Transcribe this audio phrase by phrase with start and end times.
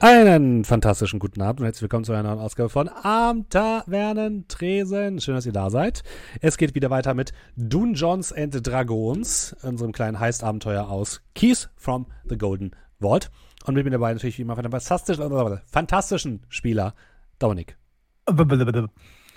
[0.00, 5.20] Einen fantastischen guten Abend und herzlich willkommen zu einer neuen Ausgabe von Am Tavernentresen.
[5.20, 6.04] Schön, dass ihr da seid.
[6.40, 12.38] Es geht wieder weiter mit Dungeons and Dragons, unserem kleinen Heist-Abenteuer aus Keys from the
[12.38, 13.32] Golden Vault.
[13.64, 16.94] Und mit mir dabei natürlich wie immer von fantastischen, fantastischen Spieler
[17.40, 17.76] Dominik,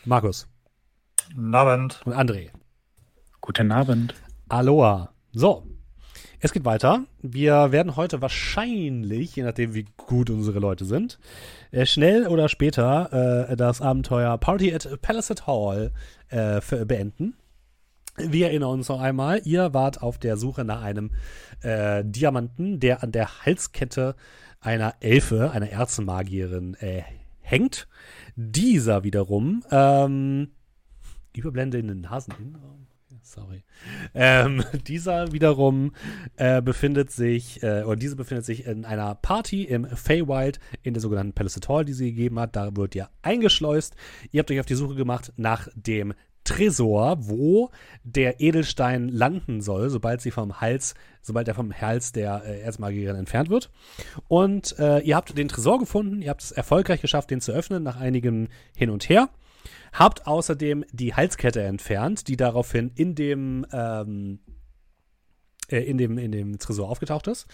[0.05, 0.47] Markus
[1.33, 2.01] Guten Abend.
[2.05, 2.51] und André.
[3.41, 4.13] Guten Abend.
[4.47, 5.09] Aloha.
[5.33, 5.65] So,
[6.41, 7.05] es geht weiter.
[7.21, 11.19] Wir werden heute wahrscheinlich, je nachdem wie gut unsere Leute sind,
[11.71, 15.91] äh, schnell oder später äh, das Abenteuer Party at Palisade Hall
[16.29, 17.35] äh, beenden.
[18.17, 21.11] Wir erinnern uns noch einmal, ihr wart auf der Suche nach einem
[21.61, 24.15] äh, Diamanten, der an der Halskette
[24.59, 27.03] einer Elfe, einer Erzmagierin, äh,
[27.39, 27.87] hängt.
[28.35, 30.49] Dieser wiederum, ähm,
[31.35, 32.87] Überblende in den Naseninnenraum.
[33.33, 33.63] Sorry.
[34.13, 35.93] Ähm, dieser wiederum
[36.35, 40.99] äh, befindet sich, äh, oder diese befindet sich in einer Party im Feywild in der
[40.99, 42.57] sogenannten Palisade Hall, die sie gegeben hat.
[42.57, 43.95] Da wird ihr eingeschleust.
[44.31, 47.69] Ihr habt euch auf die Suche gemacht nach dem Tresor, wo
[48.03, 53.15] der Edelstein landen soll, sobald sie vom Hals, sobald er vom Hals der äh, Erzmagierin
[53.15, 53.69] entfernt wird.
[54.27, 57.83] Und äh, ihr habt den Tresor gefunden, ihr habt es erfolgreich geschafft, den zu öffnen
[57.83, 59.29] nach einigem Hin und Her.
[59.93, 64.39] Habt außerdem die Halskette entfernt, die daraufhin in dem, ähm,
[65.71, 67.47] äh, in dem, in dem Tresor aufgetaucht ist.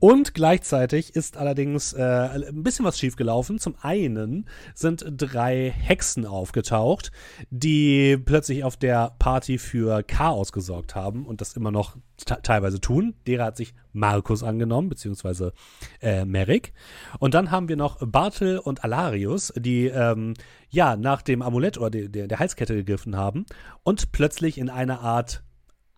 [0.00, 3.58] Und gleichzeitig ist allerdings äh, ein bisschen was schiefgelaufen.
[3.58, 7.10] Zum einen sind drei Hexen aufgetaucht,
[7.50, 12.80] die plötzlich auf der Party für Chaos gesorgt haben und das immer noch te- teilweise
[12.80, 13.14] tun.
[13.26, 15.52] Derer hat sich Markus angenommen, beziehungsweise
[16.00, 16.72] äh, Merrick.
[17.18, 20.34] Und dann haben wir noch Bartel und Alarius, die ähm,
[20.70, 23.46] ja nach dem Amulett oder de, de, der Halskette gegriffen haben
[23.82, 25.42] und plötzlich in einer Art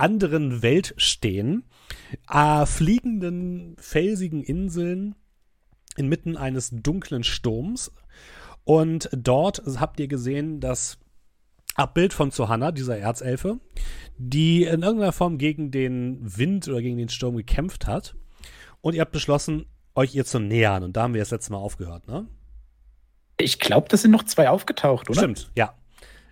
[0.01, 1.65] anderen Welt stehen,
[2.29, 5.15] äh, fliegenden, felsigen Inseln
[5.97, 7.93] inmitten eines dunklen Sturms.
[8.65, 10.99] Und dort habt ihr gesehen, das
[11.75, 13.59] Abbild von Zohanna, dieser Erzelfe,
[14.19, 18.17] die in irgendeiner Form gegen den Wind oder gegen den Sturm gekämpft hat.
[18.81, 20.83] Und ihr habt beschlossen, euch ihr zu nähern.
[20.83, 22.27] Und da haben wir das letzte Mal aufgehört, ne?
[23.39, 25.19] Ich glaube, das sind noch zwei aufgetaucht, oder?
[25.19, 25.75] Stimmt, ja.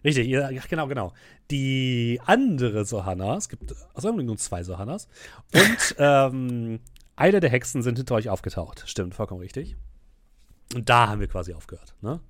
[0.08, 1.12] Richtig, ja, genau, genau.
[1.50, 5.06] Die andere Sohanna, es gibt aus irgendeinem Grund zwei Sohannas,
[5.52, 6.80] und ähm,
[7.14, 8.84] eine der Hexen sind hinter euch aufgetaucht.
[8.86, 9.76] Stimmt, vollkommen richtig.
[10.74, 12.20] Und da haben wir quasi aufgehört, ne?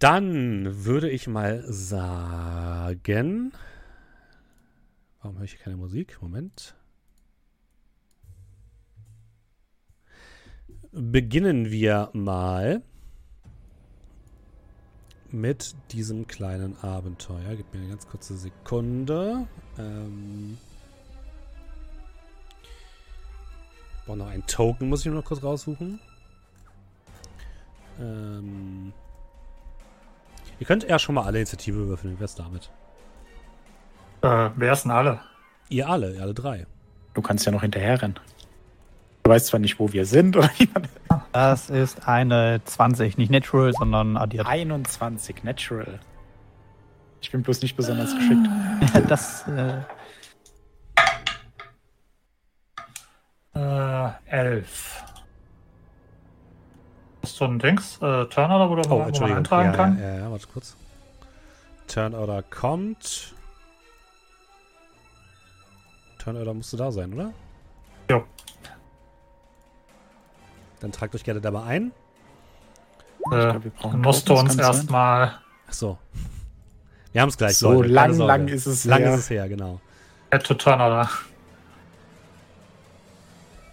[0.00, 3.52] Dann würde ich mal sagen.
[5.22, 6.18] Warum höre ich hier keine Musik?
[6.20, 6.74] Moment.
[10.90, 12.82] Beginnen wir mal
[15.32, 17.56] mit diesem kleinen Abenteuer.
[17.56, 19.46] Gib mir eine ganz kurze Sekunde.
[19.78, 20.58] Ähm,
[23.98, 26.00] ich brauche noch einen Token, muss ich mir noch kurz raussuchen.
[28.00, 28.92] Ähm,
[30.58, 32.16] ihr könnt ja schon mal alle Initiative würfeln.
[32.16, 32.70] Wie wär's damit?
[34.22, 35.20] Äh, wer ist denn alle?
[35.68, 36.66] Ihr alle, ihr alle drei.
[37.14, 38.18] Du kannst ja noch hinterher rennen.
[39.28, 40.48] Du weißt zwar nicht, wo wir sind, oder.
[41.32, 44.46] Das ist eine 20, nicht natural, sondern addiert.
[44.46, 45.98] 21, natural.
[47.20, 48.48] Ich bin bloß nicht besonders geschickt.
[49.10, 49.82] Das, äh,
[53.54, 55.04] Äh, elf.
[57.22, 57.96] Hast du ein Dings?
[58.00, 59.36] Äh, Turner, wo, du, Oh, Entschuldigung.
[59.36, 59.98] eintragen Ja, kann?
[60.00, 60.74] ja, ja, ja, warte kurz.
[61.86, 63.34] Turnorder kommt.
[66.16, 67.34] Turnorder musst du da sein, oder?
[68.10, 68.24] Jo.
[70.80, 71.92] Dann tragt euch gerne da mal ein.
[73.32, 73.54] Äh,
[73.96, 75.38] musst du uns erstmal
[75.68, 75.98] Ach so.
[77.12, 77.88] Wir haben es gleich, So Leute.
[77.92, 79.14] lang, lang ist es Lang her.
[79.14, 79.80] ist es her, genau.
[80.30, 81.10] Add to Turner da.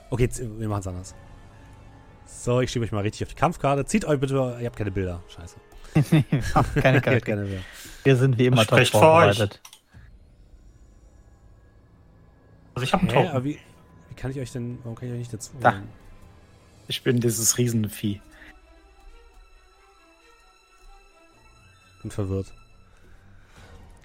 [0.10, 1.16] Okay, jetzt, wir machen es anders.
[2.26, 3.86] So, ich schiebe euch mal richtig auf die Kampfkarte.
[3.86, 5.22] Zieht euch bitte, ihr habt keine Bilder.
[5.28, 5.56] Scheiße.
[6.82, 7.22] keine Charaktere.
[7.22, 7.62] keine Bilder.
[8.04, 9.62] Wir sind wie immer top vorbereitet.
[12.74, 13.30] Also ich habe einen Hä, Token.
[13.32, 13.60] aber wie,
[14.10, 15.76] wie kann ich euch denn, warum kann ich euch nicht dazu Da.
[16.88, 18.22] Ich bin dieses Riesenvieh.
[22.02, 22.54] Bin verwirrt.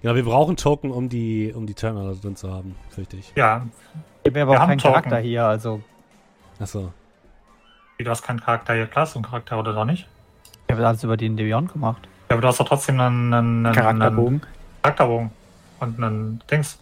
[0.01, 3.31] Ja, wir brauchen Token, um die, um die Turner drin zu haben, fürchte ich.
[3.35, 3.67] Ja,
[4.23, 4.93] Ich habe aber Wir auch haben keinen Token.
[4.93, 5.81] Charakter hier, also
[6.59, 6.91] Achso.
[7.99, 8.87] du hast keinen Charakter hier.
[8.87, 10.07] Klar, hast du einen Charakter oder doch nicht?
[10.67, 12.07] ich habe alles über den Devion gemacht.
[12.29, 14.41] Ja, aber du hast doch trotzdem einen, einen, einen Charakterbogen.
[14.41, 14.47] Einen
[14.81, 15.31] Charakterbogen.
[15.81, 16.79] Und einen Dings.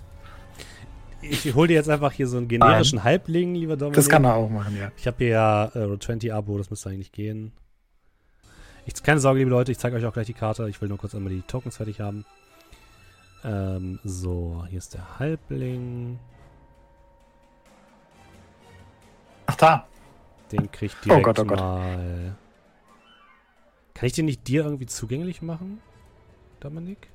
[1.21, 3.95] Ich hole dir jetzt einfach hier so einen generischen Halbling, lieber Dominik.
[3.95, 4.91] Das kann er auch machen, ja.
[4.97, 7.51] Ich habe hier ja äh, Road 20 Abo, das müsste eigentlich gehen.
[8.85, 10.67] Ich, keine Sorge, liebe Leute, ich zeige euch auch gleich die Karte.
[10.69, 12.25] Ich will nur kurz einmal die Tokens fertig haben.
[13.43, 16.19] Ähm, so, hier ist der Halbling.
[19.45, 19.87] Ach da.
[20.51, 21.59] Den krieg ich direkt Oh Gott, oh Gott.
[21.59, 22.35] mal.
[23.93, 25.81] Kann ich den nicht dir irgendwie zugänglich machen,
[26.59, 27.09] Dominik?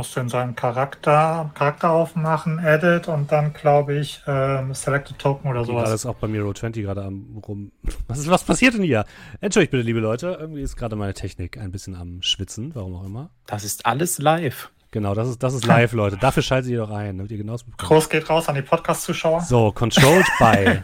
[0.00, 5.50] Musst du in seinen Charakter, Charakter aufmachen, Edit und dann, glaube ich, ähm, Selected Token
[5.50, 5.90] oder sowas.
[5.90, 7.70] ist auch bei mir Roll20 gerade am rum.
[8.08, 9.04] Was, ist, was passiert denn hier?
[9.42, 10.38] Entschuldigt bitte, liebe Leute.
[10.40, 13.28] Irgendwie ist gerade meine Technik ein bisschen am Schwitzen, warum auch immer.
[13.44, 14.70] Das ist alles live.
[14.90, 16.16] Genau, das ist, das ist live, Leute.
[16.16, 17.76] Dafür schaltet ihr doch ein, damit ihr genau bekommt.
[17.76, 19.42] Groß geht raus an die Podcast-Zuschauer.
[19.42, 20.80] So, controlled by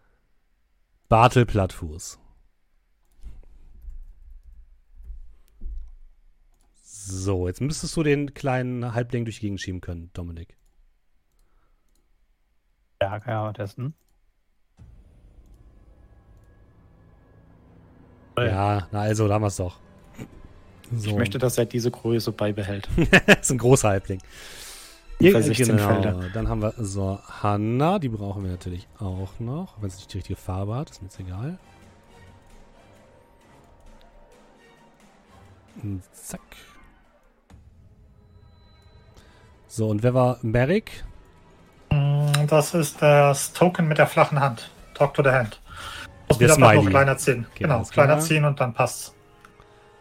[1.10, 2.18] Bartel Plattfuß.
[7.10, 10.56] So, jetzt müsstest du den kleinen Halbling durch die Gegend schieben können, Dominik.
[13.02, 13.94] Ja, kann ja mal testen.
[18.38, 19.78] Ja, na also, da haben wir es doch.
[20.92, 21.10] So.
[21.10, 22.88] Ich möchte, dass er diese Größe beibehält.
[23.26, 24.20] das ist ein großer Halbling.
[25.18, 25.86] Ja, 16 genau.
[25.86, 26.30] Felder.
[26.32, 30.18] Dann haben wir so Hanna, die brauchen wir natürlich auch noch, wenn es nicht die
[30.18, 31.58] richtige Farbe hat, ist mir jetzt egal.
[35.82, 36.40] Und Zack.
[39.70, 41.04] So, und wer war Merrick?
[41.92, 44.68] Mm, Das ist das Token mit der flachen Hand.
[44.94, 45.60] Talk to the hand.
[46.28, 47.46] Muss Der wieder nur kleiner ziehen.
[47.52, 48.06] Okay, genau, klar.
[48.06, 49.14] kleiner ziehen und dann passt's.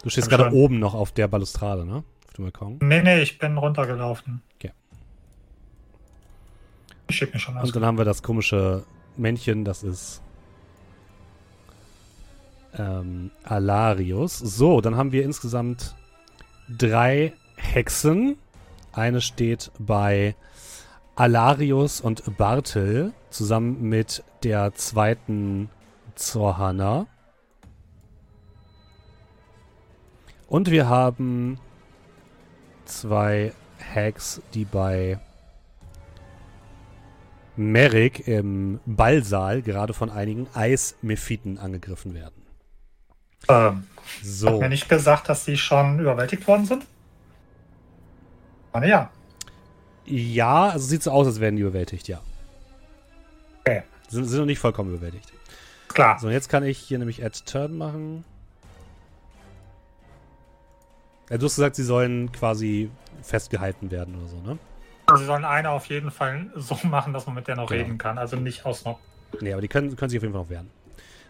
[0.02, 2.04] Du stehst gerade oben noch auf der Balustrade, ne?
[2.28, 2.80] Auf dem Balkon.
[2.82, 4.42] Nee, nee, ich bin runtergelaufen.
[4.56, 4.72] Okay.
[7.08, 7.66] Ich schieb mich schon aus.
[7.68, 8.84] Und dann haben wir das komische
[9.18, 10.24] Männchen, das ist
[12.76, 14.40] ähm, Alarius.
[14.40, 15.96] So, dann haben wir insgesamt
[16.70, 18.38] drei Hexen.
[19.00, 20.36] Eine steht bei
[21.16, 25.70] Alarius und Bartel zusammen mit der zweiten
[26.16, 27.08] Zorhanna.
[30.48, 31.62] Und wir haben
[32.84, 33.54] zwei
[33.96, 35.18] Hacks, die bei
[37.56, 42.44] Merrick im Ballsaal gerade von einigen Eismephiten angegriffen werden.
[43.48, 43.86] Ähm,
[44.22, 44.48] So.
[44.50, 46.86] Hat mir nicht gesagt, dass die schon überwältigt worden sind?
[48.72, 49.10] Ah, ja.
[50.06, 52.20] Ja, also sieht so aus, als wären die überwältigt, ja.
[53.62, 53.84] Okay.
[54.08, 55.32] Sind, sind noch nicht vollkommen überwältigt.
[55.88, 56.20] Klar.
[56.20, 58.24] So, und jetzt kann ich hier nämlich Add Turn machen.
[61.30, 62.90] Ja, du hast gesagt, sie sollen quasi
[63.22, 64.58] festgehalten werden oder so, ne?
[65.06, 67.84] Also, Sie sollen eine auf jeden Fall so machen, dass man mit der noch Genau.
[67.84, 68.18] reden kann.
[68.18, 69.02] Also nicht ausnocken.
[69.42, 70.70] Nee, aber die können, können sich auf jeden Fall noch wehren.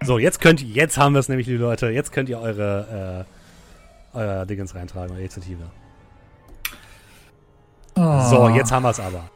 [0.02, 3.26] So, jetzt könnt ihr, jetzt haben wir es nämlich, liebe Leute, jetzt könnt ihr eure,
[4.14, 5.70] äh, euer Dingens reintragen, eure Initiative.
[8.00, 9.30] So, jetzt haben wir es aber.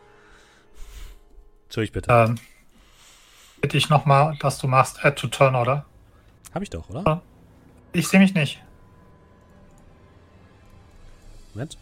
[1.66, 2.10] Entschuldigt bitte.
[2.12, 2.40] Ähm,
[3.60, 5.86] bitte ich nochmal, dass du machst Add to Turn, oder?
[6.54, 7.22] Hab ich doch, oder?
[7.92, 8.64] Ich sehe mich nicht.
[11.54, 11.78] Moment.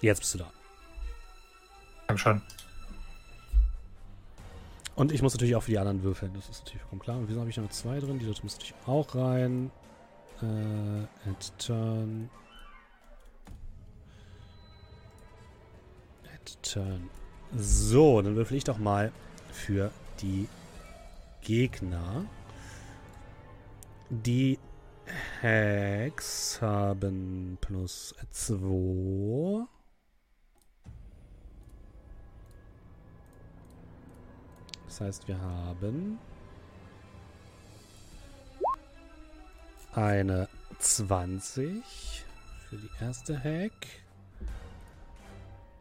[0.00, 0.50] Jetzt bist du da.
[2.06, 2.40] Dankeschön.
[4.94, 7.16] Und ich muss natürlich auch für die anderen würfeln, das ist natürlich vollkommen klar.
[7.16, 8.20] Und wieso habe ich noch zwei drin?
[8.20, 9.72] Die dort muss natürlich auch rein.
[10.40, 12.30] Äh, add turn.
[16.64, 17.08] Turn.
[17.56, 19.12] So, dann würfel ich doch mal
[19.52, 19.90] für
[20.20, 20.48] die
[21.42, 22.24] Gegner.
[24.10, 24.58] Die
[25.42, 29.66] Hacks haben plus 2.
[34.86, 36.18] Das heißt, wir haben
[39.92, 42.24] eine 20
[42.68, 43.72] für die erste Hack,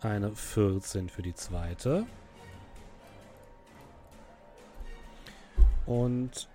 [0.05, 2.05] eine 14 für die zweite
[5.85, 6.49] und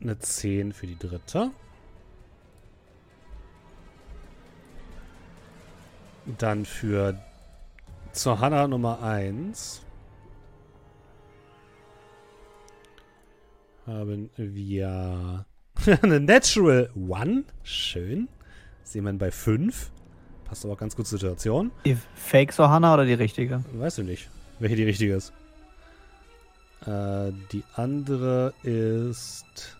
[0.00, 1.50] eine 10 für die dritte.
[6.38, 7.18] Dann für
[8.12, 9.82] zur Hanna Nummer 1
[13.86, 15.46] haben wir
[16.02, 17.44] eine Natural One.
[17.62, 18.28] Schön.
[18.82, 19.92] Sehen wir bei 5.
[20.48, 21.72] Passt aber ganz gut zur Situation.
[21.84, 23.64] Die Fake Sohana oder die richtige?
[23.72, 25.32] Weißt du nicht, welche die richtige ist.
[26.86, 29.76] Äh, die andere ist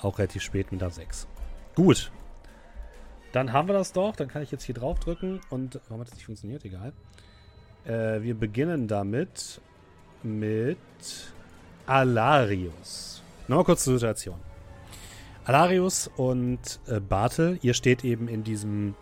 [0.00, 1.26] auch relativ spät mit der 6.
[1.74, 2.12] Gut.
[3.32, 4.14] Dann haben wir das doch.
[4.14, 6.64] Dann kann ich jetzt hier drauf drücken und warum hat das nicht funktioniert?
[6.64, 6.92] Egal.
[7.84, 9.60] Äh, wir beginnen damit
[10.22, 10.78] mit
[11.86, 13.22] Alarius.
[13.48, 14.47] Nochmal kurz zur Situation.
[15.48, 18.94] Alarius und äh, Bartel, ihr steht eben in diesem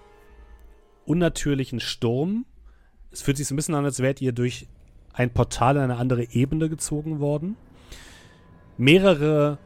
[1.05, 2.47] unnatürlichen Sturm.
[3.11, 4.69] Es fühlt sich so ein bisschen an, als wärt ihr durch
[5.13, 7.57] ein Portal in eine andere Ebene gezogen worden.
[8.79, 9.59] Mehrere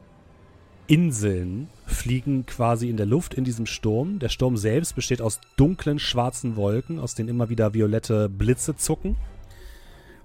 [0.86, 4.18] Inseln fliegen quasi in der Luft in diesem Sturm.
[4.18, 9.16] Der Sturm selbst besteht aus dunklen, schwarzen Wolken, aus denen immer wieder violette Blitze zucken.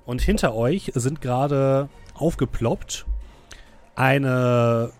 [0.05, 3.05] Und hinter euch sind gerade aufgeploppt
[3.95, 4.93] eine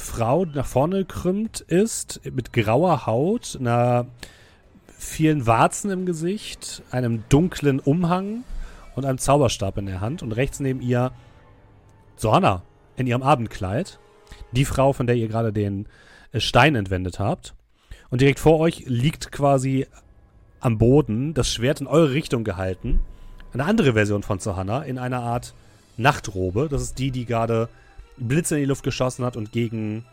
[0.00, 4.06] Frau, nach vorne krümmt ist, mit grauer Haut, einer
[4.88, 8.44] vielen Warzen im Gesicht, einem dunklen Umhang
[8.96, 10.22] und einem Zauberstab in der Hand.
[10.22, 11.12] Und rechts neben ihr
[12.18, 12.62] Johanna
[12.96, 13.98] in ihrem Abendkleid.
[14.52, 15.86] Die Frau, von der ihr gerade den
[16.32, 17.54] äh, Stein entwendet habt.
[18.10, 19.86] Und direkt vor euch liegt quasi
[20.60, 23.00] am Boden das Schwert in eure Richtung gehalten.
[23.52, 25.54] Eine andere Version von Johanna in einer Art
[25.96, 26.68] Nachtrobe.
[26.68, 27.68] Das ist die, die gerade
[28.20, 30.04] Blitze in die Luft geschossen hat und gegen,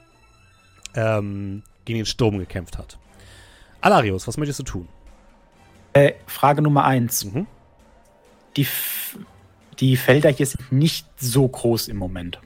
[0.95, 2.97] ähm, gegen den Sturm gekämpft hat.
[3.81, 4.87] Alarius, was möchtest du tun?
[5.93, 7.25] Äh, Frage Nummer eins.
[7.25, 7.47] Mhm.
[8.55, 9.17] Die, F
[9.79, 12.39] die Felder hier sind nicht so groß im Moment.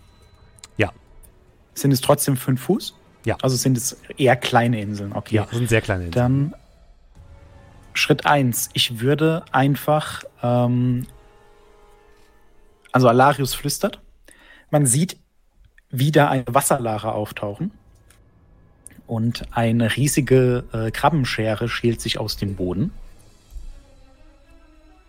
[0.78, 0.92] Ja.
[1.74, 2.96] Sind es trotzdem fünf Fuß?
[3.26, 3.38] Ja.
[3.42, 5.36] Also sind es eher kleine Inseln, okay.
[5.36, 6.52] Ja, das sind sehr kleine Inseln.
[6.52, 6.56] Dann
[7.94, 8.70] Schritt eins.
[8.74, 11.06] Ich würde einfach, ähm,
[12.92, 14.02] also Alarius flüstert.
[14.70, 15.18] Man sieht
[15.92, 17.72] wieder eine Wasserlache auftauchen.
[19.08, 22.94] Und eine riesige äh, Krabbenschere schält sich aus dem Boden.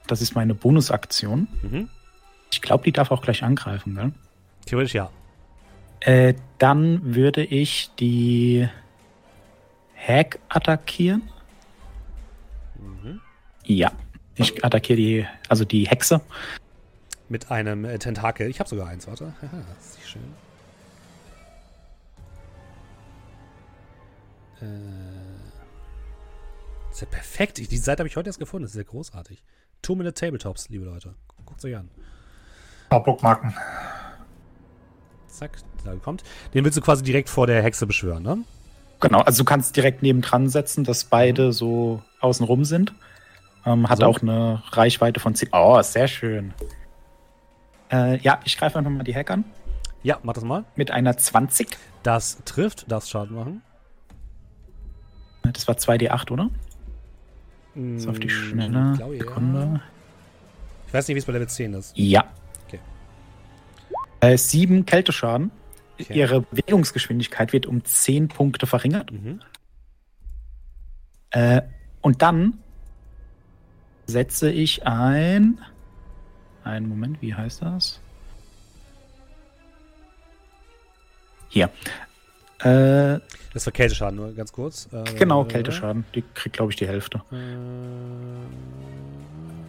[0.08, 1.46] Das ist meine Bonusaktion.
[1.62, 1.88] Mhm.
[2.50, 4.12] Ich glaube, die darf auch gleich angreifen, gell?
[4.66, 5.10] Theoretisch ja.
[6.00, 8.68] Äh, dann würde ich die
[9.96, 11.22] Hack attackieren.
[12.74, 13.20] Mhm.
[13.64, 13.92] Ja.
[14.34, 16.20] Ich attackiere die, also die Hexe.
[17.28, 18.48] Mit einem äh, Tentakel.
[18.48, 19.32] Ich habe sogar eins, warte.
[19.40, 20.22] Haha, das ist nicht schön.
[24.62, 24.66] Äh,
[26.90, 27.58] ist ja perfekt.
[27.58, 28.64] Ich, die Seite habe ich heute erst gefunden.
[28.64, 29.42] Das ist ja großartig.
[29.82, 31.14] Two-Minute Tabletops, liebe Leute.
[31.44, 31.88] Guckt euch an.
[32.90, 33.54] Mal Bookmarken.
[35.26, 36.22] Zack, da kommt.
[36.54, 38.38] Den willst du quasi direkt vor der Hexe beschwören, ne?
[39.00, 42.94] Genau, also du kannst direkt nebendran setzen, dass beide so außenrum sind.
[43.64, 44.06] Ähm, hat So.
[44.06, 45.48] auch eine Reichweite von 10.
[45.52, 46.52] Oh, sehr schön.
[47.90, 49.44] Äh, ja, ich greife einfach mal die Hack an.
[50.02, 50.64] Ja, mach das mal.
[50.76, 51.76] Mit einer 20.
[52.02, 53.62] Das trifft, das Schaden machen.
[55.52, 56.50] Das war 2d8, oder?
[57.96, 58.78] So auf die Schnelle.
[58.78, 59.80] Mm, Ich glaube, ja.
[60.86, 61.96] Ich weiß nicht, wie es bei Level 10 ist.
[61.96, 62.24] Ja.
[62.66, 62.80] Okay.
[64.20, 65.50] Äh, sieben Kälteschaden.
[65.98, 66.18] Okay.
[66.18, 69.10] Ihre Bewegungsgeschwindigkeit wird um 10 Punkte verringert.
[69.10, 69.40] Mhm.
[71.30, 71.62] Äh,
[72.02, 72.58] und dann
[74.06, 75.58] setze ich ein.
[76.64, 78.00] Einen Moment, wie heißt das?
[81.48, 81.70] Hier.
[82.64, 83.20] Äh,
[83.52, 84.88] Das war Kälteschaden, nur ganz kurz.
[84.92, 86.04] Äh, genau, Kälteschaden.
[86.14, 87.22] Die kriegt, glaube ich, die Hälfte.
[87.32, 87.36] Äh,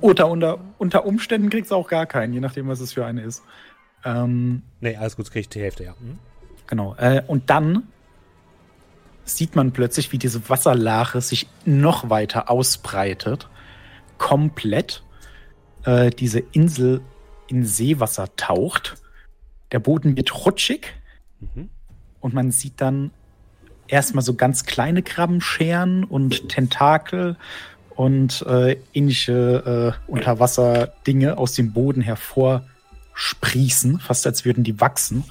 [0.02, 3.22] Oder unter, unter Umständen kriegt es auch gar keinen, je nachdem, was es für eine
[3.22, 3.42] ist.
[4.06, 5.96] Ähm, nee, alles gut, krieg ich die Hälfte, ja.
[6.00, 6.20] Mhm.
[6.68, 6.96] Genau.
[6.96, 7.84] Äh, und dann
[9.26, 13.48] sieht man plötzlich, wie diese Wasserlache sich noch weiter ausbreitet.
[14.18, 15.04] Komplett.
[15.86, 17.02] Äh, diese Insel
[17.48, 18.96] in Seewasser taucht.
[19.72, 20.94] Der Boden wird rutschig
[21.40, 21.70] Mhm.
[22.24, 23.12] Und man sieht dann
[23.88, 27.36] erstmal so ganz kleine Krabbenscheren und Tentakel
[27.96, 35.26] und äh, ähnliche äh, Unterwasserdinge aus dem Boden hervorsprießen, fast als würden die wachsen.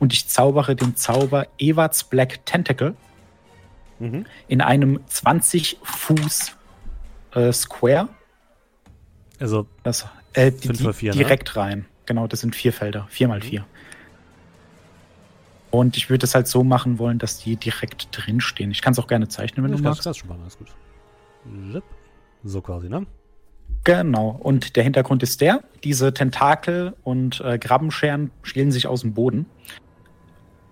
[0.00, 2.96] Und ich zaubere den Zauber Ewarts Black Tentacle
[4.00, 4.26] Mhm.
[4.46, 6.52] in einem 20 Fuß
[7.34, 8.08] äh, Square.
[9.40, 11.18] Also, Das, äh, die, Fünf die, mal vier, ne?
[11.18, 11.84] direkt rein.
[12.06, 13.06] Genau, das sind vier Felder.
[13.10, 13.66] Vier mal vier.
[15.70, 18.70] Und ich würde es halt so machen wollen, dass die direkt drinstehen.
[18.70, 20.06] Ich kann es auch gerne zeichnen, wenn ich du magst.
[20.06, 20.68] das schon machen, alles gut.
[22.44, 23.06] So quasi, ne?
[23.84, 24.38] Genau.
[24.40, 29.46] Und der Hintergrund ist der: diese Tentakel und äh, Krabbenscheren schälen sich aus dem Boden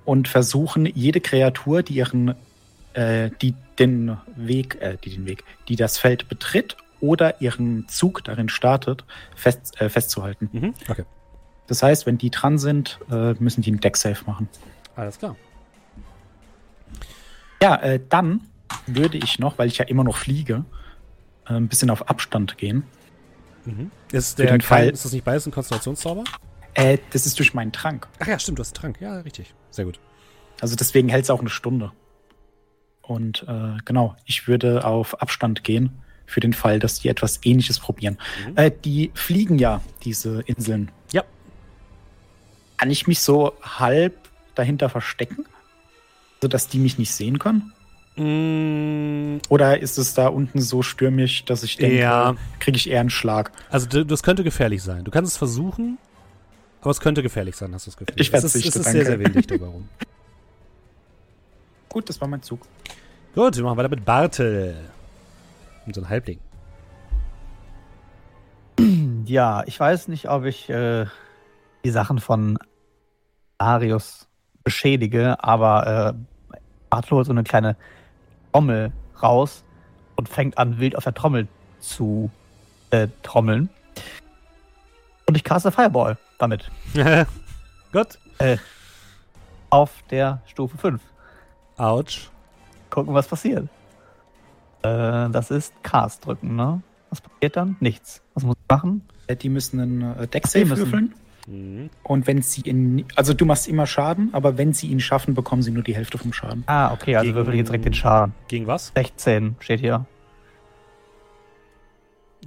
[0.04, 2.34] und versuchen, jede Kreatur, die ihren,
[2.94, 8.24] äh, die den Weg, äh, die den Weg, die das Feld betritt oder ihren Zug
[8.24, 10.48] darin startet, fest, äh, festzuhalten.
[10.52, 10.74] Mhm.
[10.88, 11.04] Okay.
[11.66, 14.48] Das heißt, wenn die dran sind, äh, müssen die einen Deck-Safe machen.
[14.96, 15.36] Alles klar.
[17.62, 18.40] Ja, äh, dann
[18.86, 20.64] würde ich noch, weil ich ja immer noch fliege,
[21.46, 22.84] äh, ein bisschen auf Abstand gehen.
[23.64, 23.90] Mhm.
[24.12, 26.24] Ist, Für der den kein, Fall- ist das nicht beides ein Konzentrationszauber?
[26.74, 28.06] Äh, das ist durch meinen Trank.
[28.20, 29.00] Ach ja, stimmt, du hast einen Trank.
[29.00, 29.54] Ja, richtig.
[29.70, 29.98] Sehr gut.
[30.60, 31.92] Also deswegen hält es auch eine Stunde.
[33.02, 37.78] Und äh, genau, ich würde auf Abstand gehen für den Fall, dass die etwas Ähnliches
[37.78, 38.18] probieren.
[38.48, 38.56] Mhm.
[38.56, 40.90] Äh, die fliegen ja, diese Inseln.
[41.12, 41.24] Ja.
[42.76, 44.25] Kann ich mich so halb
[44.58, 45.44] dahinter verstecken?
[46.42, 47.72] Sodass die mich nicht sehen können?
[48.16, 52.34] Mm, Oder ist es da unten so stürmisch, dass ich denke, Ja.
[52.60, 53.52] kriege ich eher einen Schlag?
[53.70, 55.04] also, das könnte gefährlich sein.
[55.04, 55.98] Du kannst es versuchen,
[56.80, 58.14] aber es könnte gefährlich sein, hast du das Gefühl.
[58.20, 59.88] Ich es ist, es ist sehr, sehr windig drumherum.
[61.88, 62.60] Gut, das war mein Zug.
[63.34, 64.76] Gut, wir machen weiter mit Bartel.
[65.86, 66.38] Und so ein Halbling.
[69.24, 71.06] Ja, ich weiß nicht, ob ich äh,
[71.84, 72.58] die Sachen von
[73.58, 74.25] Arius
[74.66, 76.58] beschädige, aber äh,
[76.90, 77.76] Bartlo holt so eine kleine
[78.52, 78.92] Trommel
[79.22, 79.62] raus
[80.16, 81.46] und fängt an, wild auf der Trommel
[81.78, 82.30] zu
[82.90, 83.68] äh, trommeln.
[85.28, 86.68] Und ich caste Fireball damit.
[87.92, 88.18] Gut.
[88.38, 88.56] Äh,
[89.70, 91.00] auf der Stufe 5.
[91.76, 92.28] Autsch.
[92.90, 93.68] Gucken, was passiert.
[94.82, 96.82] Äh, das ist Cast drücken, ne?
[97.10, 97.76] Was passiert dann?
[97.80, 98.20] Nichts.
[98.34, 99.06] Was muss ich machen?
[99.28, 101.14] Äh, Die müssen einen äh, Deck-Save müssen- würfeln.
[101.46, 101.90] Mhm.
[102.02, 105.62] Und wenn sie ihn, also du machst immer Schaden, aber wenn sie ihn schaffen, bekommen
[105.62, 106.64] sie nur die Hälfte vom Schaden.
[106.66, 108.34] Ah, okay, also Gegen- würfel ich jetzt direkt den Schaden.
[108.48, 108.92] Gegen was?
[108.96, 110.06] 16 steht hier.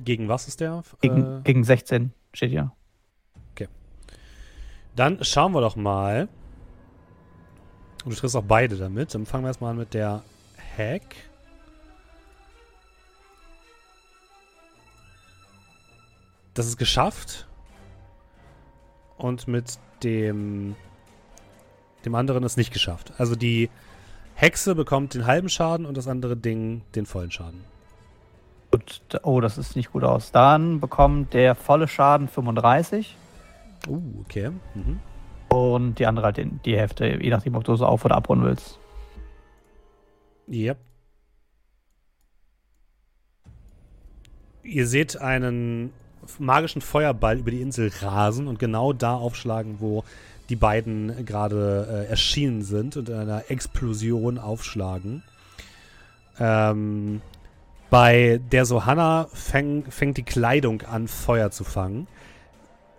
[0.04, 0.84] Gegen was ist der?
[1.02, 2.72] Gegen, Äh, gegen 16 steht hier.
[4.96, 6.28] Dann schauen wir doch mal.
[8.04, 9.14] Und du triffst auch beide damit.
[9.14, 10.24] Dann fangen wir erstmal an mit der
[10.78, 11.16] Hack.
[16.54, 17.48] Das ist geschafft.
[19.20, 20.76] Und mit dem
[22.06, 23.12] dem anderen ist nicht geschafft.
[23.18, 23.70] Also die
[24.36, 27.64] Hexe bekommt den halben Schaden und das andere Ding den vollen Schaden.
[28.72, 30.32] Gut, d- oh, das ist nicht gut aus.
[30.32, 33.16] Dann bekommt der volle Schaden 35
[33.88, 34.52] Uh, okay.
[34.76, 35.00] Mhm.
[35.50, 38.46] und die andere halt den, die Hälfte, je nachdem, ob du so auf- oder abrunden
[38.46, 38.78] willst.
[40.50, 40.78] Yep.
[44.64, 45.92] Ihr seht einen
[46.38, 50.04] magischen Feuerball über die Insel rasen und genau da aufschlagen, wo
[50.50, 55.24] die beiden gerade äh, erschienen sind und in einer Explosion aufschlagen.
[56.40, 57.22] Ähm,
[57.90, 62.08] bei der Sohanna fäng, fängt die Kleidung an, Feuer zu fangen.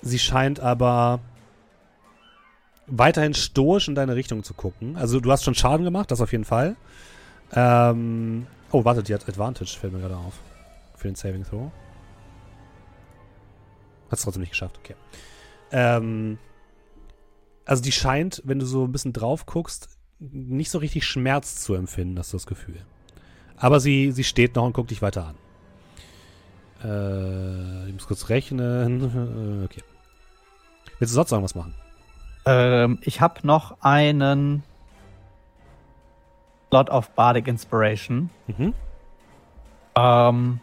[0.03, 1.21] Sie scheint aber
[2.87, 4.97] weiterhin stoisch in deine Richtung zu gucken.
[4.97, 6.77] Also du hast schon Schaden gemacht, das auf jeden Fall.
[7.53, 10.35] Ähm, oh, warte, die hat Advantage, fällt mir gerade auf.
[10.97, 11.71] Für den Saving Throw.
[14.11, 14.97] Hat es trotzdem nicht geschafft, okay.
[15.73, 16.39] Ähm,
[17.65, 21.75] also die scheint, wenn du so ein bisschen drauf guckst, nicht so richtig Schmerz zu
[21.75, 22.85] empfinden, hast du das Gefühl.
[23.57, 25.37] Aber sie, sie steht noch und guckt dich weiter an.
[26.83, 29.61] Äh, ich muss kurz rechnen.
[29.61, 29.83] Äh, okay.
[30.99, 31.75] Willst du sonst irgendwas machen?
[32.47, 34.63] Ähm, ich habe noch einen
[36.69, 38.31] Slot of Bardic Inspiration.
[38.47, 38.75] Mhm.
[39.97, 40.61] Ähm,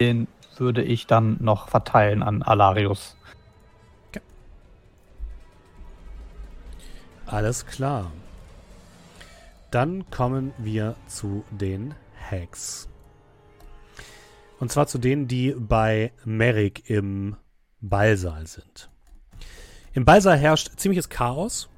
[0.00, 0.28] den
[0.60, 3.16] würde ich dann noch verteilen an Alarius.
[7.26, 8.10] Alles klar.
[9.70, 11.94] Dann kommen wir zu den
[12.30, 12.88] Hacks.
[14.58, 17.36] Und zwar zu denen, die bei Merrick im
[17.80, 18.90] Ballsaal sind.
[19.92, 21.68] Im Ballsaal herrscht ziemliches Chaos.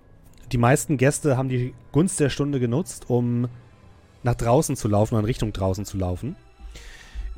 [0.51, 3.49] Die meisten Gäste haben die Gunst der Stunde genutzt, um
[4.23, 6.37] nach draußen zu laufen oder in Richtung draußen zu laufen.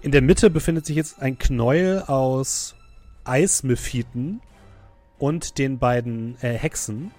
[0.04, 2.76] In der Mitte befindet sich jetzt ein Knäuel aus
[3.24, 4.40] Eismephiten
[5.18, 7.10] und den beiden äh, Hexen,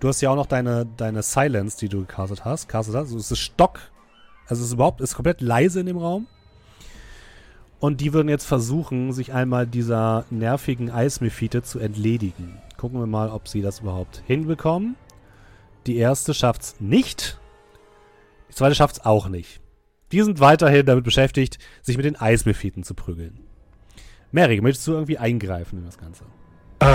[0.00, 2.68] Du hast ja auch noch deine, deine Silence, die du gecastet hast.
[2.68, 3.04] Castet hast.
[3.04, 3.80] Also es ist Stock.
[4.46, 6.26] Also es ist überhaupt, ist komplett leise in dem Raum.
[7.80, 12.58] Und die würden jetzt versuchen, sich einmal dieser nervigen Eismephite zu entledigen.
[12.76, 14.96] Gucken wir mal, ob sie das überhaupt hinbekommen.
[15.86, 17.38] Die erste schafft's nicht.
[18.50, 19.60] Die zweite schafft's auch nicht.
[20.12, 23.40] Die sind weiterhin damit beschäftigt, sich mit den Eismephiten zu prügeln.
[24.30, 26.24] Mary, möchtest du irgendwie eingreifen in das Ganze?
[26.80, 26.86] Äh,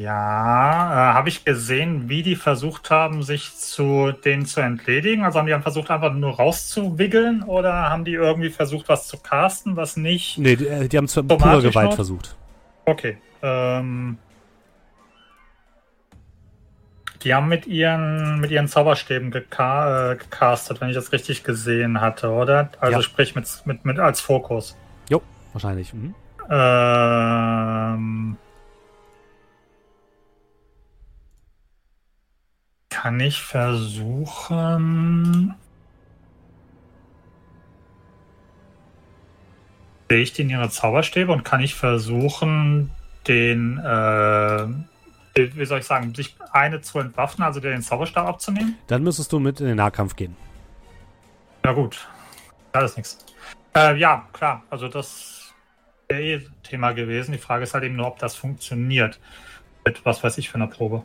[0.00, 5.24] ja, äh, habe ich gesehen, wie die versucht haben, sich zu denen zu entledigen?
[5.24, 9.18] Also haben die dann versucht, einfach nur rauszuwiggeln oder haben die irgendwie versucht, was zu
[9.18, 10.38] casten, was nicht?
[10.38, 12.36] Nee, die, äh, die haben zur pure Automatisch Gewalt versucht.
[12.86, 13.18] Okay.
[13.42, 14.16] Ähm,
[17.22, 22.00] die haben mit ihren, mit ihren Zauberstäben geka äh, gecastet, wenn ich das richtig gesehen
[22.00, 22.70] hatte, oder?
[22.80, 23.02] Also Ja.
[23.02, 24.76] sprich mit, mit, mit als Fokus.
[25.08, 25.20] Jo,
[25.52, 25.92] wahrscheinlich.
[25.92, 26.14] Mhm.
[26.50, 28.36] Ähm,
[32.88, 34.74] kann ich versuchen.
[40.08, 42.90] Sehe ich die in ihre Zauberstäbe und kann ich versuchen,
[43.26, 44.66] den, äh,
[45.38, 48.76] wie soll ich sagen, sich eine zu entwaffnen, also den Zauberstab abzunehmen?
[48.86, 50.36] Dann müsstest du mit in den Nahkampf gehen.
[51.62, 52.08] Na gut,
[52.72, 53.18] alles nichts.
[53.74, 55.52] Äh, ja, klar, also das
[56.08, 57.32] wäre eh Thema gewesen.
[57.32, 59.20] Die Frage ist halt eben nur, ob das funktioniert.
[59.84, 61.02] Mit was weiß ich für einer Probe.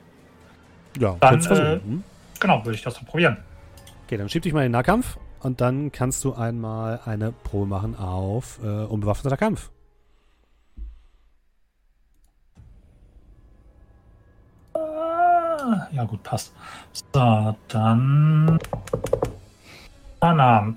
[0.99, 2.03] Ja, Dann, äh, Mhm.
[2.39, 3.37] Genau, würde ich das mal probieren.
[4.05, 7.67] Okay, dann schieb dich mal in den Nahkampf und dann kannst du einmal eine Probe
[7.67, 9.69] machen auf äh, unbewaffneter Kampf.
[15.91, 16.53] Ja, gut, passt.
[17.13, 18.59] So, dann.
[20.19, 20.75] Guten äh,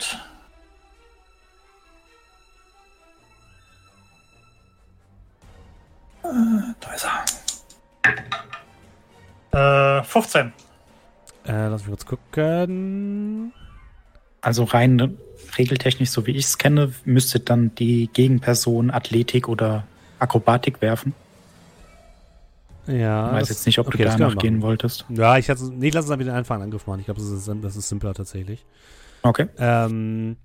[6.81, 7.07] da ist
[9.53, 10.01] er.
[10.01, 10.53] Äh, 15.
[11.47, 13.53] Äh, lass mich kurz gucken.
[14.41, 15.17] Also rein
[15.57, 19.85] regeltechnisch, so wie ich es kenne, müsste dann die Gegenperson Athletik oder
[20.19, 21.15] Akrobatik werfen.
[22.87, 23.29] Ja.
[23.29, 25.05] Ich weiß jetzt nicht, ob okay, du danach gehen wolltest.
[25.09, 25.65] Ja, ich hatte.
[25.65, 27.01] Nee, lass uns dann wieder einen einfachen Angriff machen.
[27.01, 28.65] Ich glaube, das ist, das ist simpler tatsächlich.
[29.23, 29.49] Okay.
[29.59, 30.37] Ähm,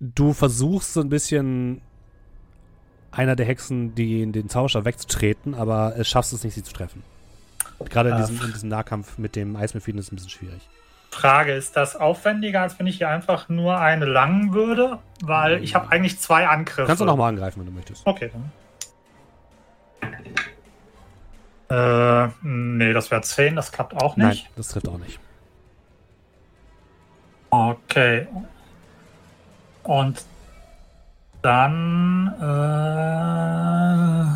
[0.00, 1.80] du versuchst so ein bisschen
[3.10, 6.72] einer der Hexen, die in den Zauberstab wegzutreten, aber es schaffst es nicht, sie zu
[6.72, 7.02] treffen.
[7.88, 10.68] Gerade in, Ah, diesem, in diesem Nahkampf mit dem Eismephiden ist es ein bisschen schwierig.
[11.10, 14.98] Frage, ist das aufwendiger, als wenn ich hier einfach nur eine langen würde?
[15.22, 16.86] Weil ich habe eigentlich zwei Angriffe.
[16.86, 18.06] Kannst du nochmal angreifen, wenn du möchtest.
[18.06, 18.52] Okay, dann.
[21.70, 24.50] Äh, nee, das wäre 10, das klappt auch Nein, nicht.
[24.56, 25.20] das trifft auch nicht.
[27.50, 28.26] Okay.
[29.84, 30.24] Und
[31.42, 34.26] dann äh,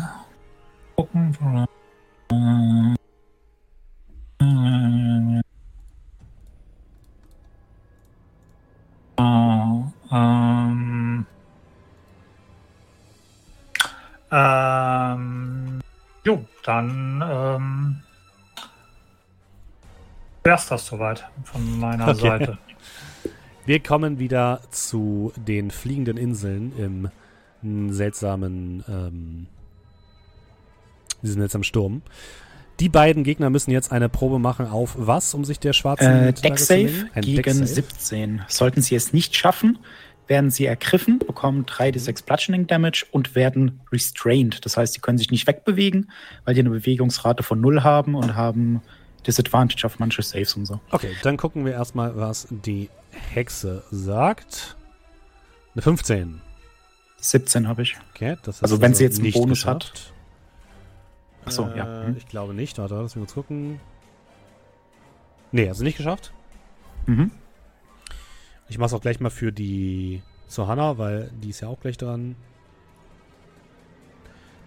[0.95, 1.65] gucken.
[9.17, 11.25] Oh, ähm,
[14.31, 15.81] ähm,
[16.23, 17.14] jo, dann
[20.45, 22.27] wär's das soweit von meiner Okay.
[22.27, 22.57] Seite.
[23.65, 29.47] Wir kommen wieder zu den fliegenden Inseln im seltsamen, ähm,
[31.23, 32.03] diesem seltsamen Sturm.
[32.79, 36.25] Die beiden Gegner müssen jetzt eine Probe machen auf was, um sich der schwarzen Äh,
[36.25, 37.09] Lage Deck zu Save legen?
[37.15, 37.65] Ein gegen Dex-Save.
[37.67, 38.41] 17.
[38.47, 39.79] Sollten sie es nicht schaffen,
[40.27, 44.63] werden sie ergriffen, bekommen 3 d 6 Bludgeoning Damage und werden restrained.
[44.65, 46.11] Das heißt, sie können sich nicht wegbewegen,
[46.43, 48.81] weil die eine Bewegungsrate von 0 haben und haben
[49.27, 50.79] Disadvantage auf manche Saves und so.
[50.91, 54.75] Okay, dann gucken wir erstmal, was die Hexe sagt.
[55.73, 56.41] Eine 15.
[57.17, 57.97] 17 habe ich.
[58.13, 59.79] Okay, das ist Also wenn sie jetzt einen nicht Bonus hat.
[59.91, 60.13] geschafft.
[61.45, 62.03] Ach so, äh, ja.
[62.05, 62.17] Hm.
[62.17, 62.77] Ich glaube nicht.
[62.77, 63.79] Warte, lass mich kurz gucken.
[65.51, 66.31] Nee, also nicht geschafft.
[67.05, 67.31] Mhm.
[68.67, 71.97] Ich mache es auch gleich mal für die Sohanna, weil die ist ja auch gleich
[71.97, 72.35] dran.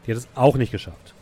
[0.07, 1.15] Die hat es auch nicht geschafft.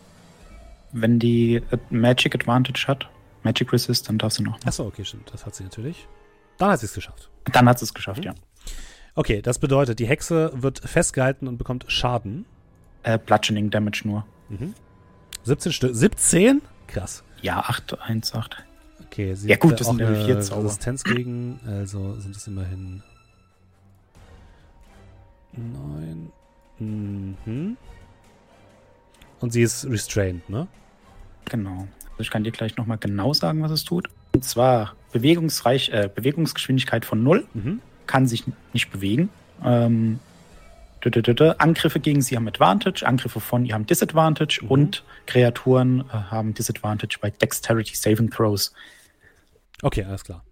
[0.92, 3.08] Wenn die Magic Advantage hat,
[3.46, 4.58] Magic Resist, dann darf sie noch.
[4.64, 5.30] Achso, okay, stimmt.
[5.32, 6.06] Das hat sie natürlich.
[6.58, 7.30] Dann hat sie es geschafft.
[7.52, 8.24] Dann hat sie es geschafft, Mhm.
[8.26, 8.34] ja.
[9.14, 12.44] Okay, das bedeutet, die Hexe wird festgehalten und bekommt Schaden.
[13.02, 14.26] Äh, Bludgeoning Damage nur.
[15.44, 15.94] 17 Stück.
[15.94, 16.60] 17?
[16.86, 17.22] Krass.
[17.40, 18.56] Ja, 8, 1, 8.
[19.06, 20.64] Okay, sie Ja, hat gut, da das auch sind eine 4 Zauber.
[20.64, 23.02] Resistenz gegen, also sind es immerhin
[25.52, 26.32] 9.
[26.78, 27.76] Mhm.
[29.40, 30.66] Und sie ist restrained, ne?
[31.46, 31.86] Genau.
[32.16, 34.08] Also ich kann dir gleich nochmal genau sagen, was es tut.
[34.34, 37.80] Und zwar Bewegungsreich, äh, Bewegungsgeschwindigkeit von 0, Mhm.
[38.06, 39.28] kann sich nicht bewegen.
[39.64, 40.18] Ähm,
[41.02, 41.56] dü- dü- dü-.
[41.58, 44.70] Angriffe gegen sie haben Advantage, Angriffe von ihr haben Disadvantage Mhm.
[44.70, 48.72] und Kreaturen äh, haben Disadvantage bei Dexterity Saving Throws.
[49.82, 50.42] Okay, alles klar.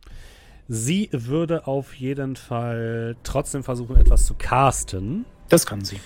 [0.68, 5.24] Sie würde auf jeden Fall trotzdem versuchen, etwas zu casten.
[5.48, 6.00] Das kann sie.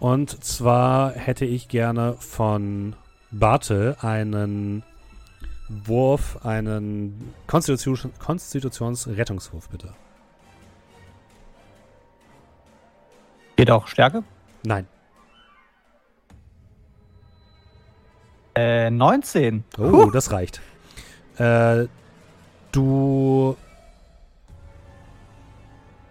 [0.00, 2.94] Und zwar hätte ich gerne von
[3.30, 4.82] Bartel einen
[5.86, 9.94] Wurf, einen Konstitution, Konstitutionsrettungswurf, bitte.
[13.56, 14.24] Geht auch Stärke?
[14.64, 14.86] Nein.
[18.54, 19.64] Äh, 19.
[19.78, 20.60] Oh, das reicht.
[21.38, 21.86] Äh,
[22.70, 23.56] du.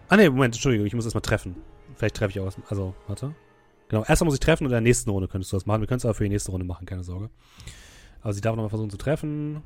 [0.09, 1.55] Ah, ne, Moment, Entschuldigung, ich muss erstmal treffen.
[1.95, 2.51] Vielleicht treffe ich auch.
[2.69, 3.33] Also, warte.
[3.89, 5.81] Genau, erstmal muss ich treffen und in der nächsten Runde könntest du das machen.
[5.81, 7.29] Wir können es aber für die nächste Runde machen, keine Sorge.
[8.23, 9.61] Aber sie darf nochmal versuchen zu treffen.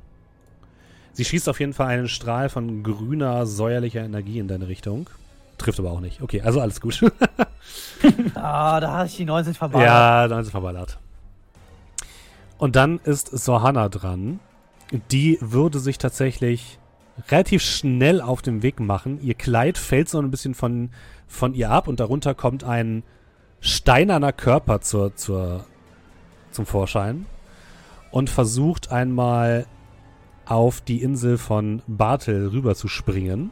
[1.12, 5.08] Sie schießt auf jeden Fall einen Strahl von grüner, säuerlicher Energie in deine Richtung.
[5.56, 6.20] Trifft aber auch nicht.
[6.20, 7.02] Okay, also alles gut.
[8.34, 9.82] Ah, da hatte ich die 19 vorbei.
[9.82, 10.98] Ja, dann ist es verballert.
[12.58, 14.38] Und dann ist Sohanna dran.
[15.10, 16.78] Die würde sich tatsächlich
[17.28, 19.20] relativ schnell auf den Weg machen.
[19.20, 20.90] Ihr Kleid fällt so ein bisschen von,
[21.26, 23.02] von ihr ab und darunter kommt ein
[23.60, 25.64] steinerner Körper zur, zur,
[26.52, 27.26] zum Vorschein
[28.16, 29.66] und versucht einmal
[30.46, 33.50] auf die Insel von Bartel rüber zu springen.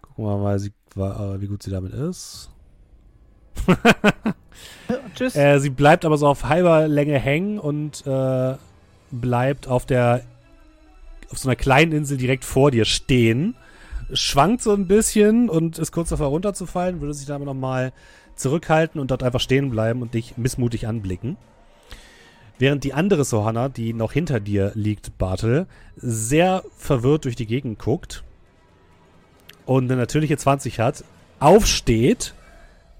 [0.00, 2.50] Gucken wir mal, sie, wa- wie gut sie damit ist.
[5.16, 5.34] Tschüss.
[5.34, 8.54] Äh, sie bleibt aber so auf halber Länge hängen und äh,
[9.10, 10.22] bleibt auf der
[11.32, 13.56] auf so einer kleinen Insel direkt vor dir stehen.
[14.12, 17.92] Schwankt so ein bisschen und ist kurz davor runterzufallen, würde sich dann aber nochmal
[18.36, 21.36] zurückhalten und dort einfach stehen bleiben und dich missmutig anblicken.
[22.58, 25.66] Während die andere Sohanna, die noch hinter dir liegt, Bartel,
[25.96, 28.24] sehr verwirrt durch die Gegend guckt
[29.66, 31.04] und eine natürliche 20 hat,
[31.38, 32.34] aufsteht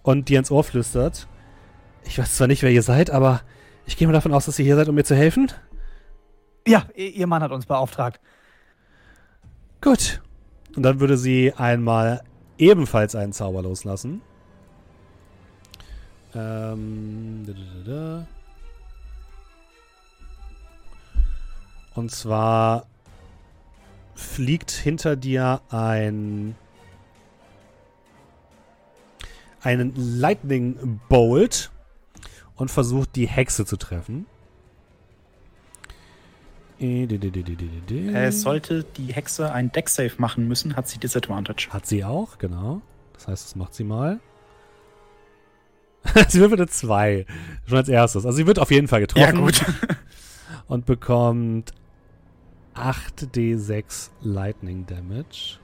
[0.03, 1.27] und dir ins Ohr flüstert,
[2.05, 3.41] ich weiß zwar nicht, wer ihr seid, aber
[3.87, 5.51] ich gehe mal davon aus, dass ihr hier seid, um mir zu helfen.
[6.67, 8.21] Ja, ihr Mann hat uns beauftragt.
[9.81, 10.21] Gut.
[10.77, 12.23] Und dann würde sie einmal
[12.59, 14.21] ebenfalls einen Zauber loslassen.
[16.35, 18.27] Ähm, da, da, da,
[21.97, 22.87] Und zwar
[24.15, 26.55] fliegt hinter dir ein
[29.63, 31.71] einen Lightning Bolt
[32.55, 34.27] und versucht die Hexe zu treffen.
[36.79, 37.05] Äh.
[37.05, 41.69] Äh, sollte die Hexe ein Deck-Save machen müssen, hat sie Disadvantage.
[41.71, 42.83] Hat sie auch, genau.
[43.15, 44.21] Das heißt, das macht sie mal.
[46.29, 47.27] sie wird eine 2.
[47.67, 48.25] Schon als erstes.
[48.27, 49.51] Also sie wird auf jeden Fall getroffen.
[50.69, 51.73] Und bekommt
[52.77, 55.59] 8d6 Lightning Damage.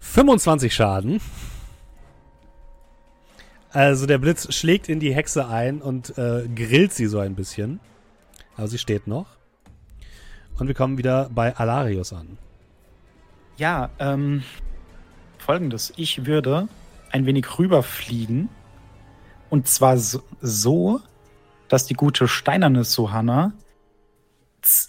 [0.00, 1.20] ...25 Schaden.
[3.70, 7.80] Also der Blitz schlägt in die Hexe ein und äh, grillt sie so ein bisschen.
[8.56, 9.26] Aber sie steht noch.
[10.58, 12.38] Und wir kommen wieder bei Alarius an.
[13.58, 14.42] Ja, ähm,
[15.38, 15.92] folgendes.
[15.96, 16.68] Ich würde
[17.10, 18.48] ein wenig rüberfliegen.
[19.56, 21.00] Und zwar so,
[21.68, 23.54] dass die gute steinerne Sohanna,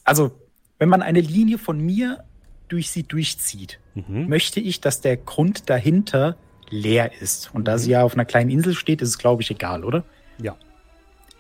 [0.03, 0.32] also
[0.77, 2.25] wenn man eine Linie von mir
[2.67, 4.27] durch sie durchzieht, Mhm.
[4.27, 6.36] möchte ich, dass der Grund dahinter
[6.69, 7.49] leer ist.
[7.56, 10.03] Und da sie ja auf einer kleinen Insel steht, ist es, glaube ich, egal, oder?
[10.38, 10.58] Ja.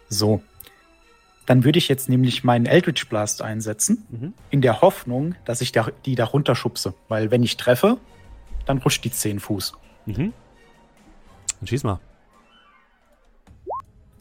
[0.07, 0.41] So.
[1.47, 4.33] Dann würde ich jetzt nämlich meinen Eldritch Blast einsetzen, Mhm.
[4.51, 6.93] in der Hoffnung, dass ich da, die da runterschubse.
[7.09, 7.97] Weil wenn ich treffe,
[8.65, 9.73] dann rutscht die 10 Fuß.
[10.05, 10.31] Mhm.
[11.59, 11.99] Dann schieß mal.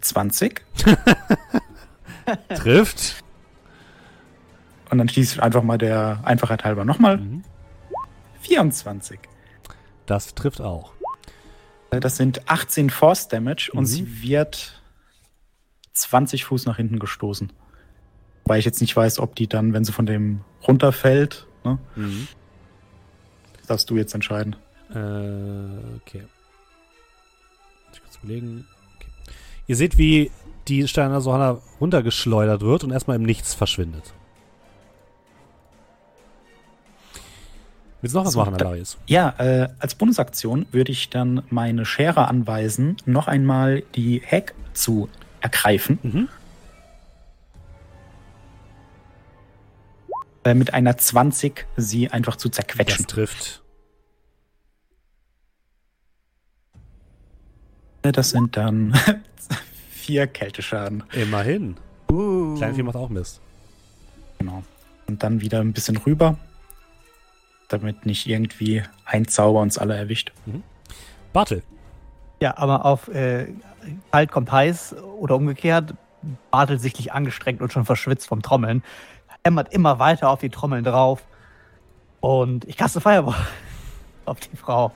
[0.09, 0.63] 20.
[2.55, 3.23] Trifft.
[4.91, 7.19] Und dann schieße ich einfach mal der Einfachheit halber nochmal.
[7.19, 7.45] Mhm.
[8.43, 9.19] 24.
[10.07, 10.93] Das trifft auch.
[11.91, 13.87] Äh, Das sind 18 Force Damage und Mhm.
[13.87, 14.81] sie wird
[15.93, 17.53] 20 Fuß nach hinten gestoßen.
[18.45, 22.29] Weil ich jetzt nicht weiß, ob die dann, wenn sie von dem runterfällt, ne, Mhm.
[23.59, 24.55] das darfst du jetzt entscheiden.
[24.91, 24.95] Äh,
[25.97, 26.23] okay.
[27.89, 28.67] Muss ich kurz überlegen.
[29.67, 30.31] Ihr seht, wie
[30.69, 34.13] die Steiner Sohanna runtergeschleudert wird und erstmal im Nichts verschwindet.
[38.01, 38.99] Willst du noch was So, machen, Alarius?
[39.07, 45.09] Ja, äh, als Bonusaktion würde ich dann meine Schere anweisen, noch einmal die Heck zu
[45.41, 45.99] ergreifen.
[46.03, 46.29] Mhm.
[50.45, 53.07] Äh, mit einer 20 sie einfach zu Das zerquetschen.
[53.07, 53.63] trifft.
[58.13, 58.95] Das sind dann
[59.91, 61.03] vier Kälteschaden.
[61.13, 61.77] Immerhin.
[62.11, 62.55] Uh.
[62.57, 63.41] Kleinvieh macht auch Mist.
[64.39, 64.63] Genau.
[65.07, 66.37] Und dann wieder ein bisschen rüber,
[67.69, 70.33] damit nicht irgendwie ein Zauber uns alle erwischt.
[71.33, 71.63] Bartel.
[72.41, 73.49] Ja, aber auf äh,
[74.11, 75.95] kalt kommt heiß oder umgekehrt,
[76.51, 78.83] Bartel sichtlich angestrengt und schon verschwitzt vom Trommeln,
[79.45, 81.23] hämmert immer weiter auf die Trommeln drauf
[82.21, 83.35] und ich kaste Fireball
[84.25, 84.93] auf die Frau.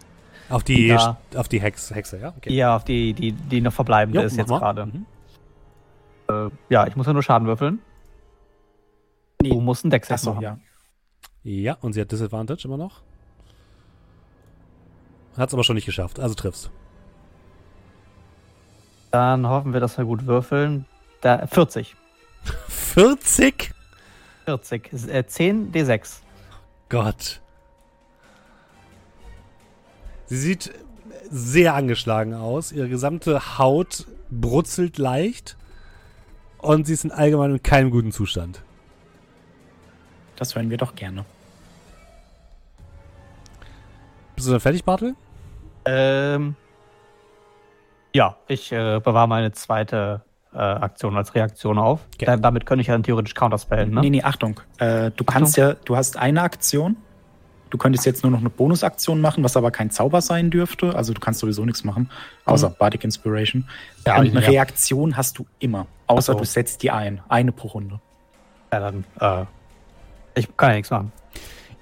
[0.51, 1.17] Auf die, Ja.
[1.37, 2.35] auf die Hex, Hexe, ja?
[2.37, 2.53] Okay.
[2.53, 4.87] Ja, auf die, die, die noch verbleibende Jo, ist jetzt gerade.
[4.87, 5.07] Mhm.
[6.29, 7.79] Äh, ja, ich muss ja nur Schaden würfeln.
[9.43, 10.43] Du musst einen Achso, machen.
[10.43, 10.59] ja.
[11.43, 13.01] Ja, und sie hat Disadvantage immer noch.
[15.37, 16.71] Hat es aber schon nicht geschafft, also triffst.
[19.11, 20.85] Dann hoffen wir, dass wir gut würfeln.
[21.21, 21.97] Da, 40.
[22.69, 23.73] 40?
[24.45, 24.93] 40.
[24.93, 26.21] Ist, Äh, 10 D6.
[26.89, 27.41] Gott.
[30.31, 30.73] Sie sieht
[31.29, 32.71] sehr angeschlagen aus.
[32.71, 35.57] Ihre gesamte Haut brutzelt leicht.
[36.59, 38.63] Und sie ist in allgemein in keinem guten Zustand.
[40.37, 41.25] Das hören wir doch gerne.
[44.37, 45.17] Bist du dann fertig, Bartel?
[45.85, 46.55] Ähm,
[48.15, 50.23] ja, ich äh, bewahre meine zweite
[50.55, 52.07] äh, Aktion als Reaktion auf.
[52.15, 52.27] Okay.
[52.27, 54.01] Da, damit könnte ich ja dann theoretisch counterspellen, ne?
[54.01, 54.61] Nee, nee, Achtung.
[54.79, 56.97] Äh, du kannst ja, du hast eine Aktion.
[57.71, 60.95] Du könntest jetzt nur noch eine Bonusaktion machen, was aber kein Zauber sein dürfte.
[60.97, 62.11] Also du kannst sowieso nichts machen,
[62.45, 63.69] außer Bardic Inspiration.
[64.07, 64.49] Ja, Und eine ja.
[64.51, 66.39] Reaktion hast du immer, außer so.
[66.41, 67.21] du setzt die ein.
[67.29, 68.01] Eine pro Runde.
[68.73, 69.45] Ja, dann, äh,
[70.35, 71.13] ich kann ja nichts machen.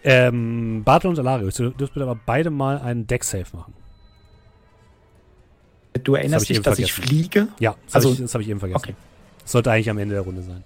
[0.05, 3.75] Ähm, Bartel und Alarius, ihr dürft bitte aber beide mal einen Deck-Save machen.
[6.05, 7.09] Du erinnerst ich dich, dass ich vergessen.
[7.17, 7.49] fliege?
[7.59, 8.79] Ja, das Also- habe ich, das hab ich eben vergessen.
[8.85, 8.95] Okay.
[9.43, 10.63] Das sollte eigentlich am Ende der Runde sein.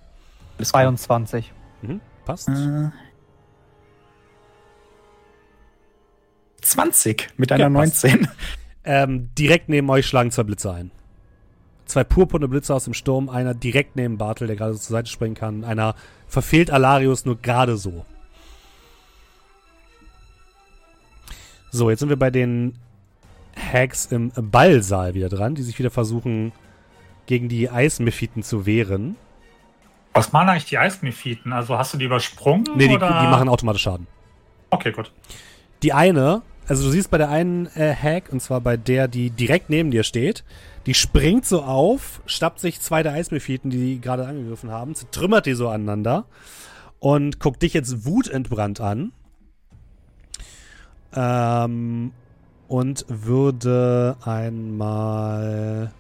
[0.58, 0.82] Alles klar.
[0.85, 1.52] 22.
[1.82, 2.48] Mhm, passt.
[2.48, 2.90] Äh,
[6.62, 8.05] 20 mit einer Ja, passt.
[8.05, 8.29] 19.
[8.85, 10.90] Ähm, direkt neben euch schlagen zwei Blitze ein.
[11.85, 15.11] Zwei purpurne Blitze aus dem Sturm, einer direkt neben Bartel, der gerade so zur Seite
[15.11, 15.94] springen kann, einer
[16.27, 18.05] verfehlt Alarius nur gerade so.
[21.70, 22.79] So, jetzt sind wir bei den
[23.57, 26.53] Hags im Ballsaal wieder dran, die sich wieder versuchen,
[27.27, 29.16] gegen die Eismephiten zu wehren.
[30.12, 31.53] Was machen eigentlich die Eismephiten?
[31.53, 32.64] Also hast du die übersprungen?
[32.75, 34.07] Nee, die, die machen automatisch Schaden.
[34.70, 35.12] Okay, gut.
[35.83, 39.28] Die eine, also du siehst bei der einen äh, Hack, und zwar bei der, die
[39.28, 40.42] direkt neben dir steht,
[40.87, 45.44] die springt so auf, stappt sich zwei der Eismephiten, die die gerade angegriffen haben, zertrümmert
[45.44, 46.24] die so aneinander
[46.98, 49.12] und guckt dich jetzt wutentbrannt an.
[51.14, 52.12] Ähm,
[52.68, 55.92] und würde einmal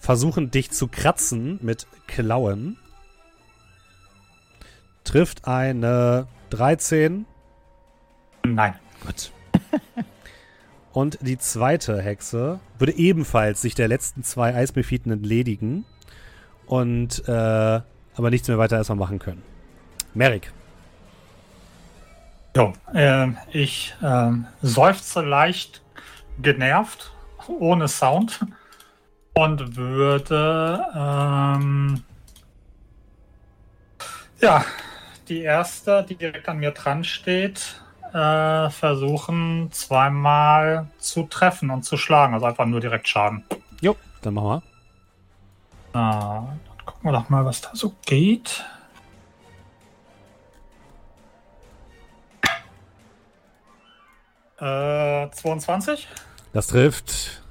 [0.00, 2.76] versuchen, dich zu kratzen mit Klauen.
[5.04, 7.26] Trifft eine 13.
[8.44, 8.74] Nein.
[9.04, 9.32] Gut.
[10.92, 15.84] Und die zweite Hexe würde ebenfalls sich der letzten zwei Eismephiten entledigen
[16.66, 19.42] und äh, aber nichts mehr weiter erstmal machen können.
[20.14, 20.50] Merrick.
[22.56, 25.82] Jo, ähm, ich ähm, seufze leicht
[26.42, 27.12] genervt,
[27.46, 28.40] ohne Sound
[29.34, 32.02] und würde ähm,
[34.40, 34.64] ja
[35.28, 37.80] die erste, die direkt an mir dran steht,
[38.12, 43.44] äh, versuchen zweimal zu treffen und zu schlagen, also einfach nur direkt Schaden.
[43.80, 44.62] Jo, dann machen
[45.92, 46.00] wir.
[46.00, 48.64] Ah, dann gucken wir doch mal, was da so geht.
[54.58, 56.08] Äh, 22.
[56.52, 57.42] Das trifft.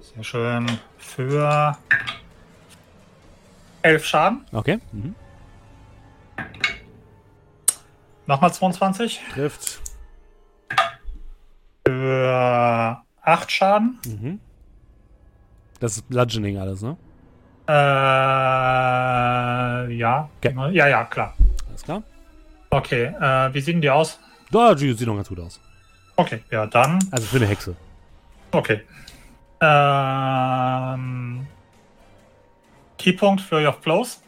[0.00, 0.66] Sehr schön.
[0.96, 1.76] Für
[3.82, 4.46] 11 Schaden.
[4.52, 4.78] Okay.
[4.92, 5.14] Mhm.
[8.30, 9.20] Nochmal 22.
[9.32, 9.80] Trifft.
[11.84, 13.98] Für 8 Schaden.
[14.06, 14.38] Mhm.
[15.80, 16.96] Das ist Bludgeoning alles, ne?
[17.66, 17.72] Äh,
[19.96, 20.30] ja.
[20.38, 20.54] Okay.
[20.70, 21.34] Ja, ja, klar.
[21.68, 22.04] Alles klar.
[22.70, 24.20] Okay, äh, wie sehen die aus?
[24.52, 25.60] Da, die sieht noch ganz gut aus.
[26.14, 27.00] Okay, ja, dann.
[27.10, 27.74] Also für eine Hexe.
[28.52, 28.82] Okay.
[29.60, 31.48] Ähm,
[32.96, 34.22] Keypunkt Fury of Blows.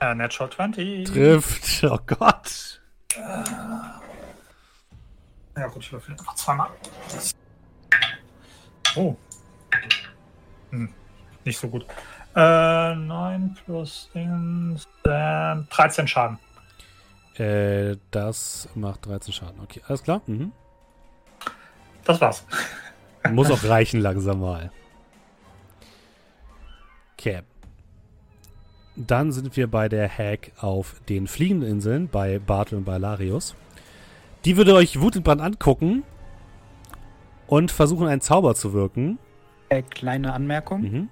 [0.00, 1.04] Äh, Natural 20.
[1.04, 1.84] Trifft.
[1.84, 2.82] Oh Gott.
[3.16, 4.00] Ja
[5.68, 6.68] gut, ich würfel einfach zweimal.
[8.94, 9.16] Oh.
[10.68, 10.92] Hm,
[11.46, 11.86] nicht so gut.
[12.36, 16.38] Äh, 9 plus Dings, dann 13 Schaden.
[17.36, 19.60] Äh, das macht 13 Schaden.
[19.60, 20.22] Okay, alles klar.
[20.26, 20.52] Mhm.
[22.04, 22.44] Das war's.
[23.30, 24.70] Muss auch reichen langsam mal.
[27.18, 27.42] Okay.
[28.96, 33.54] Dann sind wir bei der Hack auf den fliegenden Inseln bei Bartel und bei Larius.
[34.44, 36.02] Die würde euch wutentbrannt angucken
[37.46, 39.18] und versuchen, einen Zauber zu wirken.
[39.68, 40.82] Äh, kleine Anmerkung.
[40.82, 41.08] Mhm.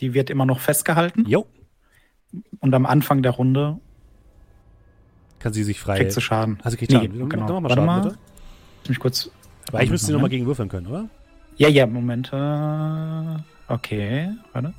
[0.00, 1.24] Die wird immer noch festgehalten.
[1.26, 1.46] Jo,
[2.60, 3.78] Und am Anfang der Runde
[5.38, 5.98] kann sie sich frei.
[5.98, 6.58] kriegt sie Schaden.
[6.62, 7.28] Also kriegt Nee, Schaden.
[7.28, 7.46] Genau.
[7.46, 8.02] dann mach mal Warte Schaden, mal.
[8.02, 8.18] bitte.
[8.82, 9.30] Lass mich kurz.
[9.68, 11.08] Aber ich müsste sie nochmal gegen würfeln können, oder?
[11.56, 12.30] Ja, ja, Moment.
[12.32, 14.74] Äh, okay, warte.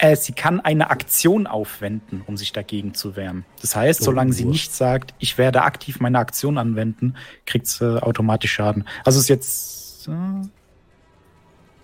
[0.00, 3.44] Äh, sie kann eine Aktion aufwenden, um sich dagegen zu wehren.
[3.60, 4.52] Das heißt, Oh, solange sie Wurst.
[4.52, 7.14] nicht sagt, ich werde aktiv meine Aktion anwenden,
[7.46, 8.84] kriegt sie automatisch Schaden.
[9.04, 10.06] Also ist jetzt.
[10.08, 10.12] Äh,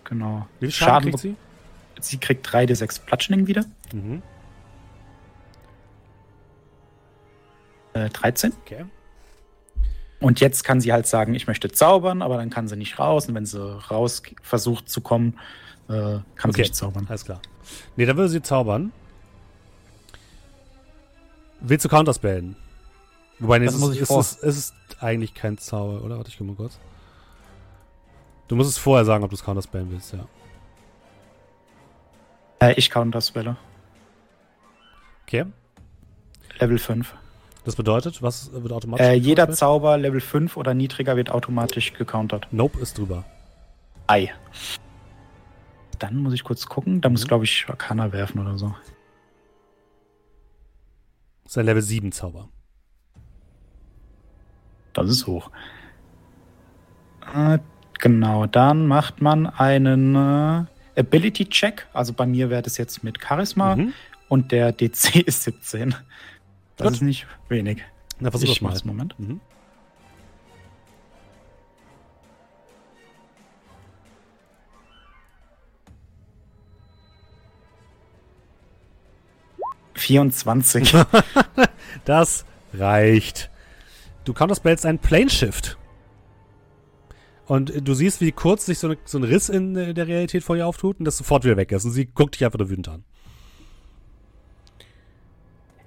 [0.05, 0.47] genau.
[0.61, 1.35] Wie viel Schaden, kriegt sie?
[2.01, 3.65] Sie kriegt 3d6 Platschning wieder.
[3.93, 4.23] Mhm.
[7.95, 8.53] Äh, 13.
[8.65, 8.85] Okay.
[10.21, 13.29] Und jetzt kann sie halt sagen, ich möchte zaubern, aber dann kann sie nicht raus.
[13.29, 15.39] Und wenn sie raus versucht zu kommen,
[15.89, 16.53] äh, kann Okay.
[16.55, 17.07] sie nicht zaubern.
[17.09, 17.41] Alles klar.
[17.97, 18.93] Nee, dann würde sie zaubern.
[21.61, 22.57] Willst du Counterspellen?
[23.39, 26.17] Wobei, nee, Das es, muss ist, ich es, ist, es ist eigentlich kein Zauber, oder?
[26.17, 26.79] Warte, ich guck mal kurz.
[28.49, 30.27] Du musst es vorher sagen, ob du es Counterspellen willst, ja.
[32.61, 33.57] Äh, ich counterspelle.
[35.27, 35.47] Okay.
[36.59, 37.15] Level 5.
[37.65, 39.07] Das bedeutet, was wird automatisch?
[39.07, 39.51] Äh, jeder?
[39.51, 42.47] Zauber Level 5 oder niedriger wird automatisch gecountert.
[42.51, 43.25] Nope ist drüber.
[44.07, 44.33] Ei.
[45.99, 47.01] Dann muss ich kurz gucken.
[47.01, 47.29] Da muss, Mhm.
[47.29, 48.75] glaube ich, Arcana werfen oder so.
[51.45, 52.49] Das ist ein Level 7 Zauber.
[54.93, 55.51] Das ist hoch.
[57.35, 57.59] Äh,
[57.99, 60.65] genau, dann macht man einen äh,
[61.01, 61.87] Ability-Check.
[61.93, 63.93] Also bei mir wäre das jetzt mit Charisma Mhm.
[64.29, 65.95] und der DC ist 17.
[66.77, 66.95] Das Gut.
[66.95, 67.83] ist nicht wenig.
[68.19, 68.77] Na, versuch ich mal.
[68.85, 69.19] Moment.
[69.19, 69.41] Mhm.
[79.95, 80.95] vierundzwanzig.
[82.05, 82.45] Das
[82.75, 83.51] reicht.
[84.25, 85.79] Du counterspellst einen Plane Shift.
[87.47, 90.43] Und du siehst, wie kurz sich so, eine, so ein Riss in äh, der Realität
[90.43, 91.85] vor ihr auftut und das sofort wieder weg ist.
[91.85, 93.05] Und sie guckt dich einfach nur wütend an.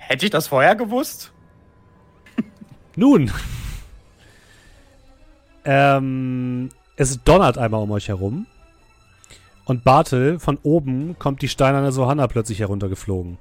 [0.08, 1.34] Hätte ich das vorher gewusst?
[2.96, 3.30] Nun.
[5.66, 8.48] ähm, es donnert einmal um euch herum.
[9.66, 13.38] Und Bartel, von oben kommt die steinerne Sohanna plötzlich heruntergeflogen.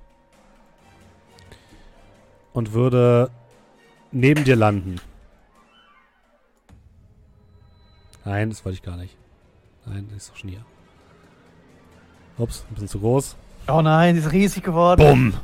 [2.53, 3.31] Und würde
[4.11, 5.01] neben dir landen.
[8.25, 9.17] Nein, das wollte ich gar nicht.
[9.85, 10.65] Nein, das ist doch schon hier.
[12.39, 13.37] Ups, ein bisschen zu groß.
[13.69, 15.01] Oh nein, die ist riesig geworden.
[15.01, 15.35] Bumm!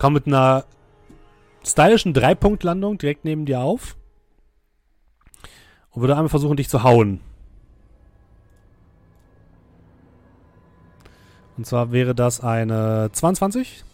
[0.00, 0.64] Komm mit einer
[1.62, 3.96] stylischen Dreipunktlandung direkt neben dir auf.
[5.90, 7.20] Und würde einmal versuchen, dich zu hauen.
[11.58, 13.84] Und zwar wäre das eine 22.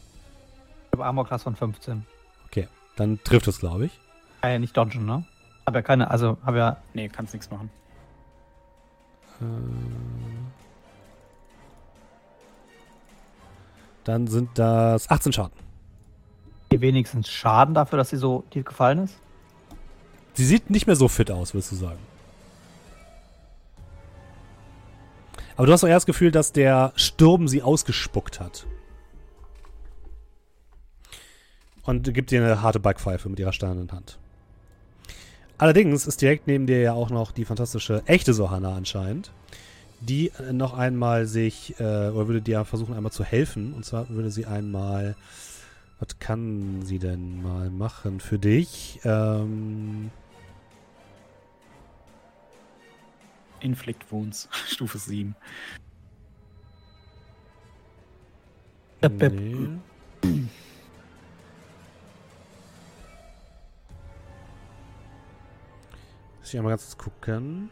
[0.85, 2.07] Ich habe Armor Class von 15.
[2.47, 3.99] Okay, dann trifft es, glaube ich.
[4.43, 5.25] Kann ja nicht dodgen, ne?
[5.67, 6.77] Hab ja keine, also hab ja.
[6.95, 7.69] Nee, kannst nichts machen.
[14.05, 15.66] Dann sind das 18 Schaden.
[16.71, 19.17] Hier wenigstens Schaden dafür, dass sie so tief gefallen ist.
[20.35, 21.99] Sie sieht nicht mehr so fit aus, würdest du sagen.
[25.57, 28.67] Aber du hast doch eher das Gefühl, dass der Sturm sie ausgespuckt hat.
[31.85, 34.19] Und gibt dir eine harte Backpfeife mit ihrer steinernen Hand.
[35.57, 39.33] Allerdings ist direkt neben dir ja auch noch die fantastische echte Sohanna anscheinend,
[40.01, 43.73] die noch einmal sich, äh, oder würde dir versuchen einmal zu helfen.
[43.73, 45.17] Und zwar würde sie einmal,
[45.99, 49.01] was kann sie denn mal machen für dich?
[49.05, 50.11] Ähm,
[53.61, 55.35] Inflict Wounds, Stufe 7.
[59.01, 59.33] Bip, bip.
[59.33, 59.79] Nee.
[66.39, 67.71] Muss ich einmal ganz kurz gucken.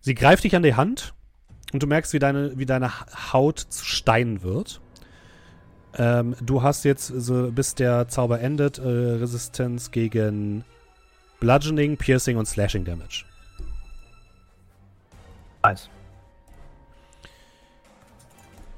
[0.00, 1.15] Sie greift dich an die Hand
[1.76, 2.90] und du merkst, wie deine, wie deine
[3.34, 4.80] Haut zu Stein wird.
[5.98, 10.64] Ähm, du hast jetzt, so, bis der Zauber endet, äh, Resistenz gegen
[11.38, 13.26] Bludgeoning, Piercing und Slashing Damage.
[15.62, 15.90] Nice.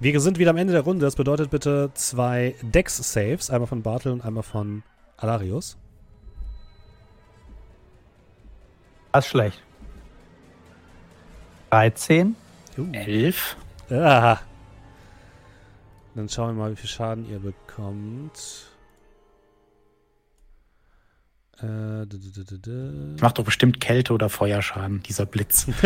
[0.01, 1.07] Wir sind wieder am Ende der Runde.
[1.07, 3.49] Das bedeutet bitte zwei Dex-Saves.
[3.49, 4.83] Einmal von Bartel und einmal von
[5.19, 5.77] Alarius.
[9.13, 9.63] Das ist schlecht.
[11.71, 12.35] 13.
[12.79, 12.93] Uh.
[12.93, 13.57] 11.
[13.91, 14.39] Ah.
[16.15, 18.67] Dann schauen wir mal, wie viel Schaden ihr bekommt.
[21.59, 25.67] Äh, d- d- d- d- d- Macht doch bestimmt Kälte- oder Feuerschaden, dieser Blitz.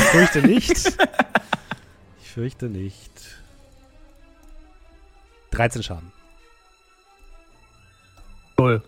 [0.00, 0.70] Ich fürchte nicht.
[2.22, 3.12] ich fürchte nicht.
[5.50, 6.10] 13 Schaden.
[8.56, 8.82] Null.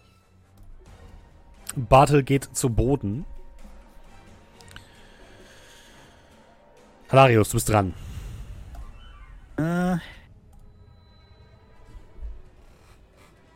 [1.77, 3.27] Bartel geht zu Boden.
[7.11, 7.95] Halarius, du bist dran.
[9.57, 9.97] Äh.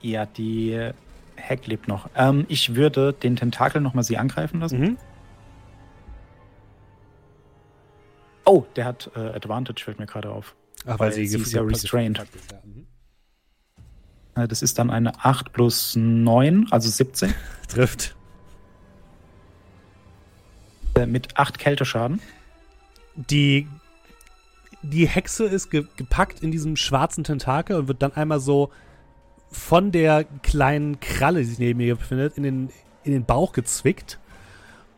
[0.00, 0.90] Ja, die
[1.36, 2.08] Heck lebt noch.
[2.16, 4.80] Ähm, ich würde den Tentakel nochmal sie angreifen lassen.
[4.80, 4.98] Mhm.
[8.44, 10.54] Oh, der hat äh, Advantage, fällt mir gerade auf.
[10.86, 12.18] Ach, Weil sie ist ja restrained.
[12.18, 12.58] gepackt ist, ja.
[12.64, 12.86] Mhm.
[14.34, 17.32] Äh, das ist dann eine 8 plus 9, also 17.
[17.68, 18.14] Trifft.
[20.94, 22.20] Äh, mit 8 Kälteschaden.
[23.16, 23.68] Die,
[24.82, 28.70] die Hexe ist ge gepackt in diesem schwarzen Tentakel und wird dann einmal so
[29.50, 32.70] von der kleinen Kralle, die sich neben ihr befindet, in den,
[33.04, 34.18] in den Bauch gezwickt.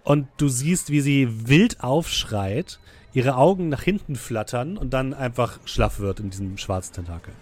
[0.02, 2.78] Und du siehst, wie sie wild aufschreit,
[3.12, 7.34] ihre Augen nach hinten flattern und dann einfach schlaff wird in diesem schwarzen Tentakel.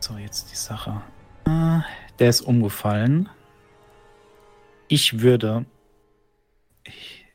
[0.00, 1.02] So, jetzt die Sache.
[1.44, 1.80] Äh,
[2.18, 3.28] der ist umgefallen.
[4.88, 5.66] Ich würde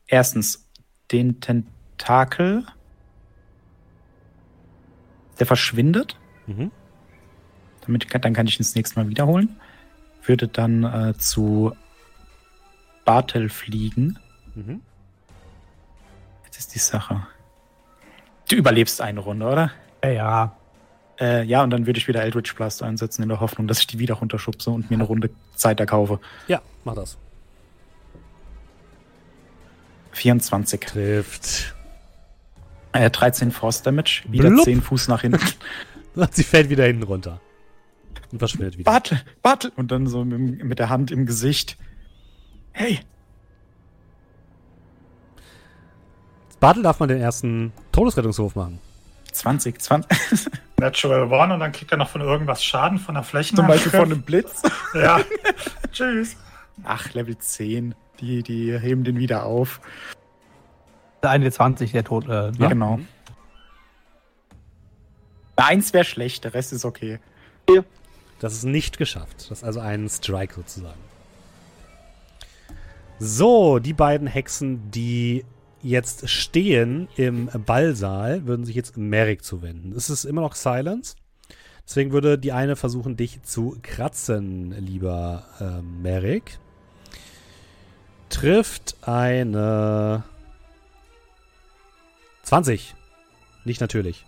[0.06, 0.66] erstens
[1.12, 2.64] den Tentakel,
[5.38, 6.16] der verschwindet.
[6.46, 6.70] Mhm.
[7.82, 9.56] Damit kann, dann kann ich ihn das nächste Mal wiederholen.
[10.24, 11.72] Würde dann äh, zu
[13.04, 14.18] Bartel fliegen.
[14.54, 14.80] Mhm.
[16.44, 17.26] Jetzt ist die Sache.
[18.48, 19.72] Du überlebst eine Runde, oder?
[20.04, 20.56] Ja, ja.
[21.20, 23.86] Äh, ja, und dann würde ich wieder Eldritch Blast einsetzen in der Hoffnung, dass ich
[23.86, 26.20] die wieder runterschubse und mir eine Runde Zeit erkaufe.
[26.48, 27.18] Ja, mach das.
[30.12, 30.80] 24.
[30.80, 31.74] Trifft.
[32.92, 34.64] Äh, 13 Force Damage, wieder Blub.
[34.64, 35.40] 10 Fuß nach hinten.
[36.30, 37.40] Sie fällt wieder hinten runter.
[38.30, 38.90] Und verschwindet wieder.
[38.90, 39.72] Bartel, Bartel!
[39.76, 41.78] Und dann so mit, mit der Hand im Gesicht.
[42.72, 43.00] Hey!
[46.60, 48.78] Bartel darf man den ersten Todesrettungswurf machen.
[49.32, 50.10] 20, 20.
[50.78, 53.54] Natural One und dann kriegt er noch von irgendwas Schaden von der Fläche.
[53.54, 54.62] Zum Beispiel von einem Blitz.
[54.94, 55.20] Ja.
[55.92, 56.36] Tschüss.
[56.84, 57.94] Ach, Level 10.
[58.22, 59.80] Die, die heben den wieder auf.
[61.22, 62.26] Der eine 20, der tot.
[62.26, 62.68] Äh, Ja, ne?
[62.68, 63.00] genau.
[65.56, 67.18] Eins wäre schlecht, der Rest ist okay.
[68.40, 69.36] Das ist nicht geschafft.
[69.50, 70.98] Das ist also ein Strike sozusagen.
[73.20, 75.44] So, die beiden Hexen, die
[75.80, 79.92] jetzt stehen im Ballsaal, würden sich jetzt Merrick zuwenden.
[79.92, 81.14] Es ist immer noch Silence.
[81.86, 86.58] Deswegen würde die eine versuchen, dich zu kratzen, lieber ähm, Merrick.
[88.32, 90.24] Trifft eine
[92.42, 92.94] 20.
[93.64, 94.24] Nicht natürlich.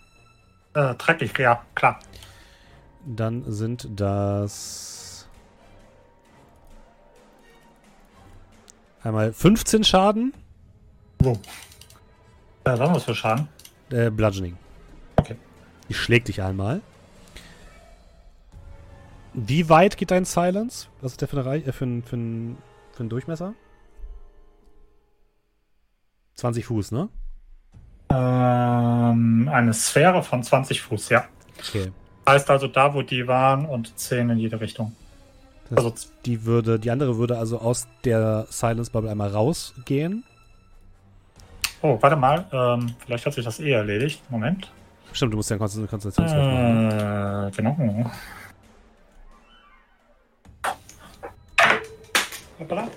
[0.75, 1.99] Äh, dreckig, ja, klar.
[3.07, 5.29] Dann sind das
[9.03, 10.33] einmal 15 Schaden,
[11.21, 11.39] Wow.
[12.65, 13.49] Äh, was haben wir für Schaden?
[13.91, 14.57] äh, Bludgeoning.
[15.17, 15.37] Okay.
[15.89, 16.83] Die schlägt dich einmal.
[19.33, 20.89] Wie weit geht dein Silence?
[21.01, 22.59] Was ist der für, eine Reich äh, für, ein, für, ein,
[22.93, 23.55] für einen Durchmesser?
[26.35, 27.09] 20 Fuß, ne?
[28.11, 31.25] Ähm, eine Sphäre von 20 Fuß, ja.
[31.59, 31.91] Okay.
[32.29, 34.95] Heißt also da, wo die waren und 10 in jede Richtung.
[35.71, 40.25] Das, Also die würde, die andere würde also aus der Silence Bubble einmal rausgehen.
[41.83, 42.47] Oh, warte mal.
[42.53, 44.23] Ähm, vielleicht hat sich das eh erledigt.
[44.31, 44.71] Moment.
[45.13, 46.89] Stimmt, du musst ja einen Konzentration- Konzentrationswurf machen.
[46.89, 47.49] ne?
[47.53, 48.11] Äh, genau.
[52.59, 52.89] Hoppala.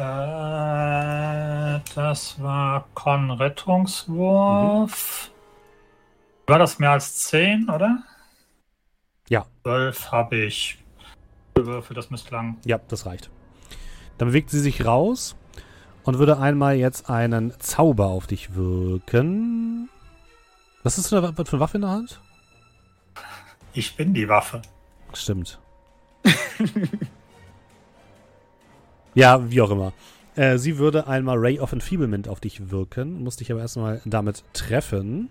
[0.00, 5.30] Äh, das war Con-Rettungswurf.
[6.46, 8.02] War das mehr als 10, oder?
[9.28, 9.44] Ja.
[9.64, 10.78] 12 habe ich.
[11.54, 12.56] Würfel, das müsste lang.
[12.64, 13.28] Ja, das reicht.
[14.16, 15.36] Dann bewegt sie sich raus
[16.04, 19.90] und würde einmal jetzt einen Zauber auf dich wirken.
[20.82, 22.22] Was ist für eine, für eine Waffe in der Hand?
[23.74, 24.62] Ich bin die Waffe.
[25.12, 25.60] Stimmt.
[29.14, 29.92] ja, wie auch immer.
[30.36, 34.44] Äh, sie würde einmal Ray of Enfeeblement auf dich wirken, muss dich aber erstmal damit
[34.52, 35.30] treffen.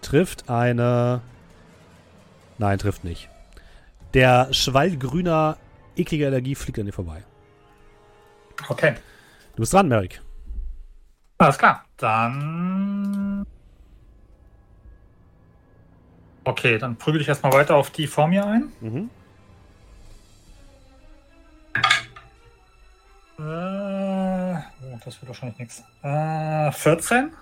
[0.00, 1.22] Trifft eine.
[2.58, 3.28] Nein, trifft nicht.
[4.14, 5.56] Der Schwall grüner,
[5.96, 7.24] ekliger Energie fliegt an dir vorbei.
[8.68, 8.94] Okay.
[9.56, 10.20] Du bist dran, Merrick.
[11.38, 11.84] Alles klar.
[11.96, 13.44] Dann.
[16.44, 18.72] Okay, dann prügel ich erstmal weiter auf die vor mir ein.
[18.80, 19.10] Mhm.
[23.38, 25.82] Äh, oh, das wird wahrscheinlich nichts.
[26.02, 27.32] Äh, 14?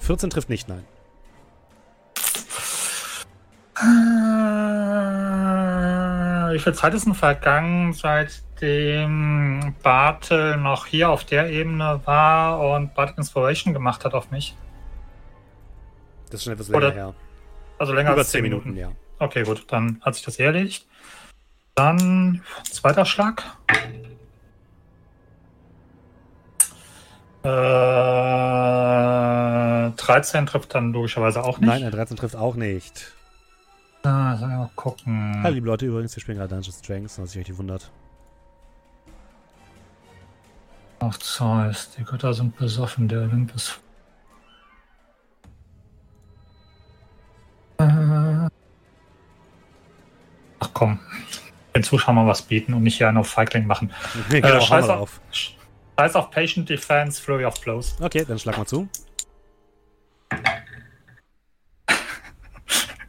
[0.00, 0.84] 14 trifft nicht, nein.
[3.76, 3.82] Äh,
[6.54, 12.94] wie viel Zeit ist denn vergangen, seitdem Bartel noch hier auf der Ebene war und
[12.94, 14.56] Bartel Inspiration gemacht hat auf mich?
[16.26, 17.14] Das ist schon etwas länger Oder- her.
[17.78, 18.92] Also länger Über als 10 Minuten, ja.
[19.18, 20.86] Okay, gut, dann hat sich das erledigt.
[21.74, 23.42] Dann zweiter Schlag.
[27.42, 27.48] Äh,
[29.96, 31.68] 13 trifft dann logischerweise auch nicht.
[31.68, 33.12] Nein, ein 13 trifft auch nicht.
[34.04, 35.42] Ah, sollen wir mal gucken.
[35.42, 37.90] Hallo, liebe Leute, übrigens, wir spielen gerade Dungeons Dragons, dass ihr euch wundert.
[41.00, 43.80] Auf Zeus, die Götter sind besoffen, der Olympus.
[47.78, 48.48] Äh.
[50.60, 50.98] Ach komm,
[51.74, 53.92] den Zuschauern was bieten und nicht hier auf Feigling machen.
[54.30, 55.20] genau, hau scheiß auf.
[55.98, 57.96] Scheiß auf Patient Defense, Flurry of Blows.
[58.00, 58.88] Okay, dann schlag mal zu.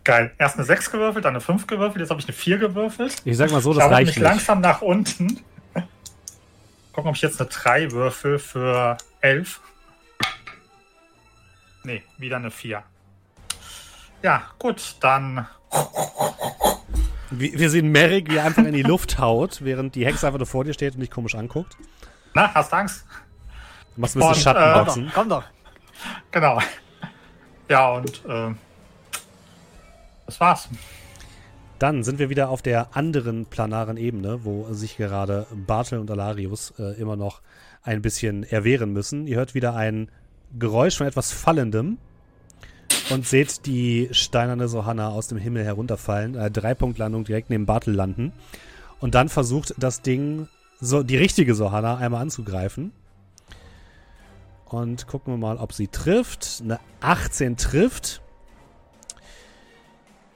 [0.03, 0.31] Geil.
[0.37, 3.15] Erst eine 6 gewürfelt, dann eine 5 gewürfelt, jetzt habe ich eine 4 gewürfelt.
[3.25, 4.23] Ich sag mal so, Ich das arbeite reicht mich nicht.
[4.23, 5.39] langsam nach unten.
[6.93, 9.59] Gucken, ob ich jetzt eine 3 würfel für 11.
[11.83, 12.83] Nee, wieder eine 4.
[14.21, 15.47] Ja, gut, dann.
[17.39, 20.39] Wir, wir sehen Merrick, wie er einfach in die Luft haut, während die Hexe einfach
[20.39, 21.77] nur vor dir steht und dich komisch anguckt.
[22.33, 23.05] Na, hast du Angst?
[23.95, 25.11] Du machst ein bisschen Und, Schattenboxen.
[25.13, 25.43] Komm doch.
[26.31, 26.59] Genau.
[27.69, 28.53] Ja, und äh,
[30.25, 30.69] das war's.
[31.79, 36.73] Dann sind wir wieder auf der anderen planaren Ebene, wo sich gerade Bartel und Alarius
[36.79, 37.41] äh, immer noch
[37.83, 39.27] ein bisschen erwehren müssen.
[39.27, 40.09] Ihr hört wieder ein
[40.57, 41.97] Geräusch von etwas Fallendem
[43.09, 46.35] und seht die steinerne Sohanna aus dem Himmel herunterfallen.
[46.35, 48.33] Äh, Dreipunktlandung direkt neben Bartel landen.
[48.99, 50.47] Und dann versucht das Ding,
[50.79, 52.91] so die richtige Sohanna, einmal anzugreifen.
[54.65, 56.61] Und gucken wir mal, ob sie trifft.
[56.63, 58.21] Eine 18 trifft.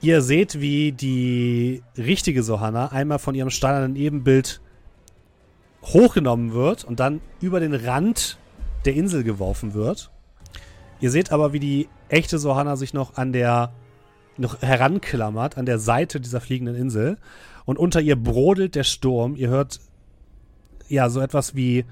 [0.00, 4.60] Ihr seht, wie die richtige Sohanna einmal von ihrem steinernen Ebenbild
[5.82, 8.38] hochgenommen wird und dann über den Rand
[8.84, 10.10] der Insel geworfen wird.
[11.00, 13.72] Ihr seht aber, wie die echte Sohanna sich noch an der
[14.36, 17.18] noch heranklammert an der Seite dieser fliegenden Insel
[17.66, 19.36] und unter ihr brodelt der Sturm.
[19.36, 19.80] Ihr hört
[20.88, 21.84] ja so etwas wie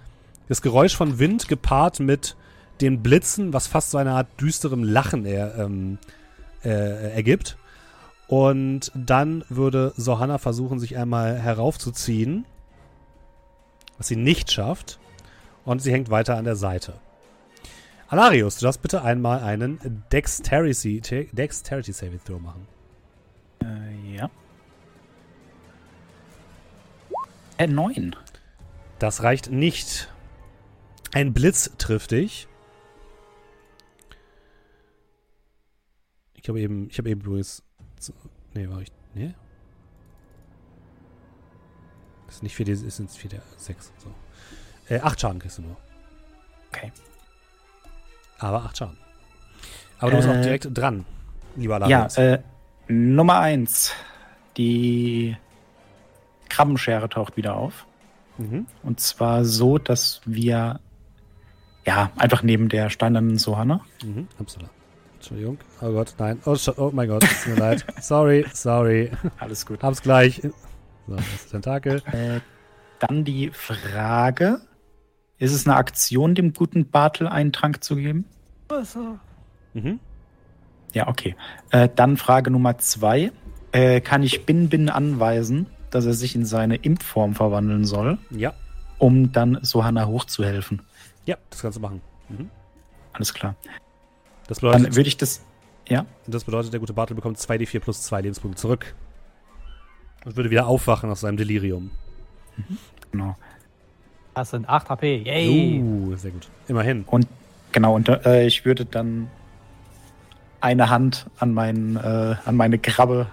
[0.48, 2.36] das Geräusch von Wind gepaart mit
[2.80, 5.98] den Blitzen, was fast so eine Art düsterem Lachen er, ähm,
[6.64, 7.58] äh, ergibt.
[8.28, 12.44] Und dann würde Sohanna versuchen, sich einmal heraufzuziehen,
[13.96, 14.98] was sie nicht schafft.
[15.64, 16.94] Und sie hängt weiter an der Seite.
[18.08, 21.00] Alarius, du darfst bitte einmal einen Dexterity,
[21.32, 22.66] Dexterity Saving Throw machen.
[23.62, 24.30] Äh, ja.
[27.58, 28.16] Äh, neun.
[28.98, 30.10] Das reicht nicht.
[31.12, 32.48] Ein Blitz trifft dich.
[36.34, 37.62] Ich habe eben, ich habe eben übrigens.
[38.54, 38.90] Nee, war ich.
[39.12, 39.34] Nee?
[42.26, 43.92] Das ist nicht 4 ist sind 4 der 6.
[43.98, 44.14] So.
[44.94, 45.76] Äh, 8 Schaden kriegst du nur.
[46.68, 46.90] Okay.
[48.38, 48.96] Aber 8 Schaden.
[49.98, 51.04] Aber du bist auch Äh, direkt dran,
[51.56, 52.18] lieber Ja, Alarius.
[52.18, 52.38] äh,
[52.88, 53.92] Nummer eins.
[54.56, 55.36] Die
[56.48, 57.86] Krabbenschere taucht wieder auf.
[58.38, 58.66] mhm.
[58.82, 60.80] Und zwar so, dass wir
[61.84, 63.80] ja einfach neben der steinernen Sohanna.
[64.04, 64.28] Mhm.
[64.38, 64.68] Upsala.
[65.16, 65.58] Entschuldigung.
[65.80, 66.40] Oh Gott, nein.
[66.44, 67.84] Oh, oh mein Gott, es tut mir leid.
[68.00, 69.10] Sorry, sorry.
[69.38, 69.82] Alles gut.
[69.82, 70.40] Hab's gleich.
[71.08, 72.02] So, das ist Tentakel.
[72.12, 72.38] Äh,
[73.00, 74.60] dann die Frage:
[75.38, 78.24] Ist es eine Aktion, dem guten Bartel einen Trank zu geben?
[79.74, 80.00] Mhm.
[80.92, 81.36] Ja, okay.
[81.70, 83.30] Äh, dann Frage Nummer zwei.
[83.72, 88.54] Äh, kann ich Bin Bin anweisen, dass er sich in seine Impfform verwandeln soll, Ja.
[88.98, 90.82] um dann Sohanna hochzuhelfen?
[91.26, 92.00] Ja, das kannst du machen.
[92.30, 92.50] Mhm.
[93.12, 93.54] Alles klar.
[94.48, 95.42] Das Dann bedeutet, würde ich das.
[95.88, 98.94] Ja, das bedeutet, der gute Bartel bekommt 2d4 plus 2 Lebenspunkte zurück.
[100.24, 101.90] Und würde wieder aufwachen aus seinem Delirium.
[103.12, 103.36] genau.
[104.38, 105.16] Das sind 8 HP.
[105.24, 105.80] Yay!
[105.82, 106.46] Uh, sehr gut.
[106.68, 107.02] Immerhin.
[107.04, 107.26] Und
[107.72, 109.28] genau, und äh, ich würde dann
[110.60, 113.26] eine Hand an, meinen, äh, an meine Krabbe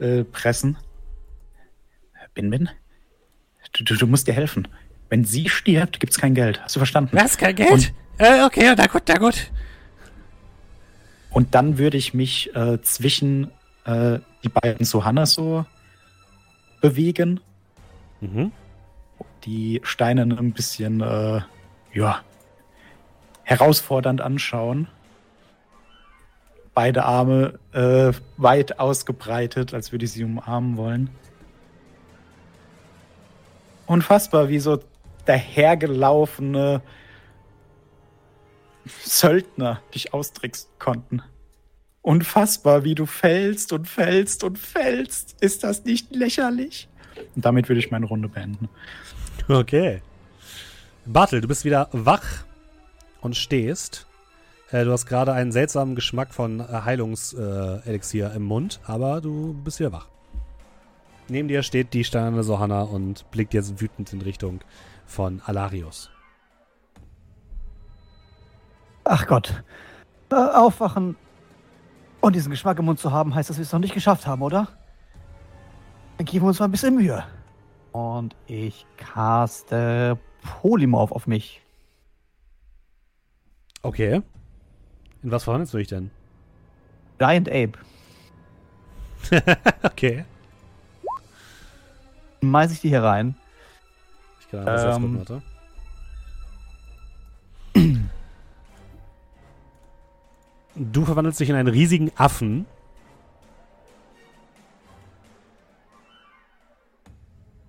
[0.00, 0.76] äh, pressen.
[2.34, 2.68] Bin Bin,
[3.74, 4.66] du, du, du musst ihr helfen.
[5.08, 6.60] Wenn sie stirbt, gibt's kein Geld.
[6.62, 7.16] Hast du verstanden?
[7.16, 7.36] Was?
[7.38, 7.70] Kein Geld?
[7.70, 9.52] Und- äh, okay, na gut, na gut.
[11.30, 13.52] Und dann würde ich mich äh, zwischen
[13.84, 15.64] äh, die beiden Sohannas so
[16.80, 17.38] bewegen,
[18.20, 18.50] Mhm.
[19.44, 21.40] Die Steine ein bisschen, äh,
[21.92, 22.22] ja,
[23.42, 24.88] herausfordernd anschauen.
[26.74, 31.10] Beide Arme äh, weit ausgebreitet, als würde ich sie umarmen wollen.
[33.86, 34.80] Unfassbar, wie so
[35.26, 36.80] dahergelaufene
[39.04, 41.22] Söldner dich austricksen konnten.
[42.02, 45.36] Unfassbar, wie du fällst und fällst und fällst.
[45.40, 46.88] Ist das nicht lächerlich?
[47.34, 48.68] Und damit würde ich meine Runde beenden.
[49.48, 50.02] Okay.
[51.06, 52.44] Bartel, du bist wieder wach
[53.20, 54.06] und stehst.
[54.70, 59.80] Äh, du hast gerade einen seltsamen Geschmack von äh, Heilungselixier im Mund, aber du bist
[59.80, 60.06] wieder wach.
[61.28, 64.60] Neben dir steht die steinerne Sohanna und blickt jetzt wütend in Richtung
[65.06, 66.10] von Alarius.
[69.04, 69.62] Ach Gott.
[70.30, 71.16] Äh, aufwachen
[72.20, 74.42] und diesen Geschmack im Mund zu haben, heißt, dass wir es noch nicht geschafft haben,
[74.42, 74.68] oder?
[76.18, 77.24] Dann geben wir uns mal ein bisschen Mühe.
[77.92, 81.60] Und ich caste Polymorph auf mich.
[83.82, 84.22] Okay.
[85.22, 86.10] In was verwandelst du dich denn?
[87.18, 87.72] Giant Ape.
[89.82, 90.24] Okay.
[92.42, 93.34] Schmeiß ich die hier rein.
[94.40, 95.02] Ich kann das jetzt Ähm.
[95.02, 95.42] gucken, warte.
[100.76, 102.64] Du verwandelst dich in einen riesigen Affen.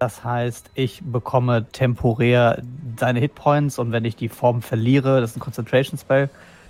[0.02, 2.64] Das heißt, ich bekomme temporär
[3.00, 6.28] seine Hitpoints und wenn ich die Form verliere, das ist ein Concentration Spell,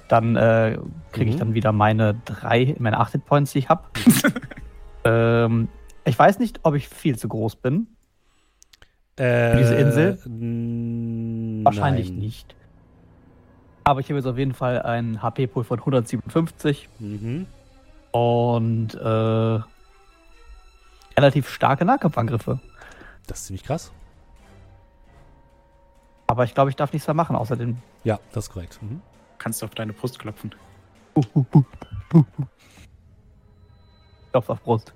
[0.09, 0.77] dann äh,
[1.13, 1.39] kriege ich Mhm.
[1.39, 3.83] dann wieder meine drei, meine acht Hitpoints, die ich habe.
[5.05, 5.69] ähm,
[6.03, 7.87] ich weiß nicht, ob ich viel zu groß bin.
[9.15, 10.17] Äh, Diese Insel?
[11.63, 12.19] Wahrscheinlich nein.
[12.19, 12.53] nicht.
[13.85, 17.45] Aber ich habe jetzt auf jeden Fall einen HP-Pool von 157 Mhm.
[18.11, 19.59] und äh,
[21.17, 22.59] relativ starke Nahkampfangriffe.
[23.27, 23.91] Das ist ziemlich krass.
[26.27, 27.77] Aber ich glaube, ich darf nichts mehr machen, außerdem.
[28.03, 28.81] Ja, das ist korrekt.
[28.81, 29.01] Mhm.
[29.37, 30.55] Kannst du auf deine Brust klopfen.
[34.31, 34.93] Klopf auf Brust.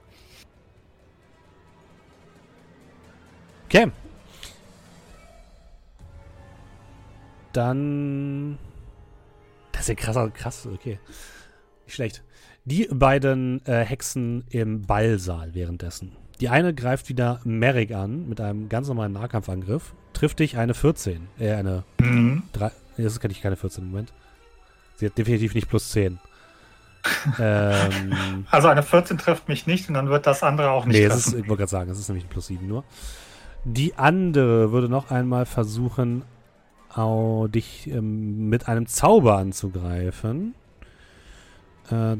[3.65, 3.91] Okay.
[7.51, 8.57] Dann.
[9.71, 10.99] Das ist ja krasser, krass, okay.
[11.85, 12.23] Nicht schlecht.
[12.63, 16.15] Die beiden äh, Hexen im Ballsaal währenddessen.
[16.41, 19.93] Die eine greift wieder Merrick an mit einem ganz normalen Nahkampfangriff.
[20.13, 21.27] trifft dich eine 14.
[21.39, 22.43] Äh, eine Mhm.
[22.53, 22.71] 3.
[22.97, 24.13] Nee, das ist gar nicht keine 14 im Moment.
[24.95, 26.19] Sie hat definitiv nicht plus 10.
[27.39, 31.03] ähm, Also eine 14 trifft mich nicht und dann wird das andere auch nicht nee,
[31.05, 31.39] es ist, treffen.
[31.43, 32.83] ich wollte gerade sagen, es ist nämlich ein plus 7 nur.
[33.65, 36.23] Die andere würde noch einmal versuchen,
[36.93, 40.55] au, dich ähm, mit einem Zauber anzugreifen.
[41.91, 42.15] Äh,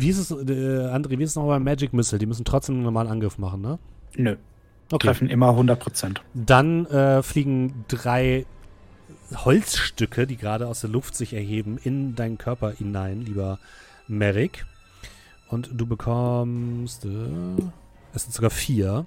[0.00, 2.18] Wie ist es, äh, André, wie ist es noch beim Magic Missile?
[2.18, 3.78] Die müssen trotzdem einen normalen Angriff machen, ne?
[4.16, 4.36] Nö,
[4.90, 5.06] Okay.
[5.06, 6.20] treffen immer 100%.
[6.34, 8.46] Dann äh, fliegen drei
[9.34, 13.58] Holzstücke, die gerade aus der Luft sich erheben, in deinen Körper hinein, lieber
[14.06, 14.64] Merrick.
[15.48, 17.04] Und du bekommst.
[17.04, 17.08] Äh,
[18.14, 19.06] es sind sogar vier.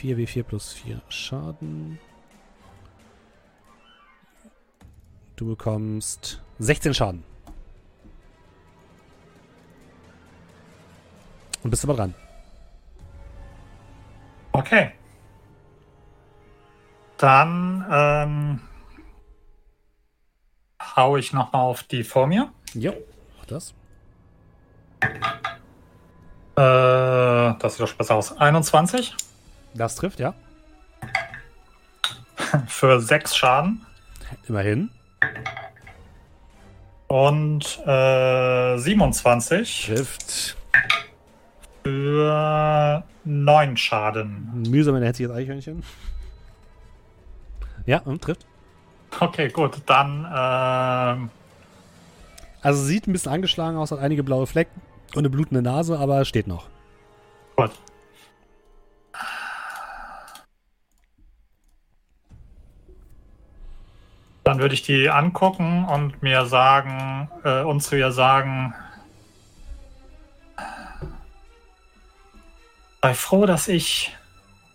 [0.00, 1.98] 4W4 plus 4 Schaden.
[5.36, 7.22] Du bekommst 16 Schaden.
[11.64, 12.14] Und bist aber dran.
[14.52, 14.92] Okay.
[17.16, 18.60] Dann ähm,
[20.96, 22.52] hau ich nochmal auf die vor mir.
[22.74, 22.92] Jo,
[23.38, 23.74] mach das.
[26.56, 28.36] Äh, das sieht doch besser aus.
[28.36, 29.16] 21
[29.74, 30.34] Das trifft, ja.
[32.66, 33.86] für 6 Schaden
[34.48, 34.90] Immerhin.
[37.08, 40.56] und äh, 27 Trifft.
[41.84, 44.62] Für 9 Schaden.
[44.68, 45.82] Mühsam in der hässliches Eichhörnchen.
[47.86, 48.46] Ja, und trifft.
[49.20, 49.78] Okay, gut.
[49.86, 51.30] Dann ähm,
[52.62, 54.80] Also sieht ein bisschen angeschlagen aus, hat einige blaue Flecken
[55.12, 56.68] und eine blutende Nase, aber steht noch.
[57.56, 57.70] gut.
[64.42, 68.74] Dann würde ich die angucken und mir sagen, äh, und zu ihr sagen,
[73.04, 74.16] sei froh, dass ich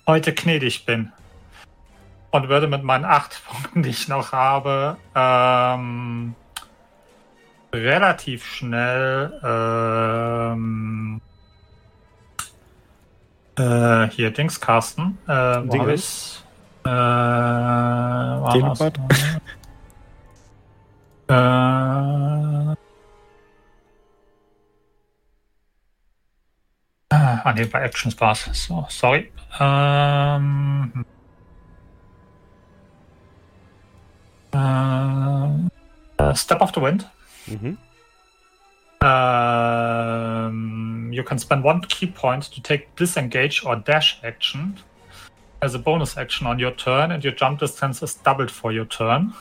[0.05, 1.11] heute gnädig bin.
[2.29, 6.35] Und würde mit meinen acht Punkten, die ich noch habe, ähm,
[7.73, 11.21] relativ schnell ähm,
[13.57, 15.17] äh, hier Dings casten.
[15.27, 16.43] Äh, hab ich's?
[16.85, 18.91] Äh, war?
[21.31, 22.75] Äh,
[27.43, 28.49] ah, nee, bei Actions war es.
[28.53, 29.31] So, sorry.
[29.59, 31.05] Ähm,
[34.51, 37.09] äh, Step of the Wind.
[37.47, 37.77] Mhm.
[39.01, 44.75] Um, you can spend one key point to take disengage or dash action
[45.61, 48.87] as a bonus action on your turn, and your jump distance is doubled for your
[48.87, 49.33] turn.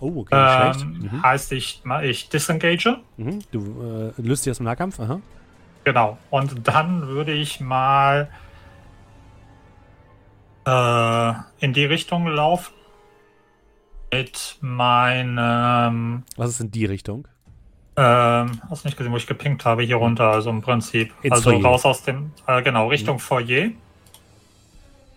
[0.00, 0.36] Oh, okay.
[0.36, 1.22] Ähm, Mhm.
[1.22, 2.96] Heißt, ich, ich disengage.
[3.16, 3.40] Mhm.
[3.52, 5.20] Du äh, löst dich aus dem Nahkampf, aha.
[5.84, 6.18] Genau.
[6.30, 8.28] Und dann würde ich mal
[10.66, 11.32] äh,
[11.64, 12.74] in die Richtung laufen.
[14.12, 16.24] Mit meinem.
[16.36, 17.28] Was ist in die Richtung?
[17.96, 19.82] Ähm, hast du nicht gesehen, wo ich gepinkt habe?
[19.82, 21.12] Hier runter, also im Prinzip.
[21.22, 21.64] Ins also Foyer.
[21.64, 22.32] raus aus dem.
[22.46, 23.70] Äh, genau, Richtung Foyer.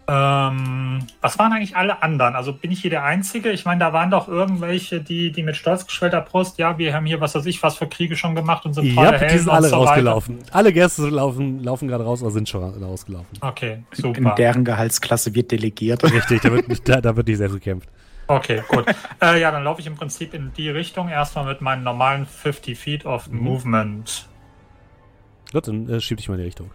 [0.05, 2.35] Ähm, was waren eigentlich alle anderen?
[2.35, 3.51] Also bin ich hier der Einzige?
[3.51, 7.05] Ich meine, da waren doch irgendwelche, die, die mit stolz geschwellter Brust, ja, wir haben
[7.05, 9.37] hier was weiß ich, was für Kriege schon gemacht und sind Ja, tolle die Helden
[9.39, 9.87] sind und alle so weiter.
[9.89, 10.39] rausgelaufen.
[10.51, 13.37] Alle Gäste laufen, laufen gerade raus oder sind schon rausgelaufen.
[13.41, 14.35] Okay, In super.
[14.35, 16.03] deren Gehaltsklasse wird delegiert.
[16.03, 17.87] Richtig, da wird, nicht- da, da wird nicht selbst gekämpft.
[18.27, 18.85] Okay, gut.
[19.21, 21.09] äh, ja, dann laufe ich im Prinzip in die Richtung.
[21.09, 23.39] Erstmal mit meinen normalen 50 Feet of Mhm.
[23.39, 24.27] Movement.
[25.51, 26.71] Gut, dann äh, schieb dich mal in die Richtung.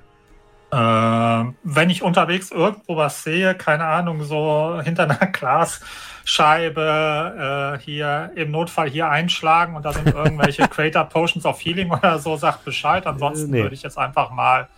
[0.71, 8.33] Ähm, wenn ich unterwegs irgendwo was sehe, keine Ahnung, so hinter einer Glasscheibe, äh, hier
[8.35, 12.64] im Notfall hier einschlagen und da sind irgendwelche Creator Potions of Healing oder so, sagt
[12.66, 13.07] Bescheid.
[13.07, 13.62] Ansonsten Äh, nee.
[13.62, 14.69] würde ich jetzt einfach mal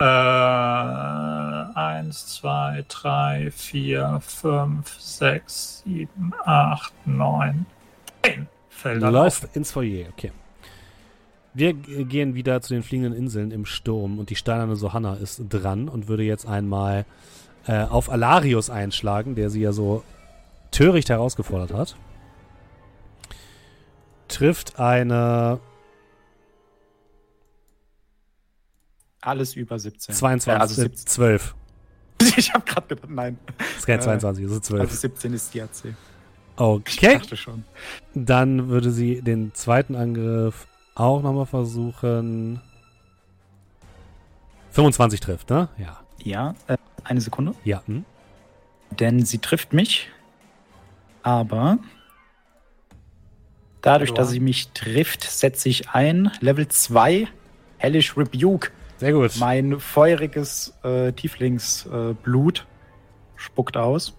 [0.00, 0.04] äh,
[1.78, 7.66] eins, zwei, drei, vier, fünf, sechs, sieben, acht, neun,
[8.24, 9.10] zehn Du Felder.
[9.10, 10.32] läufst ins Foyer, okay.
[11.54, 15.42] Wir g- gehen wieder zu den fliegenden Inseln im Sturm und die steinerne Sohanna ist
[15.50, 17.04] dran und würde jetzt einmal
[17.66, 20.02] äh, auf Alarius einschlagen, der sie ja so
[20.70, 21.96] töricht herausgefordert hat.
[24.28, 25.60] Trifft eine
[29.20, 30.14] Alles über 17.
[30.14, 31.06] 22, Äh, also äh, 17.
[31.06, 31.54] 12.
[32.36, 33.38] Ich habe gerade gedacht, nein.
[33.58, 34.80] Das ist keine Äh, 22, das ist 12.
[34.80, 35.70] Also 17 ist die AC.
[35.86, 35.94] Ich
[36.56, 37.64] Okay, dachte schon.
[38.14, 42.60] dann würde sie den zweiten Angriff auch nochmal versuchen.
[44.70, 45.68] 25 trifft, ne?
[45.78, 46.00] Ja.
[46.22, 47.54] Ja, äh, eine Sekunde.
[47.64, 47.82] Ja.
[47.86, 48.04] Hm?
[48.90, 50.10] Denn sie trifft mich.
[51.22, 51.78] Aber
[53.82, 56.30] Dadurch, Also, dass sie mich trifft, setze ich ein.
[56.40, 57.26] Level 2,
[57.78, 58.70] Hellish Rebuke.
[58.98, 59.32] Sehr gut.
[59.38, 62.62] Mein feuriges äh, Tieflingsblut äh,
[63.34, 64.14] spuckt aus.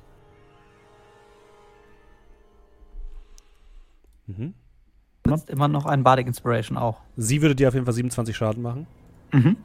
[4.27, 4.53] Mhm.
[5.23, 6.99] Du hast immer noch einen Bardic Inspiration auch.
[7.15, 8.87] Sie würde dir auf jeden Fall 27 Schaden machen.
[9.31, 9.55] Mhm.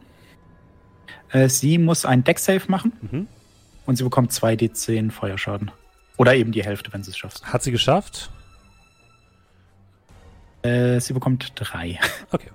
[1.30, 3.26] Äh, sie muss ein Deck-Save machen Mhm.
[3.86, 5.70] und sie bekommt 2d10 Feuerschaden.
[6.16, 7.44] Oder eben die Hälfte, wenn sie es schafft.
[7.52, 8.30] Hat sie geschafft?
[10.62, 11.98] Äh, sie bekommt 3.
[12.30, 12.50] Okay.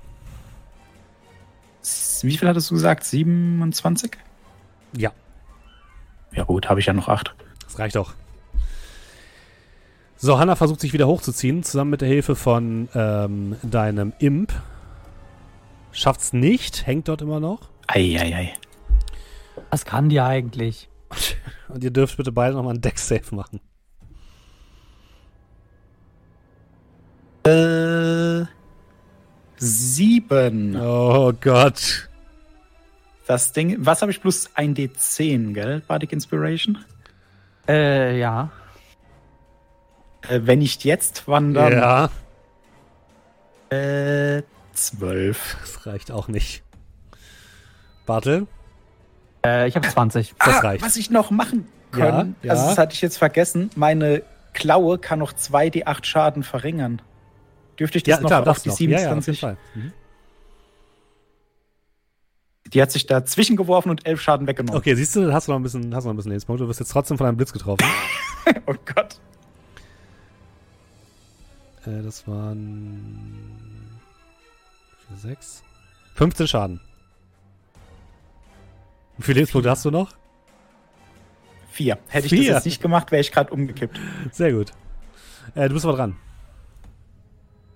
[2.22, 3.04] Wie viel hattest du gesagt?
[3.04, 4.18] 27?
[4.96, 5.12] Ja,
[6.32, 7.36] Ja gut, habe ich ja noch 8.
[7.66, 8.14] das reicht auch.
[10.24, 14.54] So, Hannah versucht sich wieder hochzuziehen, zusammen mit der Hilfe von ähm, deinem Imp.
[15.92, 17.68] Schafft's nicht, hängt dort immer noch.
[17.88, 18.54] Eieiei.
[19.70, 20.88] Was kann die eigentlich?
[21.68, 23.60] Und ihr dürft bitte beide nochmal einen Deck-Save machen.
[27.46, 28.46] Äh,
[29.58, 30.78] 7.
[30.80, 32.08] Oh Gott.
[33.28, 35.82] Das Ding, was habe ich plus 1d10, gell?
[35.86, 36.78] Bardic Inspiration?
[37.68, 38.54] Äh, ja.
[40.30, 41.74] Äh, wenn nicht jetzt, wann dann?
[41.74, 42.10] Ja,
[43.70, 44.44] Äh,
[44.74, 45.58] 12.
[45.62, 46.64] das reicht auch nicht.
[48.06, 48.48] Bartel,
[49.46, 50.34] Äh, ich habe 20.
[50.40, 50.84] das ah, reicht.
[50.84, 52.52] was ich noch machen Ja, können, ja.
[52.52, 57.02] also das hatte ich jetzt vergessen, meine Klaue kann noch 2d8 Schaden verringern.
[57.80, 59.00] Dürfte ich das Ja, noch klar, auf das die noch.
[59.00, 59.42] Ja, ja, auf 27?
[59.42, 59.58] jeden Fall.
[59.76, 59.94] Mhm.
[62.68, 64.78] Die hat sich dazwischen geworfen und 11 Schaden weggenommen.
[64.80, 66.64] Okay, siehst du, dann hast du noch ein bisschen, hast du noch ein bisschen Lebenspunkte.
[66.64, 67.86] Du wirst jetzt trotzdem von einem Blitz getroffen.
[68.68, 69.20] Oh Gott.
[71.88, 73.60] Äh, das waren
[75.10, 75.64] 4, 6,
[76.16, 76.82] 15 Schaden.
[79.18, 80.12] Wie viele Lebenspunkte hast du noch?
[81.72, 81.98] Vier.
[82.08, 82.54] Hätte ich Vier.
[82.54, 84.00] das jetzt nicht gemacht, wäre ich gerade umgekippt.
[84.32, 84.72] Sehr gut.
[85.56, 86.16] Äh, du bist aber dran.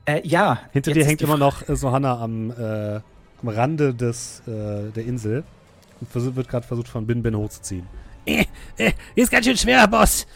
[0.05, 0.59] Äh, ja.
[0.71, 2.99] Hinter dir hängt immer noch äh, Sohanna am, äh,
[3.41, 5.43] am Rande des, äh, der Insel.
[5.99, 7.87] Und versuch, wird gerade versucht, von Bin Bin hochzuziehen.
[8.25, 8.45] Äh,
[9.15, 10.27] ist ganz schön schwer, Boss.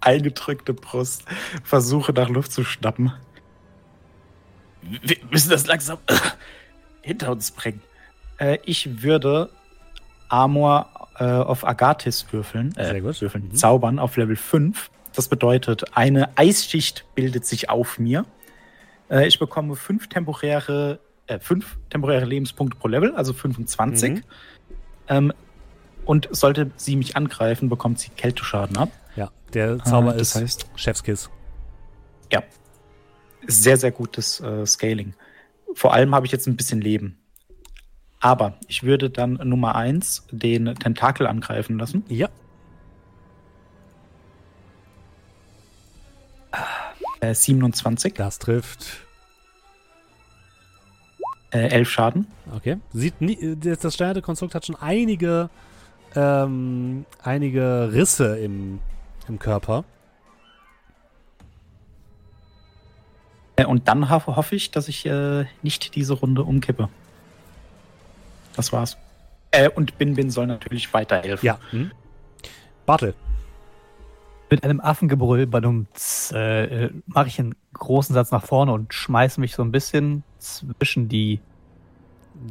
[0.00, 1.24] Eingedrückte Brust.
[1.64, 3.12] Versuche nach Luft zu schnappen.
[4.82, 5.98] Wir müssen das langsam
[7.02, 7.82] hinter uns bringen.
[8.38, 9.50] Äh, ich würde
[10.28, 12.74] Armor äh, auf Agathis würfeln.
[12.76, 13.20] Äh, Sehr gut.
[13.20, 13.48] Würfeln.
[13.48, 13.54] Mhm.
[13.54, 14.90] Zaubern auf Level 5.
[15.14, 18.24] Das bedeutet, eine Eisschicht bildet sich auf mir.
[19.10, 24.10] Äh, ich bekomme fünf temporäre, äh, fünf temporäre Lebenspunkte pro Level, also 25.
[24.10, 24.22] Mhm.
[25.08, 25.32] Ähm,
[26.04, 28.90] und sollte sie mich angreifen, bekommt sie Kälteschaden ab.
[29.18, 31.28] Ja, der Zauber das ist heißt- Chefskiss.
[32.32, 32.42] Ja.
[33.46, 35.14] Sehr, sehr gutes äh, Scaling.
[35.74, 37.18] Vor allem habe ich jetzt ein bisschen Leben.
[38.20, 42.04] Aber ich würde dann Nummer 1 den Tentakel angreifen lassen.
[42.08, 42.28] Ja,
[47.20, 49.04] Äh, 27, das trifft.
[51.50, 52.26] äh, 11 Schaden.
[52.54, 52.76] Okay.
[52.92, 55.48] Sieht nie, äh, das das steuerte Konstrukt hat schon einige,
[56.14, 58.78] ähm, einige Risse im,
[59.28, 59.84] im Körper.
[63.56, 66.88] Äh, und dann ho hoffe ich, dass ich äh, nicht diese Runde umkippe.
[68.56, 68.96] Das war's.
[69.50, 71.46] Äh, und Bin Bin soll natürlich weiterhelfen.
[71.46, 71.58] Ja.
[71.72, 71.90] Mhm.
[72.86, 73.14] Bartel.
[74.50, 78.72] Mit einem Affengebrüll bei einem Z- äh, äh, mache ich einen großen Satz nach vorne
[78.72, 81.40] und schmeiße mich so ein bisschen zwischen die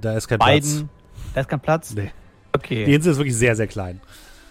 [0.01, 0.49] Da ist kein Platz.
[0.49, 0.89] beiden.
[1.34, 1.93] Da ist kein Platz?
[1.95, 2.11] Nee.
[2.53, 2.86] Okay.
[2.86, 3.99] Die Insel ist wirklich sehr, sehr klein.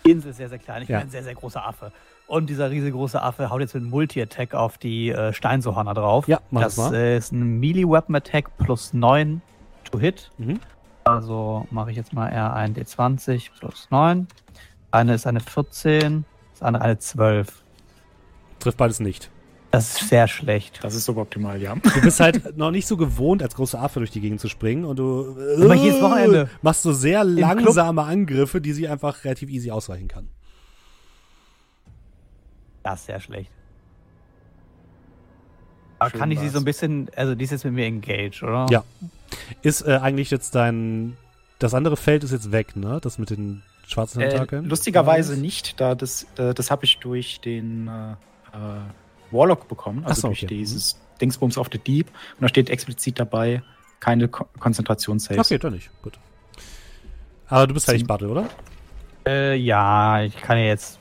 [0.05, 0.83] Die Insel ist sehr, sehr klein.
[0.83, 0.99] Ich Ja.
[0.99, 1.93] bin ein sehr, sehr großer Affe.
[2.27, 6.27] Und dieser riesengroße Affe haut jetzt mit einem Multi-Attack auf die äh, Steinsohana drauf.
[6.27, 7.17] Ja, mach das das mal.
[7.17, 9.41] ist ein Melee-Weapon-Attack plus 9
[9.85, 10.31] to hit.
[10.39, 10.59] Mhm.
[11.05, 14.27] Also mache ich jetzt mal eher ein D20 plus 9.
[14.91, 17.63] Eine ist eine 14, das andere eine 12.
[18.59, 19.31] Trifft beides nicht.
[19.71, 20.81] Das ist sehr schlecht.
[20.83, 21.75] Das ist suboptimal, ja.
[21.75, 24.85] Du bist halt noch nicht so gewohnt, als großer Affe durch die Gegend zu springen
[24.85, 26.49] und du äh, Aber jedes Wochenende.
[26.63, 30.29] machst so sehr langsame Angriffe, die sie einfach relativ easy ausweichen kann.
[32.87, 33.51] Das ist sehr schlecht.
[35.99, 38.45] Aber Schön kann ich sie so ein bisschen, also die ist jetzt mit mir engaged,
[38.45, 38.67] oder?
[38.71, 38.85] Ja.
[39.63, 41.17] Ist äh, eigentlich jetzt dein.
[41.59, 43.01] Das andere Feld ist jetzt weg, ne?
[43.03, 44.67] Das mit den schwarzen Äh, Tentakeln?
[44.67, 45.39] lustigerweise Was?
[45.41, 48.81] nicht, da das, äh, das habe ich durch den äh, äh,
[49.33, 50.55] Warlock bekommen, also Ach so, durch okay.
[50.59, 52.07] dieses Dingsbums auf the Deep.
[52.35, 53.63] Und da steht explizit dabei,
[53.99, 55.51] keine Ko Konzentrationssaves.
[55.51, 55.91] Okay, dann nicht.
[56.03, 56.19] Gut.
[57.49, 58.49] Aber du bist fertig, Bartel, oder?
[59.27, 61.01] Äh, ja, ich kann ja jetzt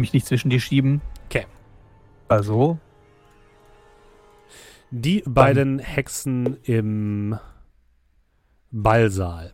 [0.00, 1.00] mich nicht zwischen die schieben.
[1.26, 1.46] Okay.
[2.28, 2.78] Also,
[4.90, 7.38] Die beiden Hexen im
[8.72, 9.52] Ballsaal.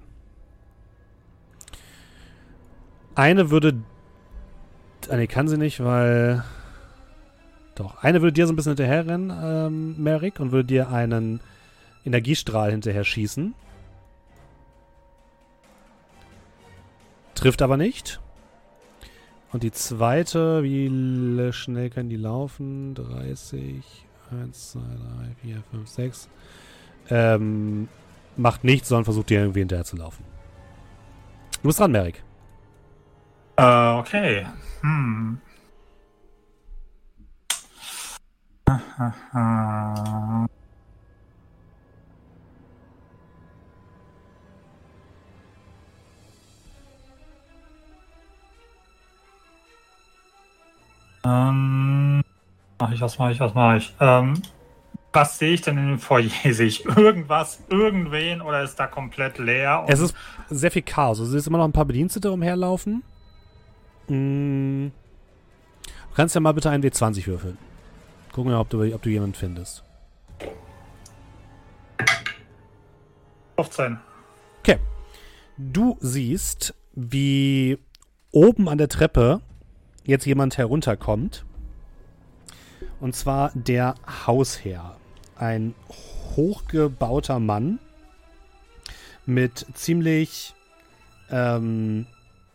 [3.14, 3.82] Eine würde.
[5.09, 6.42] Ah, nee, kann sie nicht, weil.
[7.74, 8.03] Doch.
[8.03, 11.40] Eine würde dir so ein bisschen hinterherrennen, ähm, Merrick, und würde dir einen
[12.05, 13.55] Energiestrahl hinterher schießen.
[17.34, 18.20] Trifft aber nicht.
[19.53, 22.94] Und die zweite, wie schnell kann die laufen?
[22.94, 23.82] 30,
[24.30, 24.86] 1, 2, 3,
[25.42, 26.28] 4, 5, 6.
[27.09, 27.88] Ähm,
[28.36, 30.24] macht nichts, sondern versucht dir irgendwie hinterher zu laufen.
[31.62, 32.22] Du bist dran, Merrick.
[33.57, 34.47] Äh, okay.
[34.82, 35.40] Hm.
[51.26, 52.22] Ähm,
[52.78, 53.94] mach ich, was mache ich, was mache ich?
[53.98, 54.40] Ähm,
[55.12, 56.30] was sehe ich denn in dem Foyer?
[56.52, 59.84] Sehe ich irgendwas, irgendwen oder ist da komplett leer?
[59.88, 60.14] Es ist
[60.50, 61.18] sehr viel Chaos.
[61.18, 63.02] Also, es ist immer noch ein paar Bedienstete umherlaufen.
[64.08, 64.88] Mm.
[65.86, 67.58] Du kannst ja mal bitte einen W20 würfeln.
[68.32, 69.82] Gucken wir, ob du, ob du jemanden findest.
[73.56, 73.98] 15.
[75.58, 77.78] Du siehst, wie
[78.30, 79.40] oben an der Treppe
[80.07, 81.44] jetzt jemand herunterkommt.
[83.00, 83.94] Und zwar der
[84.26, 84.96] Hausherr.
[85.36, 85.74] Ein
[86.36, 87.78] hochgebauter Mann
[89.26, 90.54] mit ziemlich
[91.30, 92.07] ähm,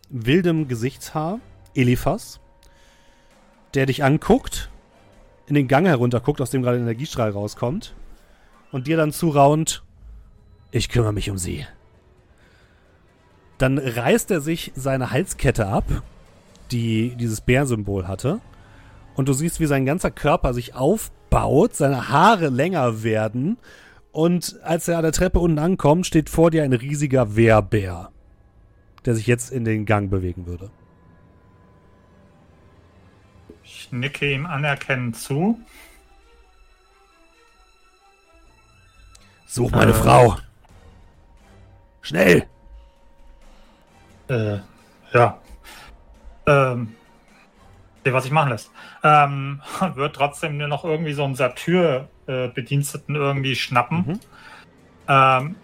[0.08, 1.38] wildem Gesichtshaar,
[1.74, 2.40] Eliphas,
[3.74, 4.70] der dich anguckt,
[5.46, 7.94] in den Gang herunterguckt, aus dem gerade ein Energiestrahl rauskommt,
[8.70, 9.82] und dir dann zuraunt,
[10.70, 11.66] ich kümmere mich um sie.
[13.58, 15.84] Dann reißt er sich seine Halskette ab,
[16.72, 18.40] die dieses Bärsymbol hatte.
[19.14, 23.58] Und du siehst, wie sein ganzer Körper sich aufbaut, seine Haare länger werden.
[24.10, 28.10] Und als er an der Treppe unten ankommt, steht vor dir ein riesiger Wehrbär,
[29.04, 30.70] der sich jetzt in den Gang bewegen würde.
[33.64, 35.58] Ich nicke ihm anerkennend zu.
[39.46, 39.94] Such meine Äh.
[39.94, 40.36] Frau!
[42.00, 42.46] Schnell!
[44.28, 44.58] Äh,
[45.12, 45.41] ja.
[46.46, 46.94] Ähm,
[48.04, 48.70] seh, was ich machen lässt.
[49.02, 49.60] Ähm,
[49.94, 53.98] wird trotzdem nur noch irgendwie so einen Satyr-Bediensteten irgendwie schnappen.
[53.98, 54.20] Mhm.
[55.08, 55.56] Ähm,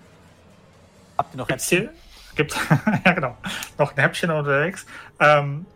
[1.16, 1.90] Habt ihr noch gibt's hier,
[2.36, 2.56] gibt,
[3.04, 3.36] ja genau,
[3.76, 4.86] noch ein Häppchen unterwegs.
[5.18, 5.66] Ähm,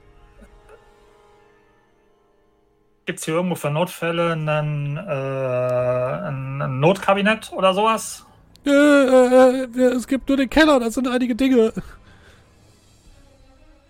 [3.04, 8.24] Gibt es hier irgendwo für Notfälle einen, äh, ein, ein Notkabinett oder sowas?
[8.64, 11.72] Äh, äh, äh, es gibt nur den Keller, da sind einige Dinge.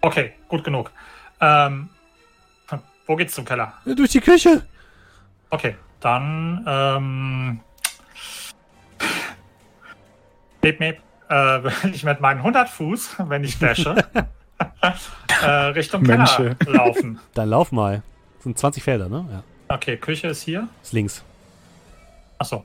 [0.03, 0.91] Okay, gut genug.
[1.41, 1.89] Ähm,
[3.07, 3.73] wo geht's zum Keller?
[3.85, 4.67] Durch die Küche.
[5.51, 7.61] Okay, dann ähm,
[10.63, 10.99] Meep, meep,
[11.29, 11.61] äh,
[11.93, 13.97] ich mit meinen 100 Fuß, wenn ich dashe,
[15.43, 16.55] äh, Richtung Mönche.
[16.57, 17.19] Keller laufen.
[17.35, 18.03] Dann lauf mal.
[18.37, 19.27] Das sind 20 Felder, ne?
[19.31, 19.43] Ja.
[19.75, 20.69] Okay, Küche ist hier.
[20.83, 21.25] Ist links.
[22.39, 22.65] Achso.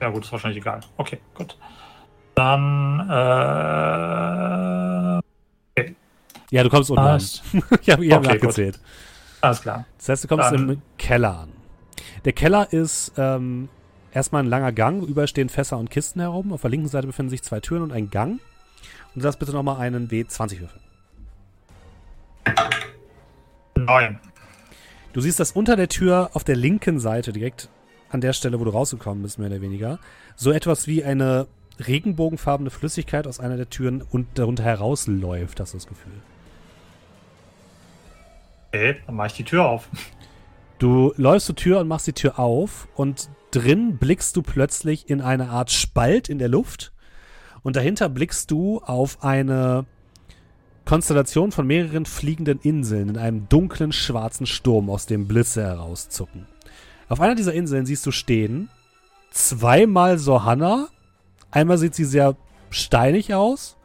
[0.00, 0.80] Ja gut, ist wahrscheinlich egal.
[0.96, 1.56] Okay, gut.
[2.34, 3.12] Dann äh,
[6.50, 7.42] Ja, du kommst unten Passt.
[7.52, 7.62] an.
[7.82, 8.42] ich habe hab Okay, gut.
[8.42, 8.80] nachgezählt.
[9.40, 9.86] alles klar.
[9.98, 11.48] Das heißt, du kommst Dann- im Keller an.
[12.24, 13.68] Der Keller ist ähm,
[14.12, 15.02] erstmal ein langer Gang.
[15.06, 16.52] Überall stehen Fässer und Kisten herum.
[16.52, 18.32] Auf der linken Seite befinden sich zwei Türen und ein Gang.
[18.32, 18.40] Und
[19.16, 20.80] du darfst bitte nochmal einen W20 würfeln.
[23.76, 24.18] Neun.
[25.12, 27.68] Du siehst, dass unter der Tür auf der linken Seite, direkt
[28.10, 29.98] an der Stelle, wo du rausgekommen bist, mehr oder weniger,
[30.36, 31.46] so etwas wie eine
[31.80, 36.12] regenbogenfarbene Flüssigkeit aus einer der Türen und darunter herausläuft, hast du das Gefühl.
[38.72, 39.88] Okay, dann mache ich die Tür auf.
[40.78, 45.20] Du läufst zur Tür und machst die Tür auf und drin blickst du plötzlich in
[45.20, 46.92] eine Art Spalt in der Luft
[47.62, 49.86] und dahinter blickst du auf eine
[50.84, 56.46] Konstellation von mehreren fliegenden Inseln in einem dunklen schwarzen Sturm, aus dem Blitze herauszucken.
[57.08, 58.70] Auf einer dieser Inseln siehst du stehen
[59.30, 60.88] zweimal Sohanna,
[61.50, 62.36] einmal sieht sie sehr
[62.70, 63.76] steinig aus,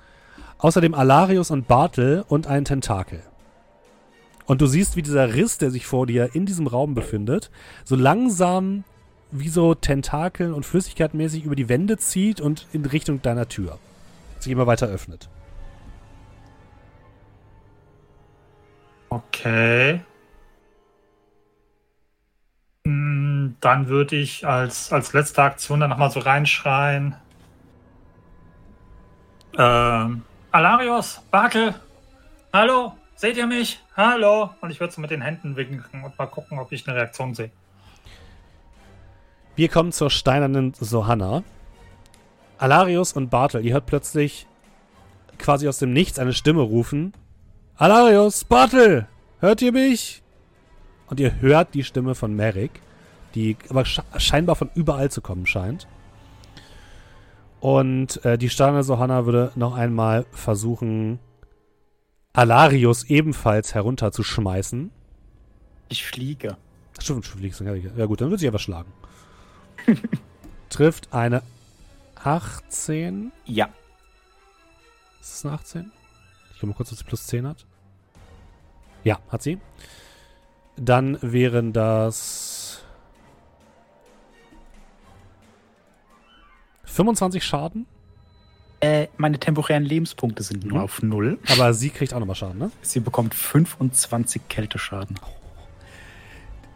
[0.60, 3.24] außerdem Alarius und Bartel und ein Tentakel.
[4.46, 7.50] Und du siehst, wie dieser Riss, der sich vor dir in diesem Raum befindet,
[7.84, 8.84] so langsam
[9.32, 13.80] wie so Tentakeln und Flüssigkeitmäßig über die Wände zieht und in Richtung deiner Tür
[14.40, 15.30] sich immer weiter öffnet.
[19.10, 20.02] Okay.
[22.86, 27.16] Hm, Dann würde ich als, als letzte Aktion dann nochmal so reinschreien.
[29.58, 31.74] Ähm, Alarios, Bartel,
[32.54, 33.82] hallo, seht ihr mich?
[33.96, 34.52] Hallo.
[34.62, 37.34] Und ich würde so mit den Händen winken und mal gucken, ob ich eine Reaktion
[37.34, 37.52] sehe.
[39.56, 41.44] Wir kommen zur steinernen Sohanna.
[42.58, 44.48] Alarius und Bartel, ihr hört plötzlich
[45.38, 47.14] quasi aus dem Nichts eine Stimme rufen.
[47.78, 49.08] Alarius, Bartel,
[49.40, 50.24] hört ihr mich?
[51.08, 52.82] Und ihr hört die Stimme von Merrick,
[53.34, 55.88] die aber sche scheinbar von überall zu kommen scheint.
[57.60, 61.20] Und äh, die Sterne Sohanna würde noch einmal versuchen,
[62.36, 64.92] Alarius ebenfalls herunterzuschmeißen.
[65.90, 66.58] Ich fliege.
[67.00, 67.64] Stimmt, fliegst du.
[67.64, 68.92] Ja gut, dann wird sie aber schlagen.
[70.70, 71.44] Trifft eine
[72.16, 73.32] 18.
[73.46, 73.70] Ja.
[75.22, 75.92] Ist es eine 18?
[76.54, 77.66] Ich gucke mal kurz, ob sie plus 10 hat.
[79.04, 79.60] Ja, hat sie.
[80.78, 82.84] Dann wären das
[86.84, 87.86] 25 Schaden,
[88.86, 90.84] Äh, meine temporären Lebenspunkte sind nur Mhm.
[90.84, 91.40] auf null.
[91.52, 92.72] aber sie kriegt auch nochmal Schaden, ne?
[92.82, 95.16] Sie bekommt 25 Kälteschaden.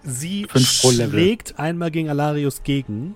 [0.04, 3.16] Sie schlägt einmal gegen Alarius gegen.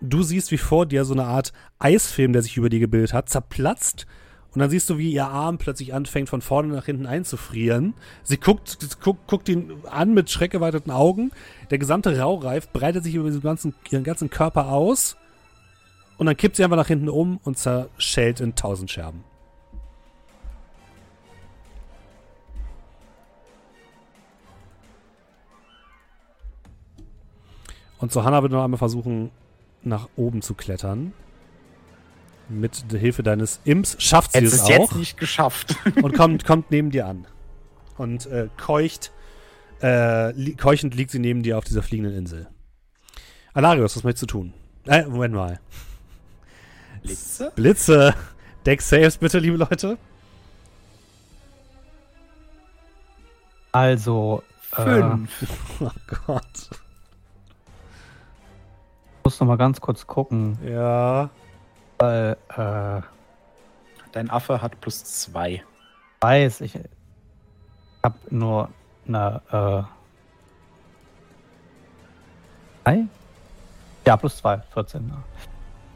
[0.00, 3.28] Du siehst, wie vor dir so eine Art Eisfilm, der sich über dir gebildet hat,
[3.28, 4.06] zerplatzt.
[4.54, 7.92] Und dann siehst du, wie ihr Arm plötzlich anfängt, von vorne nach hinten einzufrieren.
[8.22, 11.32] Sie guckt, guckt, guckt ihn an mit schreckgeweiteten Augen.
[11.70, 15.16] Der gesamte Raureif breitet sich über ihren ganzen, ihren ganzen Körper aus.
[16.18, 19.24] Und dann kippt sie einfach nach hinten um und zerschellt in tausend Scherben.
[27.98, 29.30] Und so Hannah wird noch einmal versuchen,
[29.82, 31.12] nach oben zu klettern.
[32.48, 35.76] Mit der Hilfe deines Imps schafft sie Hättest es es auch jetzt nicht geschafft.
[36.02, 37.26] und kommt, kommt neben dir an.
[37.96, 39.12] Und äh, keucht,
[39.82, 42.48] äh, li keuchend liegt sie neben dir auf dieser fliegenden Insel.
[43.54, 44.52] Alarius, was möchtest du tun?
[44.86, 45.60] Äh, Moment mal.
[47.06, 47.52] Blitze?
[47.54, 48.14] Blitze.
[48.64, 49.96] Deck Saves bitte, liebe Leute.
[53.72, 54.42] Also,
[54.76, 55.46] äh, Fünf.
[55.80, 55.90] Oh
[56.26, 56.70] Gott.
[59.24, 61.28] muss noch mal ganz kurz gucken, Ja.
[61.98, 63.02] weil äh,
[64.12, 65.62] Dein Affe hat plus zwei.
[66.20, 66.78] weiß, ich
[68.02, 68.70] habe nur
[69.06, 69.82] eine äh,
[72.84, 73.04] drei?
[74.06, 75.12] Ja, plus zwei, 14.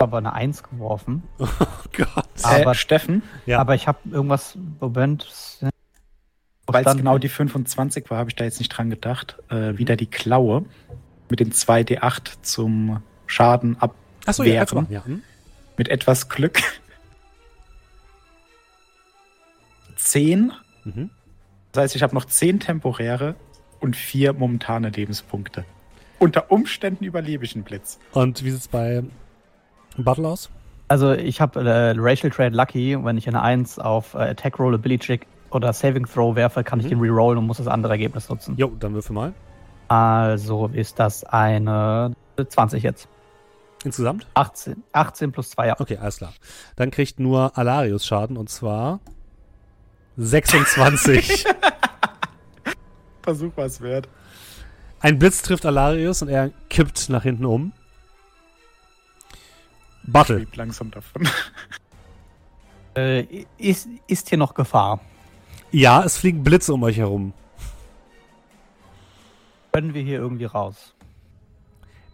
[0.00, 0.04] ja.
[0.06, 1.22] Ich habe aber eine 1 geworfen.
[1.38, 1.46] Oh
[1.92, 2.24] Gott.
[2.42, 3.58] Aber- äh, Steffen, Ja.
[3.60, 5.26] Aber ich habe irgendwas, Moment,
[6.66, 9.36] weil es genau die 25 war, habe ich da jetzt nicht dran gedacht.
[9.50, 10.64] Äh, wieder die Klaue
[11.28, 13.94] mit den 2d8 zum Schaden ab.
[14.26, 15.04] Achso, ja, ja.
[15.04, 15.22] Hm?
[15.76, 16.60] Mit etwas Glück.
[19.96, 20.52] 10.
[20.84, 21.10] Mhm.
[21.72, 23.34] Das heißt, ich habe noch 10 temporäre
[23.80, 25.64] und 4 momentane Lebenspunkte.
[26.18, 27.98] Unter Umständen überlebe ich einen Blitz.
[28.12, 29.02] Und wie sieht's bei
[30.04, 30.50] Battle aus?
[30.88, 34.74] Also ich habe äh, Racial Trade Lucky, wenn ich eine 1 auf äh, Attack Roll,
[34.74, 36.90] Ability Check oder Saving Throw werfe, kann ich Mhm.
[36.90, 38.56] den rerollen und muss das andere Ergebnis nutzen.
[38.56, 39.32] Jo, dann würfel mal.
[39.88, 42.14] Also ist das eine
[42.48, 43.08] 20 jetzt.
[43.84, 44.26] Insgesamt?
[44.34, 45.76] 18, 18 plus 2, ja.
[45.80, 46.32] Okay, alles klar.
[46.76, 49.00] Dann kriegt nur Alarius Schaden und zwar
[50.16, 51.44] 26.
[53.22, 54.08] Versuch was wert.
[55.00, 57.72] Ein Blitz trifft Alarius und er kippt nach hinten um.
[60.04, 60.38] Battle.
[60.38, 61.28] Schwebt langsam davon.
[62.96, 64.98] Äh, ist, ist hier noch Gefahr?
[65.70, 67.32] Ja, es fliegen Blitze um euch herum.
[69.72, 70.92] Können wir hier irgendwie raus?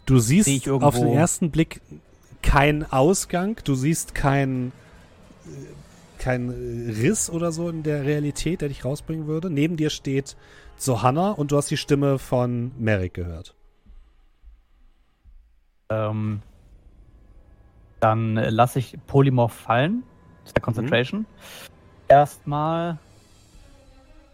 [0.05, 1.81] Du siehst ich auf den ersten Blick
[2.43, 4.73] keinen Ausgang, du siehst keinen
[6.19, 9.51] kein Riss oder so in der Realität, der dich rausbringen würde.
[9.51, 10.37] Neben dir steht
[10.85, 13.55] Johanna und du hast die Stimme von Merrick gehört.
[15.89, 16.43] Ähm,
[18.01, 20.03] dann äh, lasse ich Polymorph fallen.
[20.43, 21.27] Das ist der Concentration.
[22.09, 22.99] Erstmal.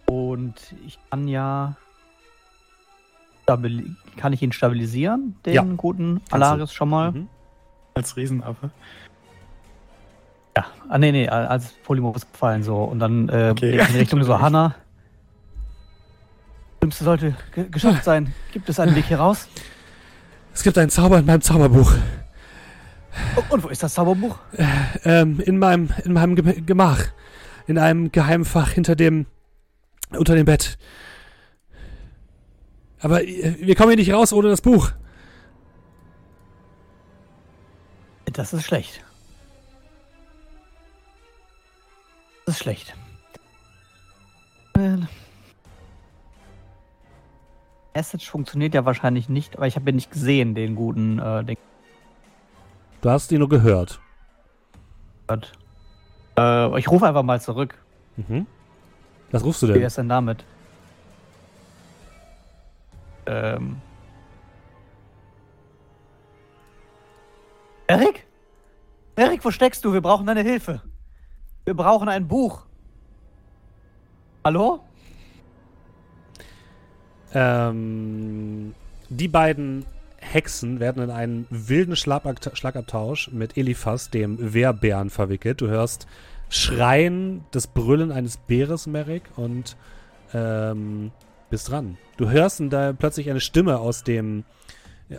[0.06, 0.54] Und
[0.86, 1.74] ich kann ja.
[3.46, 6.34] stabili- Kann ich ihn stabilisieren, den Ja, guten du.
[6.34, 7.12] Alarius schon mal?
[7.12, 7.28] Mhm.
[7.94, 8.70] Als Riesenaffe.
[10.56, 10.66] Ja.
[10.88, 12.76] Ah, nee, nee, als Polymorph ist gefallen so.
[12.84, 13.72] Und dann äh, Okay.
[13.78, 14.74] in Richtung so Hanna.
[16.78, 18.34] Schlimmste sollte ge geschafft sein.
[18.52, 19.48] Gibt es einen Weg hier raus?
[20.52, 21.94] Es gibt einen Zauber in meinem Zauberbuch.
[23.50, 24.38] Und wo ist das Zauberbuch?
[25.04, 27.04] Ähm, in meinem, in meinem Gem- Gemach.
[27.66, 29.26] In einem geheimen Fach hinter dem,
[30.10, 30.78] unter dem Bett.
[33.00, 34.92] Aber äh, wir kommen hier nicht raus ohne das Buch.
[38.24, 39.04] Das ist schlecht.
[42.46, 42.94] Das ist schlecht.
[47.94, 51.56] Message funktioniert ja wahrscheinlich nicht, aber ich habe ihn nicht gesehen, den guten äh, den
[53.02, 54.00] Du hast ihn nur gehört.
[55.26, 55.52] gehört.
[56.38, 57.76] Äh, ich rufe einfach mal zurück.
[58.16, 58.46] Mhm.
[59.32, 59.82] Was rufst du Wie denn?
[59.82, 60.44] ist denn damit?
[63.26, 63.80] Ähm.
[67.88, 68.26] Erik?
[69.16, 69.92] Erik, wo steckst du?
[69.92, 70.82] Wir brauchen deine Hilfe.
[71.64, 72.66] Wir brauchen ein Buch.
[74.44, 74.80] Hallo?
[77.34, 78.74] Ähm,
[79.08, 79.86] die beiden
[80.32, 85.60] Hexen werden in einen wilden Schlagabta Schlagabtausch mit Eliphas, dem Wehrbären, verwickelt.
[85.60, 86.06] Du hörst
[86.48, 89.76] Schreien, das Brüllen eines Bäres, Merrick, und
[90.32, 91.12] ähm,
[91.50, 91.98] bist dran.
[92.16, 94.44] Du hörst da plötzlich eine Stimme aus dem,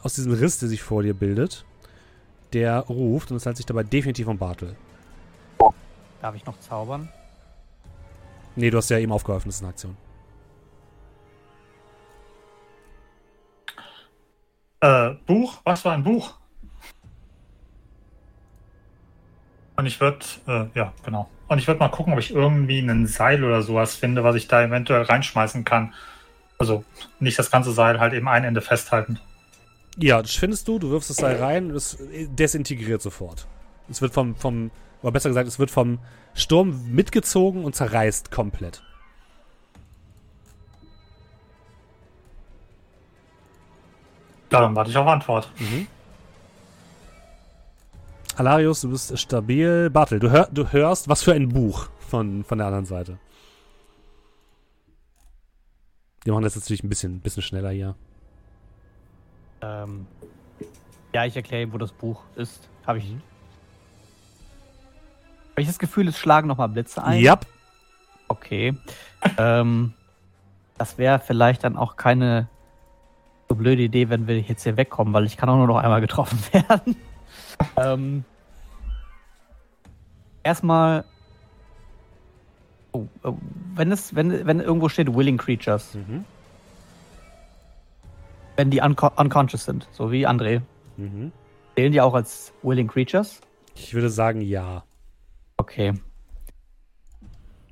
[0.01, 1.65] aus diesem Riss, der sich vor dir bildet,
[2.53, 4.75] der ruft und es handelt sich dabei definitiv um Bartel.
[6.21, 7.09] Darf ich noch zaubern?
[8.55, 9.97] Nee, du hast ja eben aufgeholfen, das ist eine Aktion.
[14.83, 15.61] Äh, Buch?
[15.63, 16.33] Was für ein Buch?
[19.77, 21.29] Und ich würde, äh, ja, genau.
[21.47, 24.49] Und ich würde mal gucken, ob ich irgendwie ein Seil oder sowas finde, was ich
[24.49, 25.93] da eventuell reinschmeißen kann.
[26.57, 26.83] Also
[27.21, 29.19] nicht das ganze Seil, halt eben ein Ende festhalten.
[29.97, 33.47] Ja, das findest du, du wirfst das Seil rein und es desintegriert sofort.
[33.89, 34.69] Es wird vom, vom,
[35.01, 35.99] oder besser gesagt, es wird vom
[36.33, 38.83] Sturm mitgezogen und zerreißt komplett.
[44.53, 45.51] Ja, dann warte ich auf Antwort.
[45.59, 45.87] Mhm.
[48.35, 49.89] Alarius, du bist stabil.
[49.89, 53.17] Bartel, du, hör, du hörst, was für ein Buch von, von der anderen Seite.
[56.23, 57.95] Wir machen das jetzt natürlich ein bisschen, bisschen schneller hier.
[59.61, 60.07] Ähm,
[61.13, 62.69] ja, ich erkläre ihm, wo das Buch ist.
[62.87, 63.05] Habe ich.
[65.51, 67.21] Habe ich das Gefühl, es schlagen nochmal Blitze ein?
[67.21, 67.39] Ja.
[68.27, 68.75] Okay.
[69.37, 69.93] ähm,
[70.77, 72.47] das wäre vielleicht dann auch keine
[73.53, 76.01] so blöde Idee, wenn wir jetzt hier wegkommen, weil ich kann auch nur noch einmal
[76.01, 76.95] getroffen werden.
[77.77, 78.25] ähm,
[80.43, 81.05] erstmal,
[82.91, 83.37] oh, oh,
[83.75, 86.25] wenn es, wenn, wenn irgendwo steht Willing Creatures, Mhm.
[88.57, 90.61] wenn die unco unconscious sind, so wie André,
[90.97, 91.31] Mhm.
[91.75, 93.39] zählen die auch als Willing Creatures?
[93.75, 94.83] Ich würde sagen, ja.
[95.57, 95.93] Okay.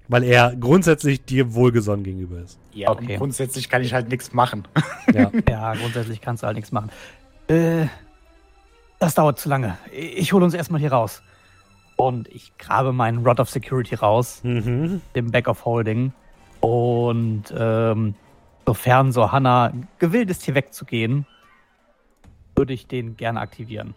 [0.07, 2.59] Weil er grundsätzlich dir wohlgesonnen gegenüber ist.
[2.73, 3.13] Ja, Okay.
[3.13, 4.67] und grundsätzlich kann ich halt nichts machen.
[5.13, 5.31] Ja.
[5.49, 6.89] Ja, grundsätzlich kannst du halt nichts machen.
[7.47, 7.87] Äh,
[8.99, 9.77] das dauert zu lange.
[9.91, 11.21] Ich hole uns erstmal hier raus.
[11.97, 15.01] Und ich grabe meinen Rod of Security raus, mhm.
[15.15, 16.13] dem Back of Holding.
[16.61, 18.15] Und ähm,
[18.65, 21.25] sofern so Hannah gewillt ist, hier wegzugehen,
[22.55, 23.93] würde ich den gerne aktivieren.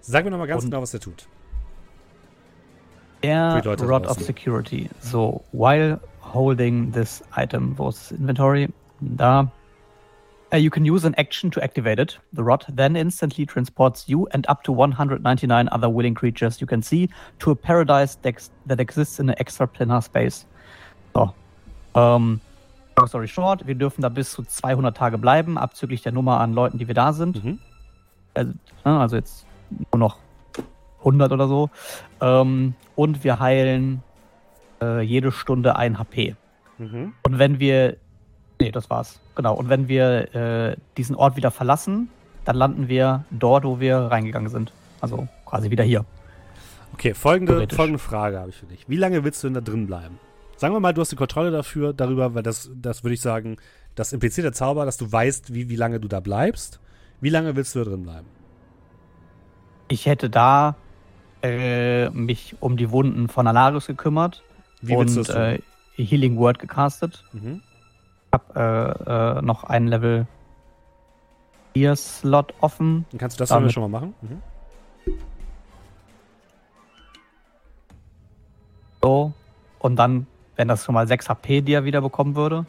[0.00, 1.26] Sag mir nochmal ganz Und- genau, was er tut.
[3.26, 4.88] Der Rod of Security.
[5.00, 8.68] So, while holding this item, wo ist das Inventory?
[9.00, 9.50] Da.
[10.52, 12.18] Uh, you can use an action to activate it.
[12.32, 16.82] The rod then instantly transports you and up to 199 other willing creatures you can
[16.82, 17.08] see
[17.40, 20.46] to a paradise that exists in an extraplanar space.
[21.14, 21.34] So.
[21.94, 22.40] Ähm,
[22.96, 26.52] long story short, wir dürfen da bis zu 200 Tage bleiben, abzüglich der Nummer an
[26.52, 27.44] Leuten, die wir da sind.
[27.44, 27.58] Mhm.
[28.34, 28.52] Also,
[28.84, 29.46] ne, also jetzt
[29.92, 30.18] nur noch
[31.06, 31.70] 100 oder so.
[32.20, 34.02] Ähm, und wir heilen
[34.82, 36.34] äh, jede Stunde ein HP.
[36.78, 37.14] Mhm.
[37.22, 37.96] Und wenn wir.
[38.60, 39.20] Nee, das war's.
[39.34, 39.54] Genau.
[39.54, 42.08] Und wenn wir äh, diesen Ort wieder verlassen,
[42.44, 44.72] dann landen wir dort, wo wir reingegangen sind.
[45.00, 46.04] Also quasi wieder hier.
[46.94, 48.88] Okay, folgende, folgende Frage habe ich für dich.
[48.88, 50.18] Wie lange willst du denn da drin bleiben?
[50.56, 53.58] Sagen wir mal, du hast die Kontrolle dafür, darüber, weil das, das würde ich sagen,
[53.94, 56.80] das impliziert der Zauber, dass du weißt, wie, wie lange du da bleibst.
[57.20, 58.26] Wie lange willst du da drin bleiben?
[59.88, 60.76] Ich hätte da
[61.46, 64.42] äh, mich um die Wunden von Alarius gekümmert
[64.80, 65.60] Wie und das äh,
[65.96, 67.24] Healing Word gecastet.
[67.32, 67.62] mhm.
[68.32, 70.26] Hab äh, äh, noch einen Level
[71.74, 73.06] 4 Slot offen.
[73.10, 74.14] Dann kannst du das damit schon mal machen.
[74.20, 74.42] Mhm.
[79.02, 79.32] So.
[79.78, 82.66] Und dann, wenn das schon mal 6 HP, die er wieder bekommen würde,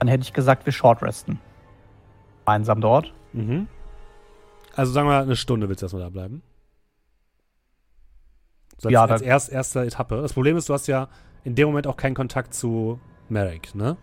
[0.00, 1.38] dann hätte ich gesagt, wir short resten.
[2.44, 3.12] Gemeinsam dort.
[3.32, 3.68] Mhm.
[4.74, 6.42] Also sagen wir eine Stunde willst du erstmal da bleiben.
[8.78, 10.20] So als, Ja, als erst, erste Etappe.
[10.22, 11.08] Das Problem ist, du hast ja
[11.44, 13.96] in dem Moment auch keinen Kontakt zu Merrick, ne?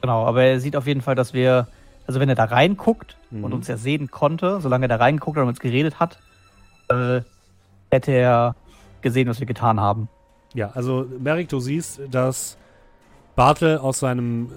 [0.00, 1.68] Genau, aber er sieht auf jeden Fall, dass wir,
[2.06, 3.42] also wenn er da reinguckt Mhm.
[3.44, 6.18] und uns ja sehen konnte, solange er da reingeguckt hat und uns geredet hat,
[6.88, 7.22] äh,
[7.90, 8.54] hätte er
[9.02, 10.08] gesehen, was wir getan haben.
[10.54, 12.56] Ja, also Merrick, du siehst, dass
[13.34, 14.50] Bartel aus seinem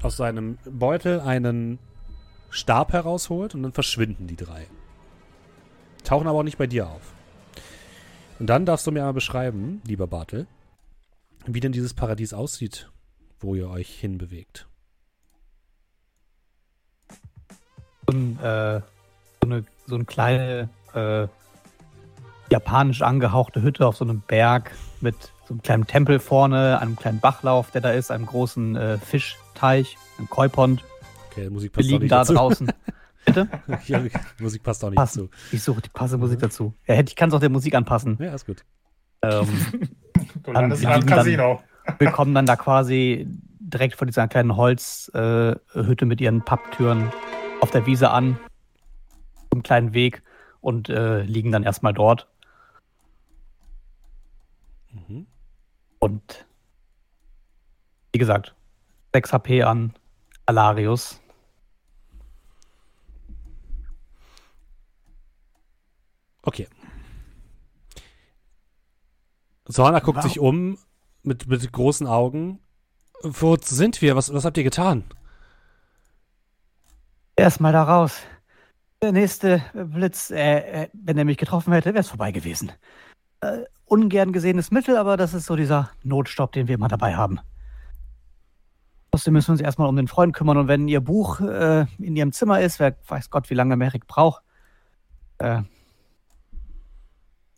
[0.00, 1.80] aus seinem Beutel einen
[2.50, 4.66] Stab herausholt und dann verschwinden die drei.
[6.04, 7.12] Tauchen aber auch nicht bei dir auf.
[8.38, 10.46] Und dann darfst du mir einmal beschreiben, lieber Bartel,
[11.46, 12.90] wie denn dieses Paradies aussieht,
[13.40, 14.66] wo ihr euch hinbewegt.
[18.06, 18.80] So, äh,
[19.42, 21.28] so eine, so eine kleine äh,
[22.50, 25.16] japanisch angehauchte Hütte auf so einem Berg mit
[25.46, 29.96] so einem kleinen Tempel vorne, einem kleinen Bachlauf, der da ist, einem großen äh, Fischteich,
[30.18, 30.84] einem Koi-Pond.
[31.38, 32.34] Okay, die Musik Wir passt auch liegen nicht da dazu.
[32.34, 32.72] draußen.
[33.26, 33.48] Bitte?
[33.86, 35.28] ja, die Musik passt auch nicht Passen.
[35.30, 35.30] dazu.
[35.52, 36.74] Ich suche die passende Musik dazu.
[36.86, 38.16] Ja, ich kann es auch der Musik anpassen.
[38.20, 38.64] Ja, ist gut.
[39.22, 39.46] Ähm,
[40.42, 41.62] Du landest in wir einem liegen dann- Casino.
[41.98, 43.26] wir kommen dann da quasi
[43.60, 47.12] direkt vor dieser kleinen Holzhütte äh, mit ihren Papptüren
[47.60, 48.38] auf der Wiese an,
[49.52, 50.22] zum kleinen Weg
[50.60, 52.26] und äh, liegen dann erstmal dort.
[54.92, 55.26] Mhm.
[55.98, 56.46] Und
[58.12, 58.54] wie gesagt,
[59.14, 59.92] 6 HP an
[60.46, 61.20] Alarius.
[66.42, 66.68] Okay.
[69.66, 70.78] Sorna guckt Warum- sich um
[71.22, 72.60] mit, mit großen Augen.
[73.22, 74.16] Wo sind wir?
[74.16, 75.04] Was, was habt ihr getan?
[77.36, 78.20] Erstmal da raus.
[79.02, 82.72] Der nächste Blitz, äh, äh, wenn er mich getroffen hätte, wäre es vorbei gewesen.
[83.40, 87.38] Äh, ungern gesehenes Mittel, aber das ist so dieser Notstopp, den wir immer dabei haben.
[89.10, 92.16] Trotzdem müssen wir uns erstmal um den Freund kümmern und wenn ihr Buch äh, in
[92.16, 94.42] ihrem Zimmer ist, wer weiß Gott, wie lange Merrick braucht.
[95.38, 95.62] Äh,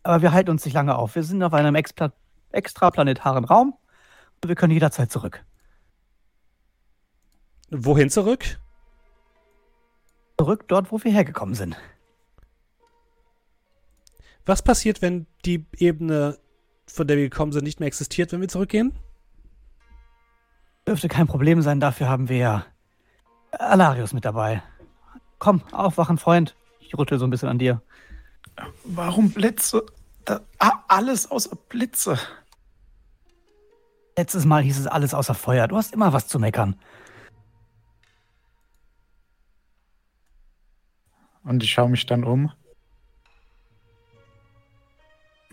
[0.03, 1.15] aber wir halten uns nicht lange auf.
[1.15, 2.11] Wir sind auf einem expla
[2.53, 3.77] extraplanetaren Raum
[4.41, 5.45] und wir können jederzeit zurück.
[7.69, 8.59] Wohin zurück?
[10.37, 11.77] Zurück dort, wo wir hergekommen sind.
[14.45, 16.37] Was passiert, wenn die Ebene,
[16.87, 18.93] von der wir gekommen sind, nicht mehr existiert, wenn wir zurückgehen?
[20.85, 22.65] Dürfte kein Problem sein, dafür haben wir ja
[23.51, 24.63] Alarius mit dabei.
[25.39, 26.55] Komm, aufwachen, Freund.
[26.79, 27.81] Ich rüttel so ein bisschen an dir.
[28.83, 29.85] Warum Blitze?
[30.25, 32.17] Da, ah, alles außer Blitze.
[34.17, 35.67] Letztes Mal hieß es alles außer Feuer.
[35.67, 36.79] Du hast immer was zu meckern.
[41.43, 42.51] Und ich schaue mich dann um.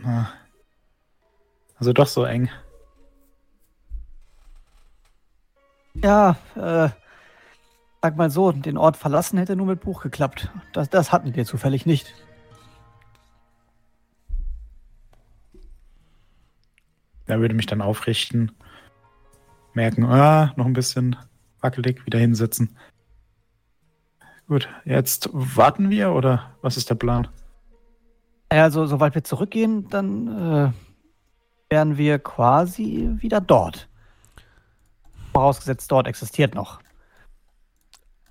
[0.05, 0.28] Ah.
[1.76, 2.51] Also doch so eng.
[5.94, 6.90] Ja, äh,
[8.02, 10.51] sag mal so, den Ort verlassen hätte nur mit Buch geklappt.
[10.72, 12.14] Das, das hatten wir zufällig nicht.
[17.29, 18.53] Er würde mich dann aufrichten,
[19.75, 21.17] merken, ah, noch ein bisschen
[21.61, 22.77] wackelig, wieder hinsetzen.
[24.49, 27.29] Gut, jetzt warten wir oder was ist der Plan?
[28.49, 30.73] Also, sobald wir zurückgehen, dann äh,
[31.69, 33.89] wären wir quasi wieder dort.
[35.35, 36.81] Vorausgesetzt, dort existiert noch.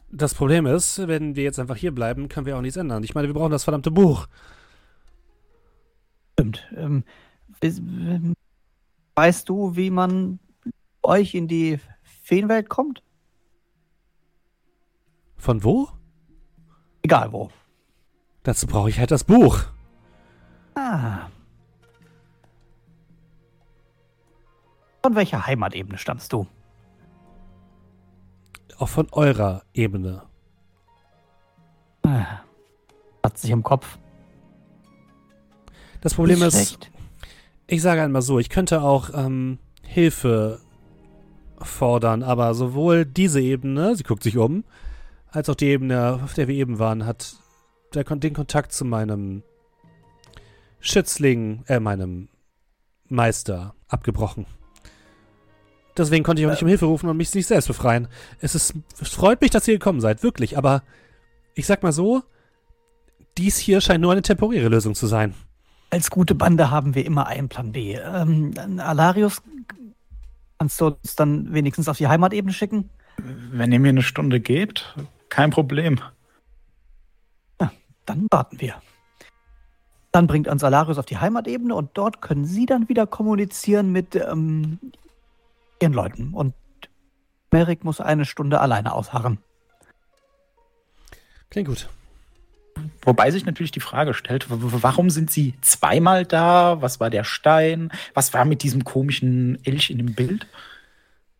[0.09, 3.03] Das Problem ist, wenn wir jetzt einfach hier bleiben, können wir auch nichts ändern.
[3.03, 4.27] Ich meine, wir brauchen das verdammte Buch.
[6.33, 6.67] Stimmt.
[6.75, 7.03] Ähm,
[7.61, 8.33] ähm,
[9.17, 10.39] weißt du, wie man
[11.01, 11.79] euch in die
[12.21, 13.01] Feenwelt kommt?
[15.37, 15.89] Von wo?
[17.01, 17.49] Egal wo.
[18.43, 19.63] Dazu brauche ich halt das Buch.
[20.75, 21.29] Ah.
[25.01, 26.45] Von welcher Heimatebene stammst du?
[28.77, 30.23] Auch von eurer Ebene.
[32.03, 32.41] Ah.
[33.23, 33.97] Hat sich im Kopf.
[36.01, 36.91] Das Problem Nicht ist, schlecht.
[37.67, 40.59] Ich sage einmal so, ich könnte auch ähm, Hilfe
[41.59, 44.63] fordern, aber sowohl diese Ebene, sie guckt sich um,
[45.29, 47.35] als auch die Ebene, auf der wir eben waren, hat
[47.93, 49.43] der, den Kontakt zu meinem
[50.79, 52.29] Schützling, äh, meinem
[53.09, 54.45] Meister abgebrochen.
[55.97, 58.07] Deswegen konnte ich auch nicht um Hilfe rufen und mich nicht selbst befreien.
[58.39, 60.83] Es ist, es freut mich, dass ihr gekommen seid, wirklich, aber
[61.55, 62.21] ich sag mal so,
[63.37, 65.33] dies hier scheint nur eine temporäre Lösung zu sein.
[65.89, 67.95] Als gute Bande haben wir immer einen Plan B.
[67.95, 69.41] Ähm, Alarius,
[70.59, 72.89] kannst du uns dann wenigstens auf die Heimatebene schicken?
[73.17, 74.95] Wenn ihr mir eine Stunde gebt,
[75.29, 75.99] kein Problem.
[78.07, 78.81] Dann warten wir.
[80.11, 84.15] Dann bringt uns Alarius auf die Heimatebene und dort können sie dann wieder kommunizieren mit
[84.15, 84.79] ähm,
[85.81, 86.33] ihren Leuten.
[86.33, 86.55] Und
[87.51, 89.39] Merrick muss eine Stunde alleine ausharren.
[91.49, 91.89] Klingt gut.
[93.03, 96.81] Wobei sich natürlich die Frage stellt, warum sind sie zweimal da?
[96.81, 97.91] Was war der Stein?
[98.13, 100.47] Was war mit diesem komischen Elch in dem Bild?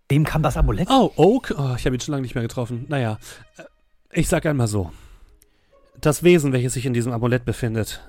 [0.10, 0.88] Wem kam das Amulett?
[0.90, 1.54] Oh, Oak?
[1.58, 2.86] Oh, ich habe ihn schon lange nicht mehr getroffen.
[2.88, 3.20] Naja,
[3.58, 3.64] äh,
[4.12, 4.92] ich sag einmal so.
[6.00, 8.02] Das Wesen, welches sich in diesem Amulett befindet,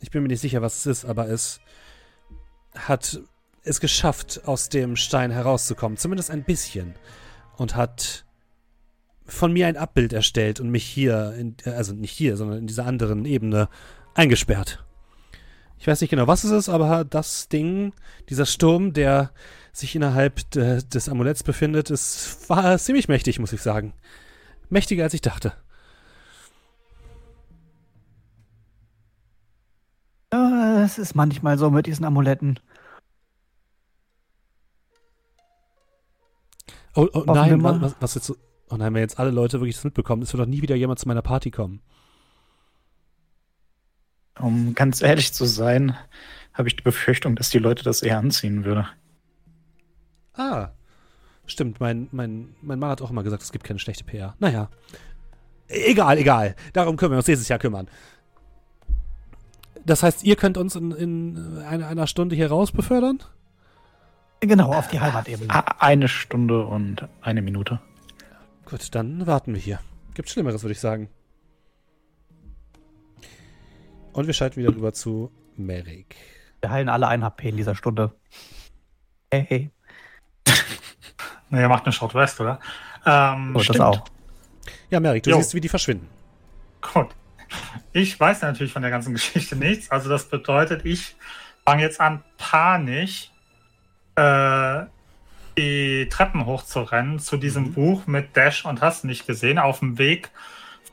[0.00, 1.60] ich bin mir nicht sicher, was es ist, aber es
[2.74, 3.20] hat
[3.62, 5.98] es geschafft, aus dem Stein herauszukommen.
[5.98, 6.94] Zumindest ein bisschen.
[7.56, 8.25] Und hat
[9.26, 12.86] von mir ein Abbild erstellt und mich hier, in, also nicht hier, sondern in dieser
[12.86, 13.68] anderen Ebene
[14.14, 14.84] eingesperrt.
[15.78, 17.92] Ich weiß nicht genau, was es ist, aber das Ding,
[18.28, 19.32] dieser Sturm, der
[19.72, 23.92] sich innerhalb de, des Amuletts befindet, ist, war ziemlich mächtig, muss ich sagen.
[24.70, 25.52] Mächtiger, als ich dachte.
[30.32, 32.58] Ja, es ist manchmal so mit diesen Amuletten.
[36.94, 38.36] Oh, oh nein, was, was jetzt so,
[38.68, 40.98] Oh nein, wenn jetzt alle Leute wirklich das mitbekommen, es wird doch nie wieder jemand
[40.98, 41.80] zu meiner Party kommen.
[44.38, 45.96] Um ganz ehrlich zu sein,
[46.52, 48.86] habe ich die Befürchtung, dass die Leute das eher anziehen würde.
[50.34, 50.70] Ah,
[51.46, 51.80] stimmt.
[51.80, 54.34] Mein, mein, mein Mann hat auch immer gesagt, es gibt keine schlechte PR.
[54.38, 54.68] Naja.
[55.68, 56.54] Egal, egal.
[56.74, 57.88] Darum können wir uns nächstes Jahr kümmern.
[59.84, 63.20] Das heißt, ihr könnt uns in, in einer, einer Stunde hier raus befördern?
[64.40, 65.52] Genau, auf die Heimatebene.
[65.52, 67.80] A- Eine Stunde und eine Minute.
[68.66, 69.80] Gut, dann warten wir hier.
[70.14, 71.08] Gibt Schlimmeres, würde ich sagen.
[74.12, 76.16] Und wir schalten wieder rüber zu Merrick.
[76.60, 78.14] Wir heilen alle ein HP in dieser Stunde.
[79.30, 79.70] Hey, hey.
[81.50, 82.58] Ihr macht eine Short Rest, oder?
[83.04, 83.80] Ähm, So, das stimmt.
[83.80, 84.04] auch.
[84.90, 85.36] Ja, Merrick, du Jo.
[85.36, 86.08] siehst, wie die verschwinden.
[86.80, 87.08] Gut.
[87.92, 89.90] Ich weiß natürlich von der ganzen Geschichte nichts.
[89.90, 91.14] Also das bedeutet, ich
[91.64, 93.30] fange jetzt an, panisch
[94.16, 94.86] äh,
[95.56, 97.72] die Treppen hochzurennen zu diesem Mhm.
[97.74, 99.58] Buch mit Dash und hast nicht gesehen.
[99.58, 100.30] Auf dem Weg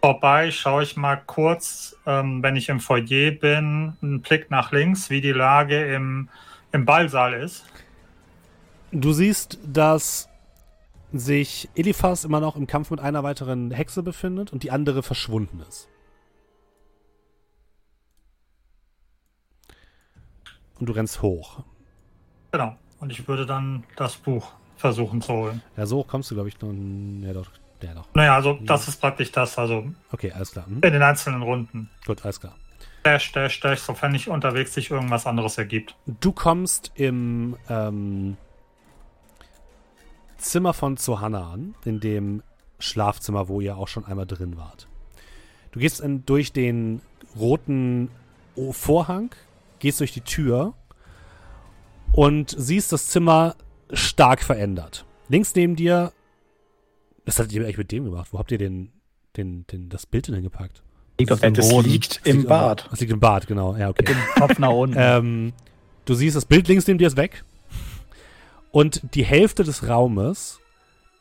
[0.02, 5.10] vorbei schaue ich mal kurz, ähm, wenn ich im Foyer bin, einen Blick nach links,
[5.10, 6.30] wie die Lage im,
[6.72, 7.65] im Ballsaal ist.
[8.91, 10.30] Du siehst, dass
[11.11, 15.61] sich Eliphas immer noch im Kampf mit einer weiteren Hexe befindet und die andere verschwunden
[15.68, 15.88] ist.
[20.80, 21.64] Und du rennst hoch.
[22.52, 22.76] Genau.
[23.04, 25.62] Und ich würde dann das Buch versuchen zu holen.
[25.76, 26.72] Ja, so hoch kommst du, glaube ich, noch.
[26.72, 27.52] Ja, doch.
[27.82, 28.08] Ja, doch.
[28.14, 30.68] Naja, also das ist praktisch das, also Okay, alles klar.
[30.68, 30.76] Hm?
[30.76, 31.90] in den einzelnen Runden.
[32.06, 32.56] Gut, alles klar.
[33.04, 35.98] Dash, dash, dash, sofern nicht unterwegs sich irgendwas anderes ergibt.
[36.06, 38.38] Du kommst im ähm,
[40.38, 42.42] Zimmer von Zohanna an, in dem
[42.80, 44.88] Schlafzimmer, wo ihr auch schon einmal drin wart.
[45.74, 47.02] Du gehst in, durch den
[47.36, 48.10] roten
[48.72, 49.32] Vorhang,
[49.80, 50.74] gehst durch die Tür
[52.14, 53.56] und siehst das Zimmer
[53.91, 55.06] stark verändert.
[55.30, 56.14] Links neben dir,
[57.26, 58.30] was hattet ihr eigentlich mit dem gemacht?
[58.31, 58.91] Wo habt ihr den,
[59.35, 60.84] den, den, das Bild denn hingepackt?
[61.19, 61.90] Liegt auf dem Das Boden.
[61.90, 62.88] liegt im liegt Bad.
[62.90, 63.76] Das liegt im Bad, genau.
[63.76, 64.03] Ja, okay.
[64.07, 64.95] Mit dem Kopf nach unten.
[64.99, 65.53] Ähm,
[66.06, 67.44] du siehst, das Bild links neben dir ist weg.
[68.72, 70.60] Und die Hälfte des Raumes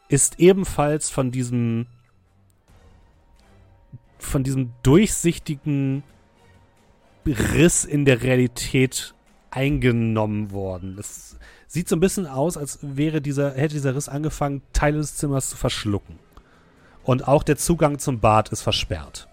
[0.09, 1.87] ist ebenfalls von diesem
[4.19, 6.03] von diesem durchsichtigen
[7.27, 9.15] Riss in der Realität
[9.53, 10.97] eingenommen worden.
[10.99, 11.39] Es
[11.69, 15.51] sieht so ein bisschen aus, als wäre dieser, hätte dieser Riss angefangen, Teile des Zimmers
[15.51, 16.19] zu verschlucken.
[17.05, 19.29] Und auch der Zugang zum Bad ist versperrt.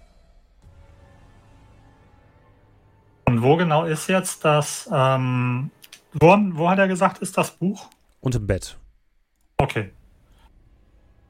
[3.25, 5.71] Und wo genau ist jetzt das, ähm,
[6.13, 7.87] wo, wo hat er gesagt, ist das Buch?
[8.21, 8.77] Und im Bett.
[9.57, 9.91] Okay.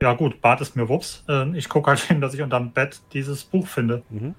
[0.02, 1.26] Ja gut, Bad ist mir wups.
[1.28, 4.03] Ähm, ich gucke halt hin, dass ich unterm Bett dieses Buch finde.
[4.10, 4.34] Mhm.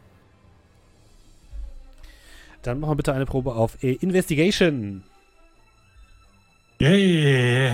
[2.62, 5.02] Dann machen wir bitte eine Probe auf äh, Investigation.
[6.78, 7.72] Yay.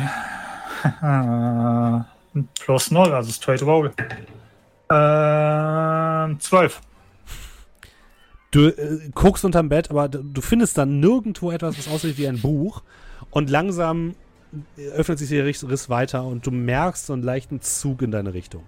[2.60, 3.92] Plus 0, also straight roll.
[4.90, 6.80] Ähm, 12.
[8.50, 12.40] Du äh, guckst unterm Bett, aber du findest dann nirgendwo etwas, was aussieht wie ein
[12.40, 12.82] Buch.
[13.30, 14.14] Und langsam
[14.76, 18.34] äh, öffnet sich der Riss weiter und du merkst so einen leichten Zug in deine
[18.34, 18.62] Richtung.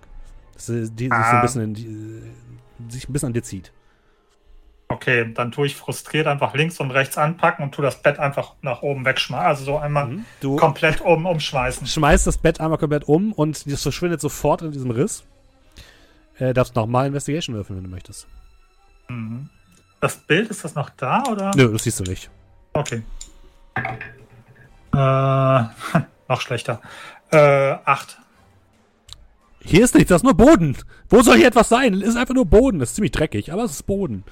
[0.54, 1.40] Das, äh, die sich so ein Ah.
[1.42, 3.72] bisschen, in die, äh, sich ein bisschen an dir zieht.
[4.90, 8.54] Okay, dann tue ich frustriert einfach links und rechts anpacken und tue das Bett einfach
[8.62, 9.46] nach oben wegschmeißen.
[9.46, 10.24] Also so einmal Mhm.
[10.40, 11.86] Du komplett um, umschmeißen.
[11.86, 15.24] schmeißt das Bett einmal komplett um und das verschwindet sofort in diesem Riss.
[16.38, 18.26] Äh, darfst nochmal Investigation würfeln, wenn du möchtest.
[19.08, 19.50] Mhm.
[20.00, 21.50] Das Bild, ist das noch da oder?
[21.54, 22.30] Nö, das siehst du nicht.
[22.72, 23.02] Okay.
[24.94, 24.98] Äh,
[26.28, 26.80] noch schlechter.
[27.30, 28.18] Äh, 8.
[29.60, 30.76] Hier ist nichts, das ist nur Boden.
[31.10, 31.92] Wo soll hier etwas sein?
[31.94, 32.78] Es ist einfach nur Boden.
[32.78, 34.24] Das ist ziemlich dreckig, aber es ist Boden.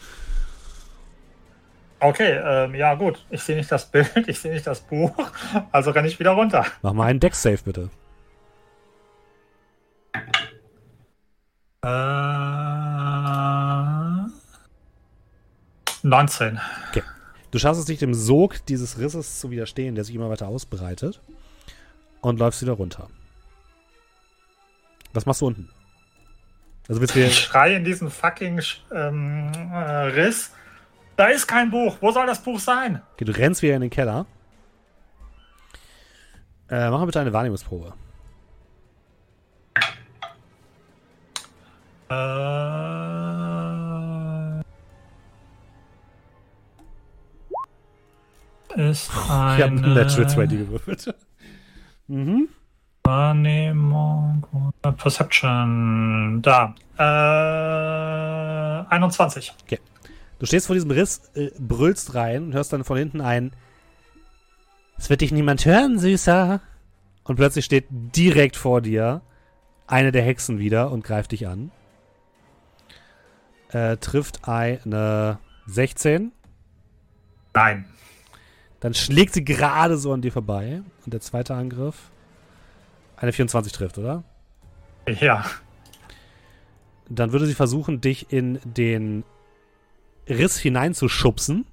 [2.00, 3.24] Okay, ähm, ja gut.
[3.30, 5.12] Ich sehe nicht das Bild, ich sehe nicht das Buch.
[5.72, 6.66] Also renne ich wieder runter.
[6.82, 7.90] Mach mal einen Deck-Save, bitte.
[11.82, 11.88] Äh,
[16.02, 16.60] 19.
[17.50, 21.22] Du schaffst es nicht, dem Sog dieses Risses zu widerstehen, der sich immer weiter ausbreitet.
[22.20, 23.08] Und läufst wieder runter.
[25.12, 25.70] Was machst du unten?
[26.88, 28.60] Also willst du Ich schreie in diesen fucking
[28.94, 30.52] ähm, äh, Riss.
[31.16, 31.96] Da ist kein Buch.
[32.00, 33.02] Wo soll das Buch sein?
[33.14, 34.26] okay, du rennst wieder in den Keller.
[36.68, 37.94] Äh, mach mal bitte eine Wahrnehmungsprobe.
[42.10, 42.16] Äh,
[48.90, 51.14] ist Ich habe eine einen Natural 20 gewürfelt.
[52.08, 52.48] mhm.
[53.04, 56.42] Wahrnehmung oder Perception.
[56.42, 56.74] Da.
[56.98, 57.02] Äh,
[58.90, 59.54] 21.
[60.38, 63.52] Du stehst vor diesem Riss, äh, brüllst rein und hörst dann von hinten ein
[64.98, 66.60] Es wird dich niemand hören, Süßer.
[67.24, 69.22] Und plötzlich steht direkt vor dir
[69.86, 71.70] eine der Hexen wieder und greift dich an.
[73.70, 76.32] Äh, trifft eine 16.
[77.54, 77.86] Nein.
[78.80, 80.82] Dann schlägt sie gerade so an dir vorbei.
[81.04, 82.10] Und der zweite Angriff.
[83.16, 84.22] Eine 24 trifft, oder?
[85.20, 85.44] Ja.
[87.08, 89.24] Dann würde sie versuchen, dich in den
[90.28, 91.66] Riss hineinzuschubsen.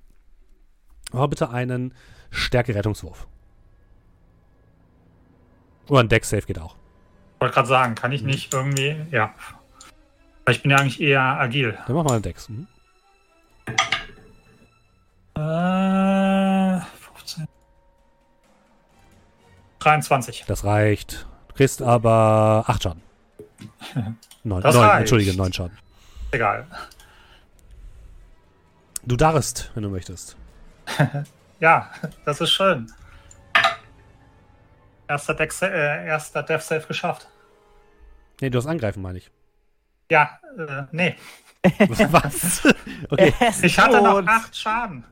[1.11, 1.93] Aber bitte einen
[2.31, 3.27] Stärke-Rettungswurf.
[5.87, 6.75] Oder ein Deck-Save geht auch.
[7.39, 8.95] Wollte gerade sagen, kann ich nicht irgendwie.
[9.11, 9.33] Ja.
[10.45, 11.77] Weil ich bin ja eigentlich eher agil.
[11.87, 12.49] Dann mach mal einen Dex.
[12.49, 12.67] Mhm.
[15.35, 16.79] Äh,
[17.15, 17.47] 15.
[19.79, 20.45] 23.
[20.47, 21.25] Das reicht.
[21.49, 23.01] Du kriegst aber 8 Schaden.
[24.43, 24.99] Neun, Das neun, reicht.
[25.01, 25.77] Entschuldige, 9 Schaden.
[26.31, 26.67] Egal.
[29.05, 30.37] Du darfst, wenn du möchtest.
[31.59, 31.91] Ja,
[32.25, 32.91] das ist schön.
[35.07, 37.29] Erster, Deck, äh, erster Death Save geschafft.
[38.41, 39.31] Nee, du hast angreifen, meine ich.
[40.11, 41.15] Ja, äh, nee.
[41.87, 42.63] Was?
[43.09, 43.33] Okay.
[43.61, 44.27] Ich hatte noch.
[44.27, 45.05] 8 Schaden.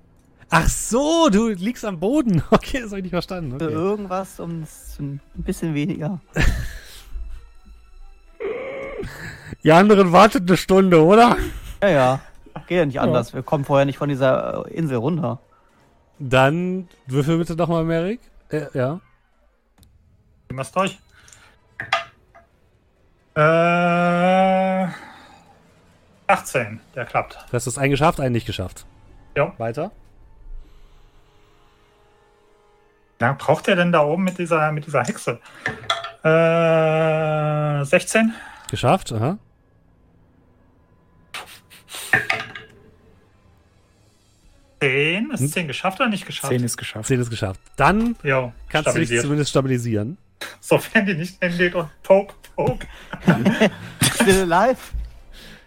[0.49, 2.43] Ach so, du liegst am Boden.
[2.51, 3.57] Okay, das habe ich nicht verstanden.
[3.57, 3.73] Für Okay.
[3.73, 4.63] Irgendwas um
[4.99, 6.19] ein bisschen weniger.
[9.63, 11.37] Die anderen wartet eine Stunde, oder?
[11.81, 12.19] Ja, ja.
[12.67, 13.33] Geht ja nicht anders.
[13.33, 15.39] Wir kommen vorher nicht von dieser äh, Insel runter.
[16.19, 18.19] Dann würfel bitte doch mal, Merrick.
[18.49, 18.99] Äh, ja.
[20.57, 20.99] Es durch.
[23.35, 24.87] Äh,
[26.27, 27.45] 18, der klappt.
[27.49, 28.85] Du hast es einen geschafft, einen nicht geschafft.
[29.35, 29.53] Ja.
[29.57, 29.91] Weiter.
[33.19, 35.39] Lange braucht der denn da oben mit dieser, mit dieser Hexe?
[36.23, 38.33] Äh, 16?
[38.69, 39.37] Geschafft, aha.
[44.81, 45.29] Zehn?
[45.31, 46.51] Ist 10 geschafft oder nicht geschafft?
[46.51, 47.07] 10 ist geschafft.
[47.07, 47.59] 10 ist geschafft.
[47.75, 50.17] Dann Jo, kannst du dich zumindest stabilisieren.
[50.59, 52.87] Sofern die nicht hingeht und poke, poke.
[54.15, 54.79] Still alive?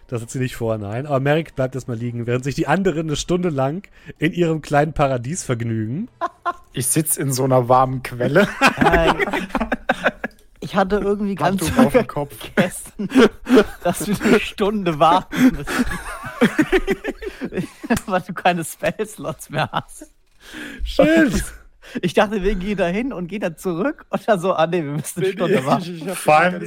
[0.07, 1.07] Das hat sie nicht vor, nein.
[1.07, 3.87] Aber Merrick bleibt erstmal liegen, während sich die anderen eine Stunde lang
[4.19, 6.09] in ihrem kleinen Paradies vergnügen.
[6.73, 8.47] Ich sitze in so einer warmen Quelle.
[10.65, 12.35] Ich hatte irgendwie ganz auf dem Kopf.
[12.55, 13.07] vergessen,
[13.83, 15.85] dass wir eine Stunde warten müssen.
[18.07, 20.11] Weil du keine Spellslots mehr hast.
[20.83, 21.39] Schön.
[22.01, 24.83] Ich dachte, wir gehen da hin und gehen dann zurück und dann so, ah nee,
[24.83, 25.97] wir müssen eine Stunde warten.
[25.97, 26.59] Ich hab Vor allem,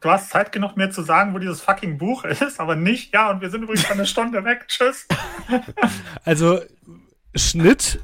[0.00, 3.28] du hast Zeit genug, mir zu sagen, wo dieses fucking Buch ist, aber nicht, ja,
[3.28, 4.66] und wir sind übrigens eine Stunde weg.
[4.68, 5.08] Tschüss.
[6.24, 6.60] Also,
[7.34, 7.98] Schnitt.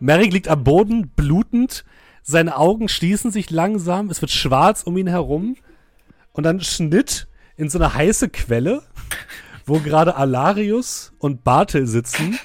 [0.00, 1.84] Merrick liegt am Boden, blutend.
[2.30, 4.10] Seine Augen schließen sich langsam.
[4.10, 5.56] Es wird schwarz um ihn herum.
[6.32, 7.26] Und dann Schnitt
[7.56, 8.82] in so eine heiße Quelle,
[9.64, 12.38] wo gerade Alarius und Bartel sitzen.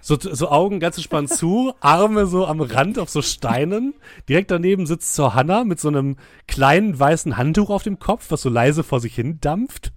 [0.00, 3.92] So, so Augen ganz entspannt zu, Arme so am Rand auf so Steinen.
[4.30, 6.16] Direkt daneben sitzt so Hannah mit so einem
[6.48, 9.92] kleinen weißen Handtuch auf dem Kopf, was so leise vor sich hin dampft.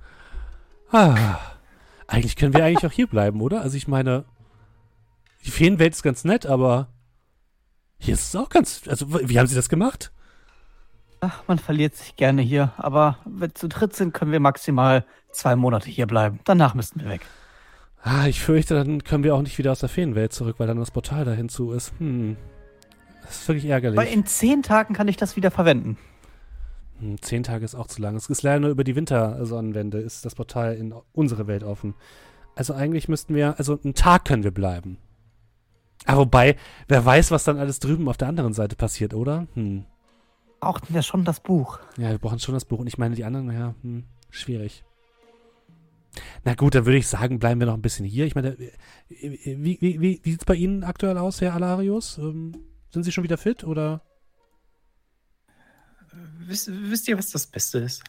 [0.91, 1.39] Ah,
[2.05, 3.61] eigentlich können wir eigentlich auch hier bleiben, oder?
[3.61, 4.25] Also ich meine,
[5.45, 6.89] die Feenwelt ist ganz nett, aber
[7.99, 8.81] hier ist es auch ganz.
[8.87, 10.11] Also, wie haben sie das gemacht?
[11.21, 15.05] Ach, man verliert sich gerne hier, aber wenn wir zu dritt sind, können wir maximal
[15.31, 16.39] zwei Monate hier bleiben.
[16.45, 17.21] Danach müssten wir weg.
[18.01, 20.77] Ah, ich fürchte, dann können wir auch nicht wieder aus der Feenwelt zurück, weil dann
[20.77, 21.91] das Portal dahin zu ist.
[21.99, 22.37] Hm.
[23.23, 23.99] Das ist wirklich ärgerlich.
[23.99, 25.97] Weil in zehn Tagen kann ich das wieder verwenden.
[26.99, 28.15] Hm, zehn Tage ist auch zu lang.
[28.15, 31.95] Es ist leider nur über die Wintersonnenwende ist das Portal in unsere Welt offen.
[32.55, 34.97] Also eigentlich müssten wir, also einen Tag können wir bleiben.
[36.05, 36.55] Aber wobei,
[36.87, 39.47] wer weiß, was dann alles drüben auf der anderen Seite passiert, oder?
[39.53, 39.85] Hm.
[40.59, 41.79] Brauchten wir schon das Buch.
[41.97, 42.79] Ja, wir brauchen schon das Buch.
[42.79, 44.83] Und ich meine, die anderen, ja, hm, schwierig.
[46.43, 48.25] Na gut, dann würde ich sagen, bleiben wir noch ein bisschen hier.
[48.25, 48.71] Ich meine, äh,
[49.09, 52.17] wie, wie, wie, wie sieht es bei Ihnen aktuell aus, Herr Alarius?
[52.17, 52.53] Ähm,
[52.91, 54.01] sind Sie schon wieder fit oder?
[56.39, 58.03] Wisst, wisst ihr, was das Beste ist?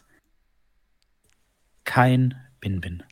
[1.83, 3.03] Kein Bin-Bin.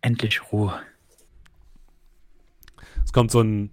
[0.00, 0.80] Endlich Ruhe.
[3.04, 3.70] Es kommt so ein,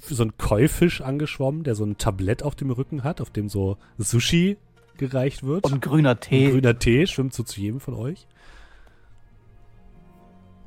[0.00, 3.78] so ein Keufisch angeschwommen, der so ein Tablett auf dem Rücken hat, auf dem so
[3.98, 4.56] Sushi
[4.98, 5.64] gereicht wird.
[5.64, 6.46] Und grüner Tee.
[6.46, 8.26] Ein grüner Tee schwimmt so zu jedem von euch.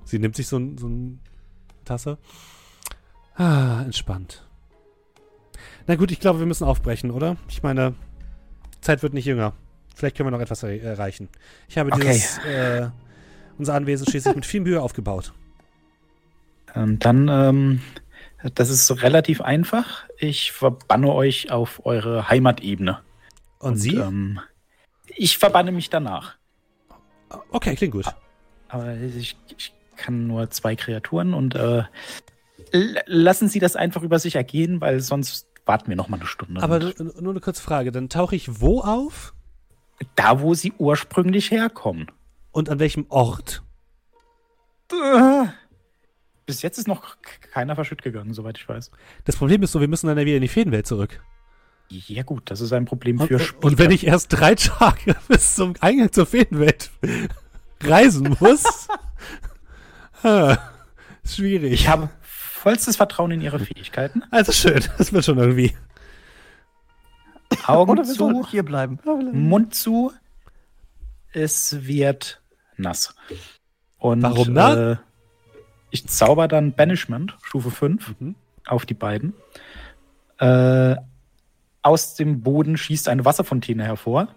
[0.06, 1.18] Sie nimmt sich so, ein, so eine
[1.86, 2.18] Tasse.
[3.36, 4.46] Ah, entspannt.
[5.88, 7.38] Na gut, ich glaube, wir müssen aufbrechen, oder?
[7.48, 7.96] Ich meine,
[8.82, 9.54] Zeit wird nicht jünger.
[9.96, 11.30] Vielleicht können wir noch etwas er erreichen.
[11.68, 12.08] Ich habe Okay.
[12.14, 12.90] dieses, äh,
[13.58, 15.34] unser Anwesen schließlich mit viel Mühe aufgebaut.
[16.76, 17.82] Ähm, dann, ähm,
[18.56, 20.06] das ist so relativ einfach.
[20.18, 23.00] Ich verbanne euch auf eure Heimatebene.
[23.60, 23.96] Und, Sie?
[23.98, 24.40] Ähm,
[25.08, 26.36] ich verbanne mich danach.
[27.52, 28.06] okay, klingt gut.
[28.70, 31.84] Aber ich, ich kann nur zwei Kreaturen und äh,
[32.72, 36.62] lassen Sie das einfach über sich ergehen, weil sonst warten wir noch mal eine Stunde.
[36.62, 37.92] Aber Und nur, nur eine kurze Frage.
[37.92, 39.34] Dann tauche ich wo auf?
[40.16, 42.12] da, wo Sie ursprünglich herkommen.
[42.52, 43.64] Und an welchem Ort?
[44.92, 45.46] Äh,
[46.50, 47.18] Bis jetzt ist noch
[47.54, 48.90] keiner verschütt gegangen, soweit ich weiß.
[49.26, 51.22] Das Problem ist so, wir müssen dann ja wieder in die Feenwelt zurück.
[51.90, 53.64] Ja gut, das ist ein Problem für Und, Spieler.
[53.66, 56.90] und wenn ich erst drei Tage bis zum Eingang zur Feenwelt
[57.84, 58.88] reisen muss,
[60.24, 60.58] ha,
[61.24, 61.72] ist schwierig.
[61.72, 64.24] ich habe vollstes Vertrauen in ihre Fähigkeiten.
[64.32, 65.76] also schön, das wird schon irgendwie.
[67.68, 69.00] Augen zu, hier bleiben.
[69.34, 70.12] Mund zu.
[71.32, 72.42] Es wird
[72.78, 73.14] nass.
[74.00, 74.98] Und, Warum nass?
[75.92, 78.36] Ich zauber dann Banishment, Stufe 5, Mhm.
[78.68, 79.34] auf die beiden.
[80.38, 80.96] Äh,
[81.82, 84.28] aus dem Boden schießt eine Wasserfontäne hervor,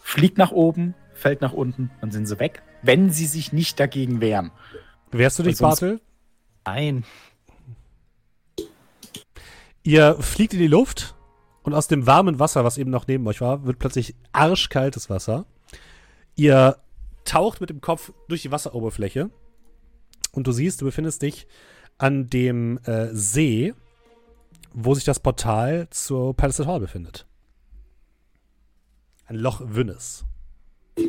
[0.00, 4.20] fliegt nach oben, fällt nach unten, dann sind sie weg, wenn sie sich nicht dagegen
[4.20, 4.50] wehren.
[5.10, 6.00] Wehrst du dich, Bartel?
[6.64, 7.04] Nein.
[9.82, 11.14] Ihr fliegt in die Luft
[11.62, 15.44] und aus dem warmen Wasser, was eben noch neben euch war, wird plötzlich arschkaltes Wasser.
[16.36, 16.76] Ihr
[17.24, 19.30] taucht mit dem Kopf durch die Wasseroberfläche
[20.32, 21.46] und du siehst, du befindest dich
[21.98, 23.74] an dem äh, See,
[24.72, 27.26] wo sich das Portal zur Palisade Hall befindet.
[29.26, 30.24] Ein Loch Wünnes.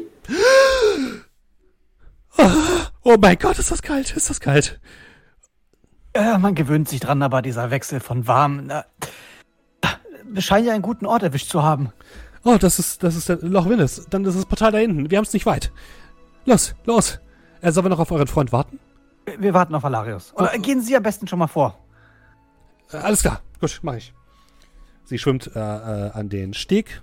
[3.05, 4.79] Oh mein Gott, ist das kalt, ist das kalt.
[6.13, 8.67] Äh, man gewöhnt sich dran, aber dieser Wechsel von warm.
[8.67, 8.85] Na,
[10.23, 11.91] wir scheinen ja einen guten Ort erwischt zu haben.
[12.45, 14.05] Oh, das ist, das ist der Loch Willis.
[14.09, 15.11] Dann ist das Portal da hinten.
[15.11, 15.71] Wir haben es nicht weit.
[16.45, 17.19] Los, los.
[17.61, 18.79] Äh, sollen wir noch auf euren Freund warten?
[19.25, 20.33] Wir- Wir warten auf Alarius.
[20.35, 20.61] Oder Oh.
[20.61, 21.77] gehen Sie am besten schon mal vor.
[22.91, 23.41] Äh, alles klar.
[23.59, 24.13] Gut, mach ich.
[25.05, 27.01] Sie schwimmt äh, äh, an den Steg,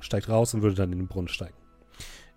[0.00, 1.54] steigt raus und würde dann in den Brunnen steigen.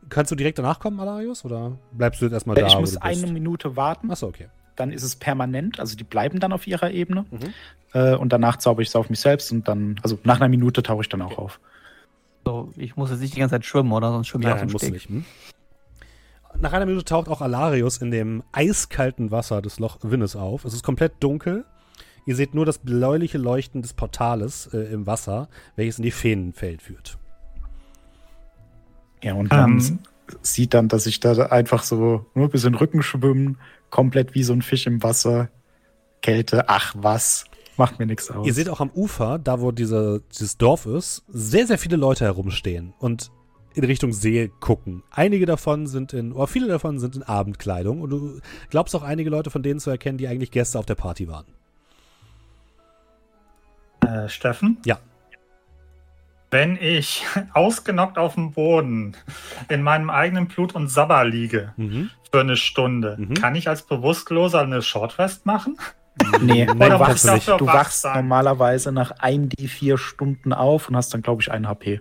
[0.10, 1.44] Kannst du direkt danach kommen, Alarius?
[1.46, 2.66] Oder bleibst du jetzt erstmal da?
[2.68, 3.24] ich wo muss du bist?
[3.24, 4.48] eine Minute warten, Achso, okay.
[4.76, 7.26] dann ist es permanent, also die bleiben dann auf ihrer Ebene.
[7.30, 7.54] Mhm.
[7.94, 10.82] Äh, und danach zauber ich es auf mich selbst und dann, also nach einer Minute
[10.82, 11.60] tauche ich dann auch auf.
[12.46, 14.12] So, ich muss jetzt nicht die ganze Zeit schwimmen, oder?
[14.12, 14.94] Sonst schwimme ich auf Nein, dem Steg.
[14.94, 15.10] nicht.
[15.10, 15.26] Hm?
[16.60, 20.66] Nach einer Minute taucht auch Alarius in dem eiskalten Wasser des Loch Winnes auf.
[20.66, 21.66] Es ist komplett dunkel.
[22.26, 26.82] Ihr seht nur das bläuliche Leuchten des Portales äh, im Wasser, welches in die Feenenfeld
[26.82, 27.18] führt.
[29.24, 30.00] Ja, und man Ähm.
[30.42, 33.58] sieht dann, dass ich da einfach so nur ein bisschen Rücken schwimmen,
[33.92, 35.50] komplett wie so ein Fisch im Wasser.
[36.24, 37.46] Kälte, ach was,
[37.78, 38.46] macht mir nichts aus.
[38.46, 42.26] Ihr seht auch am Ufer, da wo diese, dieses Dorf ist, sehr, sehr viele Leute
[42.26, 43.32] herumstehen und
[43.78, 45.04] in Richtung See gucken.
[45.12, 48.40] Einige davon sind in, oder viele davon sind in Abendkleidung und du
[48.70, 51.46] glaubst auch einige Leute von denen zu erkennen, die eigentlich Gäste auf der Party waren.
[54.02, 54.78] Äh, Steffen?
[54.86, 55.00] Ja.
[56.50, 59.16] Wenn ich ausgenockt auf dem Boden
[59.70, 62.10] in meinem eigenen Blut und Sabber liege Mhm.
[62.32, 63.34] für eine Stunde, Mhm.
[63.36, 65.78] kann ich als Bewusstloser eine Shortrest machen?
[66.42, 67.48] nee, Nein, du wachst, du nicht.
[67.48, 72.00] wachst normalerweise nach einem die vier Stunden auf und hast dann, glaube ich, einen HP.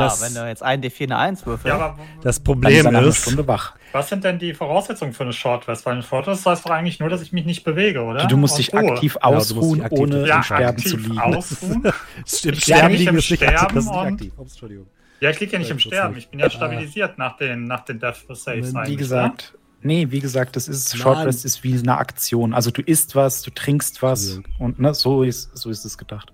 [0.00, 1.66] Das- ah, wenn du jetzt einen D4 eine 1 würfelst.
[1.66, 3.74] Ja, Das Dann ist Problem einer ist, Stunde wach.
[3.92, 5.86] was sind denn die Voraussetzungen für eine Shortrest?
[5.86, 8.26] Weil eine Shortrest heißt doch eigentlich nur, dass ich mich nicht bewege, oder?
[8.26, 8.80] Du musst dich Ruhe.
[8.92, 11.18] aktiv du musst dich ausruhen, aktiv ohne durch- im ja, Sterben aktiv zu liegen.
[11.18, 11.92] ausruhen.
[12.26, 14.32] Ich Sterben liegen im ist nicht, Sterben aktiv, das ist nicht und- aktiv.
[14.36, 14.86] Ups, Entschuldigung.
[15.20, 16.16] Ja, ich liege ja nicht Ja, im Sterben.
[16.16, 16.50] Ich bin ja Ah.
[16.50, 18.96] stabilisiert nach den, nach den Death Saves Wie eigentlich.
[18.96, 20.96] gesagt, nee, wie gesagt, das ist.
[20.96, 22.54] Short Rest ist wie eine Aktion.
[22.54, 24.54] Also du isst was, du trinkst was Entschuldigung.
[24.60, 26.32] und ne, so ist so ist es gedacht.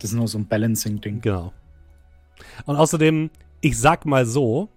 [0.00, 1.20] Das ist nur so ein Balancing-Ding.
[1.20, 1.52] Genau.
[2.66, 4.68] Und außerdem, ich sag mal so,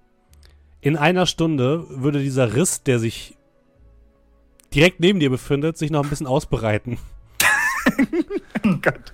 [0.81, 3.37] in einer Stunde würde dieser Riss, der sich
[4.73, 6.97] direkt neben dir befindet, sich noch ein bisschen ausbreiten.
[8.65, 9.13] Oh Gott.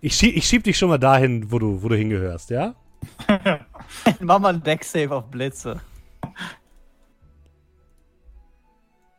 [0.00, 2.74] Ich, schie ich schieb dich schon mal dahin, wo du, wo du hingehörst, ja?
[4.20, 5.80] Mach mal einen Deck-Save auf Blitze.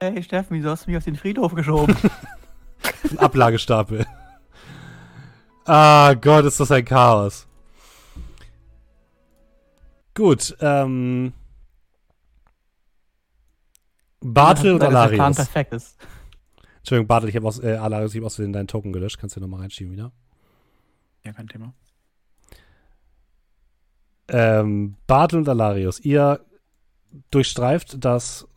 [0.02, 1.96] Hey Steffen, wieso hast du mich auf den Friedhof geschoben?
[3.12, 4.06] Ein Ablagestapel.
[5.66, 7.48] ah Gott, ist das ein Chaos.
[10.16, 11.34] Gut, ähm.
[14.22, 15.36] Bartel und Dass der Plan Alarius.
[15.36, 15.98] perfekt ist.
[16.78, 19.18] Entschuldigung, Bartel, ich habe aus, äh, Alarius, ich habe aus Versehen deinen Token gelöscht.
[19.18, 20.12] Kannst du nochmal reinschieben wieder?
[21.26, 21.74] Ja, kein Thema.
[24.28, 26.40] Ähm, Bartel und Alarius, ihr
[27.32, 28.48] durchstreift das,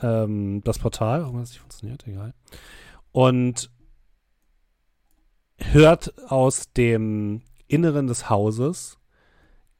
[0.00, 2.34] ähm, das Portal, warum hat es nicht funktioniert, egal.
[3.12, 3.70] Und
[5.58, 8.98] hört aus dem Inneren des Hauses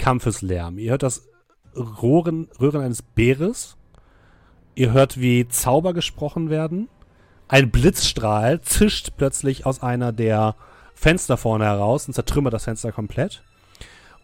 [0.05, 0.77] Kampfeslärm.
[0.77, 1.27] Ihr hört das
[1.75, 3.79] Rohren, Röhren eines Bäres.
[4.75, 6.91] Ihr hört, wie Zauber gesprochen werden.
[7.49, 10.57] Ein Blitzstrahl zischt plötzlich aus einer der
[10.95, 13.43] Fenster vorne heraus und zertrümmert das Fenster komplett.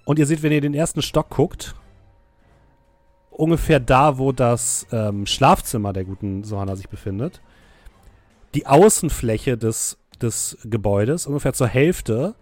[0.04, 1.74] Und ihr seht, wenn ihr den ersten Stock guckt,
[3.30, 7.40] ungefähr da, wo das ähm, Schlafzimmer der guten Sohana sich befindet,
[8.54, 12.34] die Außenfläche des, des Gebäudes ungefähr zur Hälfte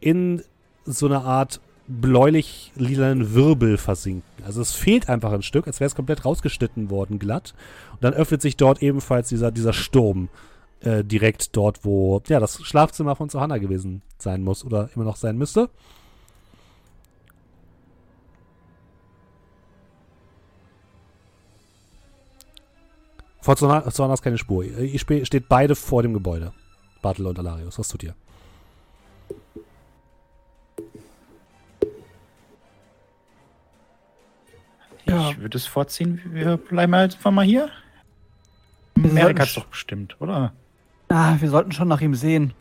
[0.00, 0.42] in
[0.84, 1.60] so eine Art
[1.90, 4.44] bläulich-lilanen Wirbel versinken.
[4.44, 7.54] Also es fehlt einfach ein Stück, als wäre es komplett rausgeschnitten worden, glatt.
[7.92, 10.28] Und dann öffnet sich dort ebenfalls dieser, dieser Sturm
[10.80, 15.16] äh, direkt dort, wo ja das Schlafzimmer von Johanna gewesen sein muss oder immer noch
[15.16, 15.68] sein müsste.
[23.40, 24.64] Vor Johanna ist keine Spur.
[24.64, 26.52] Ihr steht beide vor dem Gebäude.
[27.02, 27.78] Bartel und Alarius.
[27.78, 28.14] Was tut ihr?
[35.10, 35.30] Ja.
[35.30, 37.70] Ich würde es vorziehen, wir bleiben einfach mal hier.
[39.02, 40.52] Hat's sch- doch bestimmt, oder?
[41.08, 42.52] Ah, wir sollten schon nach ihm sehen.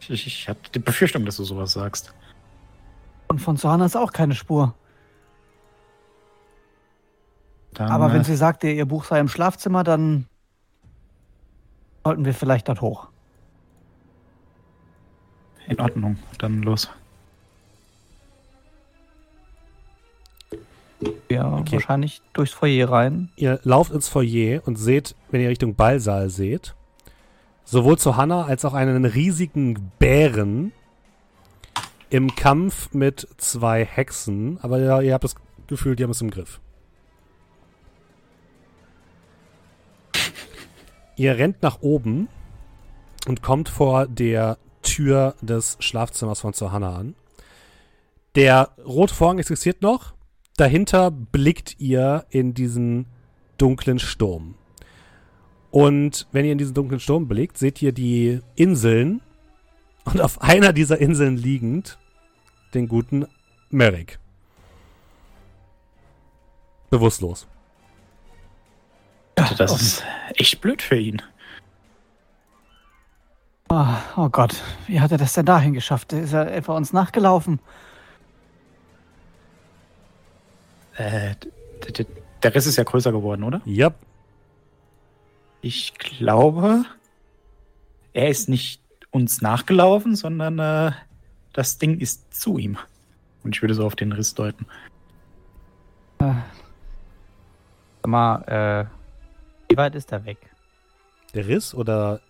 [0.00, 2.14] Ich, ich, ich hatte die Befürchtung, dass du sowas sagst.
[3.28, 4.74] Und von Johanna ist auch keine Spur.
[7.74, 10.26] Dann, Aber wenn äh, sie sagte, ihr Buch sei im Schlafzimmer, dann
[12.04, 13.08] sollten wir vielleicht dort hoch.
[15.66, 16.90] in Ordnung, dann los.
[21.30, 21.74] Ja, Okay.
[21.74, 23.30] wahrscheinlich durchs Foyer rein.
[23.36, 26.74] Ihr lauft ins Foyer und seht, wenn ihr Richtung Ballsaal seht,
[27.64, 30.72] sowohl zu Hannah als auch einen riesigen Bären
[32.10, 34.58] im Kampf mit zwei Hexen.
[34.62, 36.60] Aber ja, ihr habt das Gefühl, die haben es im Griff.
[41.16, 42.28] Ihr rennt nach oben
[43.26, 47.14] und kommt vor der Tür des Schlafzimmers von Johanna an.
[48.36, 50.14] Der rote Vorhang existiert noch.
[50.58, 53.06] Dahinter blickt ihr in diesen
[53.58, 54.56] dunklen Sturm.
[55.70, 59.20] Und wenn ihr in diesen dunklen Sturm blickt, seht ihr die Inseln
[60.04, 61.96] und auf einer dieser Inseln liegend
[62.74, 63.28] den guten
[63.70, 64.18] Merrick.
[66.90, 67.46] Bewusstlos.
[69.36, 70.04] Das ist
[70.34, 71.22] echt blöd für ihn.
[73.68, 76.12] Ah, oh Gott, wie hat er das denn dahin geschafft?
[76.12, 77.60] Ist er etwa uns nachgelaufen?
[80.98, 81.34] Äh,
[82.42, 83.60] der Riss ist ja größer geworden, oder?
[83.64, 83.92] Ja,
[85.60, 86.84] Ich glaube,
[88.12, 90.92] er ist nicht uns nachgelaufen, sondern äh,
[91.52, 92.78] das Ding ist zu ihm.
[93.44, 94.66] Und ich würde so auf den Riss deuten.
[96.18, 96.36] Sag
[98.06, 98.84] mal, äh,
[99.70, 100.38] wie weit ist er weg?
[101.34, 102.20] der Riss oder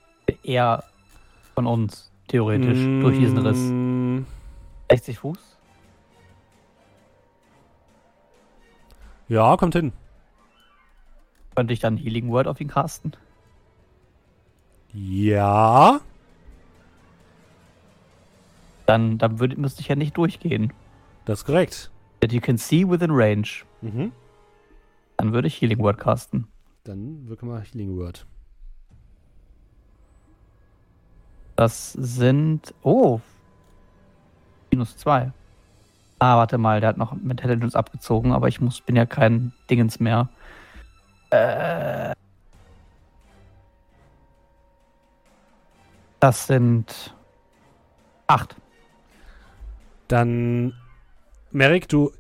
[0.43, 0.83] Er
[1.55, 3.59] von uns, theoretisch, durch diesen Riss.
[3.59, 4.27] Mm,
[4.91, 5.48] 60 Fuß?
[9.29, 9.93] Ja, kommt hin.
[11.55, 13.13] Könnte ich dann Healing Word auf ihn casten?
[14.93, 16.01] Ja.
[18.87, 20.73] Dann, dann würde, müsste ich ja nicht durchgehen.
[21.27, 21.91] Das ist korrekt.
[22.21, 23.65] That you can see within range.
[23.83, 24.13] Mhm.
[25.19, 26.47] Dann würde ich Healing Word casten.
[26.85, 28.27] Dann wirke mal Healing Word.
[31.57, 32.73] Das sind.
[32.83, 33.21] Oh.
[34.71, 35.33] Minus zwei.
[36.19, 39.53] Ah, warte mal, der hat noch mit Intelligence abgezogen, aber ich muss, bin ja kein
[39.71, 40.29] Dingens mehr.
[41.31, 42.13] Äh.
[46.21, 47.15] Das sind.
[48.27, 48.57] Acht.
[50.09, 50.75] Dann,
[51.51, 52.13] Merrick, du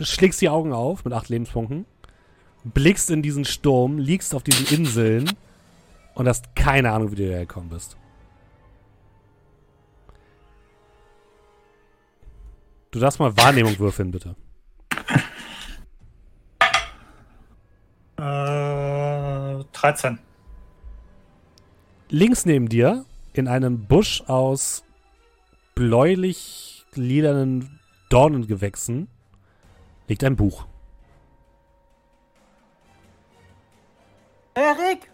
[0.00, 1.86] schlägst die Augen auf mit acht Lebenspunkten,
[2.64, 5.30] blickst in diesen Sturm, liegst auf diesen Inseln
[6.14, 7.96] und hast keine Ahnung, wie du hierher gekommen bist.
[12.98, 14.34] Du darfst mal Wahrnehmung würfeln, bitte.
[18.16, 20.18] Äh, 13.
[22.08, 23.04] Links neben dir,
[23.34, 24.82] in einem Busch aus
[25.76, 29.06] bläulich-lilanen Dornengewächsen,
[30.08, 30.66] liegt ein Buch.
[34.54, 35.08] Erik!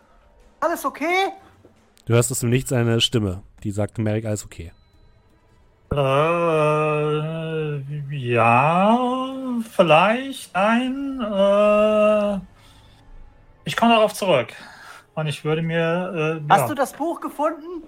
[0.60, 1.32] Alles okay?
[2.06, 4.72] Du hörst aus dem Nichts eine Stimme, die sagt Merrick, alles okay.
[5.92, 7.78] Äh,
[8.16, 8.98] ja,
[9.70, 11.20] vielleicht, nein.
[11.20, 12.40] Äh,
[13.64, 14.52] ich komme darauf zurück.
[15.14, 16.40] Und ich würde mir.
[16.44, 17.84] Äh, Hast ja, du das Buch gefunden?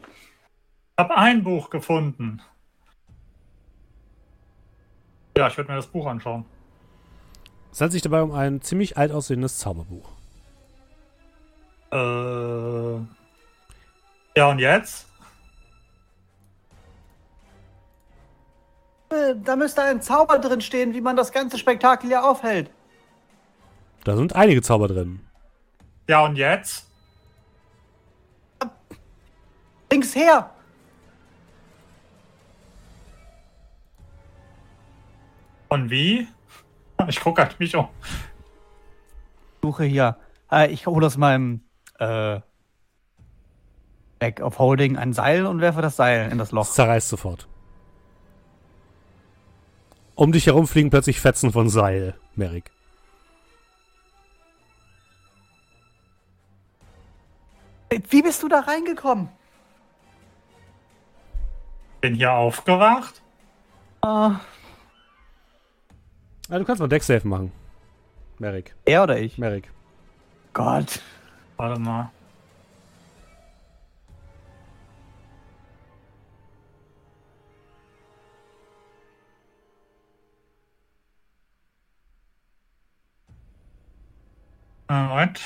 [0.98, 2.40] Ich habe ein Buch gefunden.
[5.36, 6.44] Ja, ich würde mir das Buch anschauen.
[7.72, 10.08] Es handelt sich dabei um ein ziemlich alt aussehendes Zauberbuch.
[11.92, 11.96] Äh,
[14.36, 15.05] ja, und jetzt?
[19.08, 22.70] Da müsste ein Zauber drin stehen, wie man das ganze Spektakel hier aufhält.
[24.04, 25.20] Da sind einige Zauber drin.
[26.08, 26.86] Ja, und jetzt?
[29.90, 30.50] Links her!
[35.68, 36.28] Und wie?
[37.08, 37.88] Ich gucke halt mich um.
[39.62, 40.16] Suche hier.
[40.50, 41.60] Äh, ich hole aus meinem
[41.98, 42.40] äh,
[44.18, 46.70] Bag of Holding ein Seil und werfe das Seil in das Loch.
[46.70, 47.48] zerreißt sofort.
[50.16, 52.70] Um dich herum fliegen plötzlich Fetzen von Seil, Merrick.
[58.10, 59.28] Wie bist du da reingekommen?
[62.00, 63.22] Bin hier aufgewacht.
[64.02, 64.40] Ah,
[66.48, 67.50] Ah, du kannst mal Decksafe machen.
[68.38, 68.76] Merrick.
[68.84, 69.36] er oder ich?
[69.36, 69.68] Merrick.
[70.52, 71.00] Gott.
[71.56, 72.10] Warte mal.
[84.88, 85.40] Äh, Moment.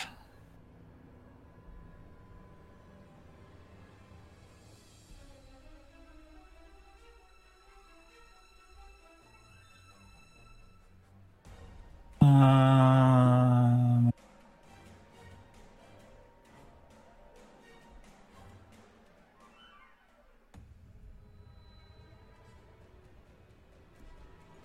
[12.23, 14.11] Ähm,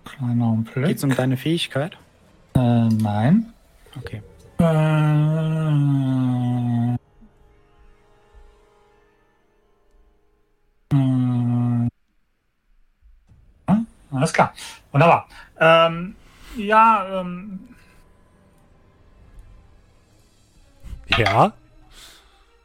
[0.04, 0.86] Kleiner Augenblick.
[0.86, 1.96] Geht's um deine Fähigkeit?
[2.54, 2.58] Äh,
[2.88, 3.52] nein.
[3.96, 4.22] Okay.
[4.58, 4.64] Äh,
[10.92, 11.88] äh,
[13.66, 13.78] ah,
[14.12, 14.52] alles klar.
[14.92, 15.28] Wunderbar.
[15.60, 16.16] Ähm,
[16.56, 17.60] ja, ähm,
[21.16, 21.52] Ja,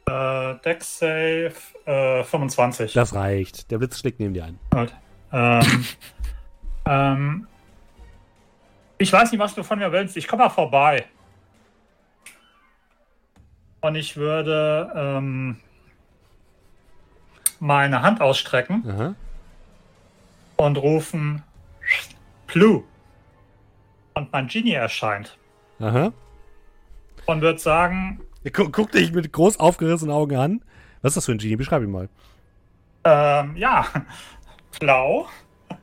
[0.06, 1.52] äh, Deck Save
[1.86, 2.92] äh, 25.
[2.92, 3.70] das reicht.
[3.70, 4.58] Der Blitz schlägt neben dir ein.
[4.70, 4.92] Gut.
[5.32, 5.86] Ähm,
[6.86, 7.46] ähm,
[8.98, 10.16] ich weiß nicht, was du von mir willst.
[10.16, 11.06] Ich komme mal vorbei.
[13.82, 15.56] Und ich würde ähm,
[17.60, 19.14] meine Hand ausstrecken Aha.
[20.56, 21.42] und rufen
[22.46, 22.84] Plu.
[24.14, 25.36] Und mein Genie erscheint.
[25.80, 26.12] Aha.
[27.26, 28.20] Und wird sagen,
[28.52, 30.62] Guck, guck dich mit groß aufgerissenen Augen an.
[31.02, 31.56] Was ist das für ein Genie?
[31.56, 32.08] Beschreib ihn mal.
[33.04, 33.86] ähm, ja,
[34.80, 35.26] blau,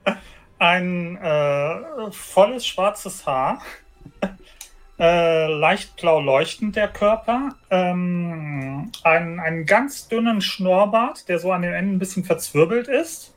[0.59, 3.61] ein äh, volles schwarzes Haar,
[4.99, 11.61] äh, leicht blau leuchtend der Körper, ähm, einen, einen ganz dünnen Schnurrbart, der so an
[11.61, 13.33] den Enden ein bisschen verzwirbelt ist.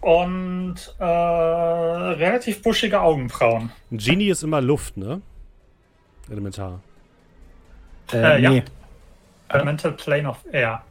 [0.00, 3.72] Und äh, relativ buschige Augenbrauen.
[3.90, 5.20] Ein Genie ist immer Luft, ne?
[6.30, 6.80] Elementar.
[8.12, 8.50] Äh, ja.
[8.50, 8.62] nee.
[9.48, 10.82] Elemental Plane of Air.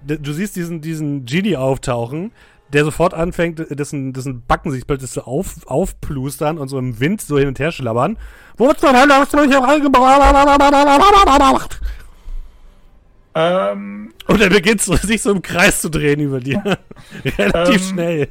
[0.00, 2.32] D- Du siehst diesen, diesen Genie auftauchen,
[2.72, 7.20] der sofort anfängt, dessen, dessen Backen sich plötzlich so auf, aufplustern und so im Wind
[7.22, 8.18] so hin und her schlabbern.
[8.56, 11.80] Wo zur Hölle hast du mich hier reingebracht?
[13.34, 16.62] Ähm, Und er beginnt so, sich so im Kreis zu drehen über dir.
[17.38, 18.28] Relativ Ähm, schnell.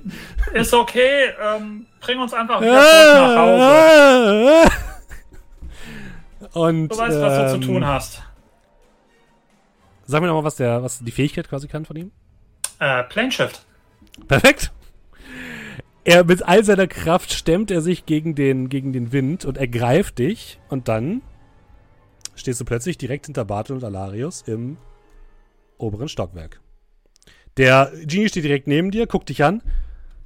[0.53, 4.69] ist okay, ähm, bring uns einfach wieder zurück nach Hause.
[6.53, 8.21] Und Du weißt, was du ähm, zu tun hast.
[10.05, 12.11] Sag mir nochmal, was, der, was die Fähigkeit quasi kann von ihm.
[12.79, 13.65] Äh, Plane Shift.
[14.27, 14.71] Perfekt.
[16.03, 20.19] Er mit all seiner Kraft stemmt er sich gegen den, gegen den Wind und ergreift
[20.19, 20.59] dich.
[20.69, 21.21] Und dann
[22.35, 24.77] stehst du plötzlich direkt hinter Bartel und Alarius im
[25.77, 26.61] oberen Stockwerk.
[27.57, 29.61] Der Genie steht direkt neben dir, guckt dich an.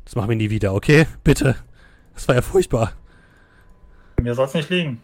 [0.05, 1.07] Das machen wir nie wieder, okay?
[1.23, 1.55] Bitte.
[2.13, 2.93] Das war ja furchtbar.
[4.21, 5.01] Mir soll es nicht liegen.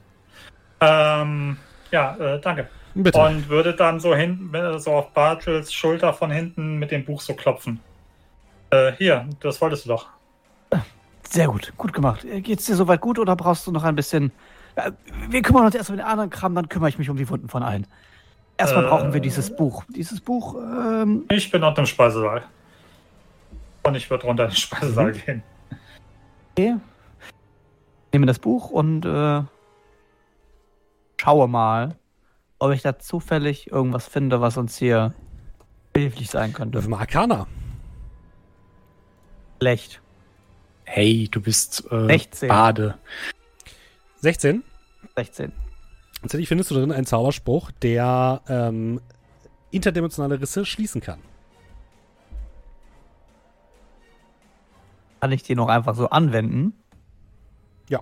[0.80, 1.58] Ähm,
[1.92, 2.68] ja, äh, danke.
[2.94, 3.20] Bitte.
[3.20, 7.22] Und würde dann so hinten, äh, so auf Bartels Schulter von hinten mit dem Buch
[7.22, 7.80] so klopfen.
[8.70, 10.08] Äh, hier, das wolltest du doch.
[11.30, 12.24] Sehr gut, gut gemacht.
[12.26, 14.32] Äh, Geht's dir soweit gut oder brauchst du noch ein bisschen.
[14.76, 14.92] Äh,
[15.30, 17.50] Wir kümmern uns erst um den anderen Kram, dann kümmere ich mich um die Wunden
[17.50, 17.86] von allen.
[18.58, 18.88] Erstmal Äh.
[18.90, 19.84] brauchen wir dieses Buch.
[19.90, 22.44] Dieses Buch, ähm, Ich bin unten im Speisesaal.
[23.84, 25.22] Und ich würde runter in den Speisesaal Mhm.
[25.26, 25.44] gehen.
[26.52, 26.76] okay.
[28.14, 29.44] nehme das Buch und äh,
[31.22, 31.96] schaue mal,
[32.60, 35.14] ob ich da zufällig irgendwas finde, was uns hier
[35.94, 36.82] behilflich sein könnte.
[36.92, 37.48] Arcana.
[39.60, 40.02] Schlecht.
[40.86, 42.48] Hey, du bist äh, 16.
[42.48, 42.98] Bade.
[44.22, 44.64] 16.
[45.16, 45.52] 16.
[46.22, 49.02] Tatsächlich findest du darin einen Zauberspruch, der ähm,
[49.72, 51.20] interdimensionale Risse schließen kann.
[55.20, 56.74] Kann ich den noch einfach so anwenden?
[57.90, 58.02] Ja.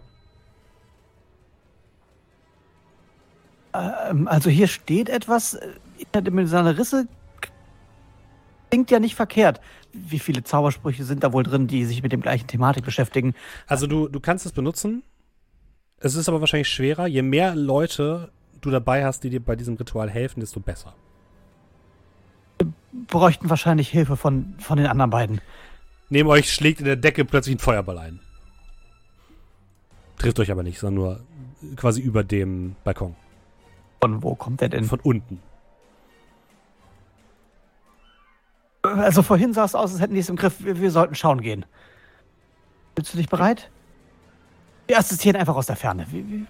[3.73, 7.07] Ähm, also hier steht etwas, äh, interdimensionale Risse
[8.75, 9.61] klingt ja nicht verkehrt.
[10.07, 13.33] Wie viele Zaubersprüche sind da wohl drin, die sich mit dem gleichen Thematik beschäftigen?
[13.67, 15.03] Also du, du kannst es benutzen.
[15.97, 17.07] Es ist aber wahrscheinlich schwerer.
[17.07, 18.31] Je mehr Leute
[18.61, 20.93] du dabei hast, die dir bei diesem Ritual helfen, desto besser.
[23.07, 25.41] Bräuchten wahrscheinlich Hilfe von, von den anderen beiden.
[26.09, 28.19] Neben euch schlägt in der Decke plötzlich ein Feuerball ein.
[30.17, 33.15] Trifft euch aber nicht, sondern nur quasi über dem Balkon.
[34.01, 34.83] Von wo kommt der denn?
[34.83, 35.41] Von unten.
[39.01, 40.63] Also vorhin sah es aus, als hätten die es im Griff.
[40.63, 41.65] Wir, wir sollten schauen gehen.
[42.95, 43.69] Bist du dich bereit?
[44.87, 46.05] Wir assistieren einfach aus der Ferne.
[46.11, 46.45] Wie, wie?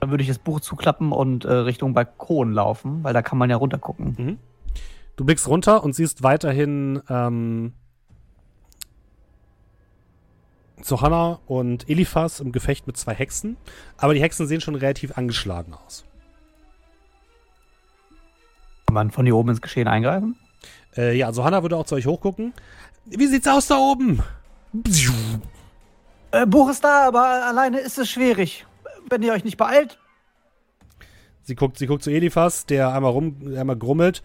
[0.00, 3.48] Dann würde ich das Buch zuklappen und äh, Richtung Balkon laufen, weil da kann man
[3.48, 4.14] ja runtergucken.
[4.18, 4.38] Mhm.
[5.16, 7.72] Du blickst runter und siehst weiterhin ähm,
[10.84, 13.56] Johanna und Eliphas im Gefecht mit zwei Hexen.
[13.96, 16.04] Aber die Hexen sehen schon relativ angeschlagen aus.
[18.86, 20.36] Kann man von hier oben ins Geschehen eingreifen?
[20.96, 22.52] Äh, ja, Johanna würde auch zu euch hochgucken.
[23.04, 24.22] Wie sieht's aus da oben?
[26.32, 28.66] Äh, Buch ist da, aber alleine ist es schwierig.
[29.08, 29.98] Wenn ihr euch nicht beeilt.
[31.42, 34.22] Sie guckt, sie guckt zu Eliphas, der einmal rum, einmal grummelt.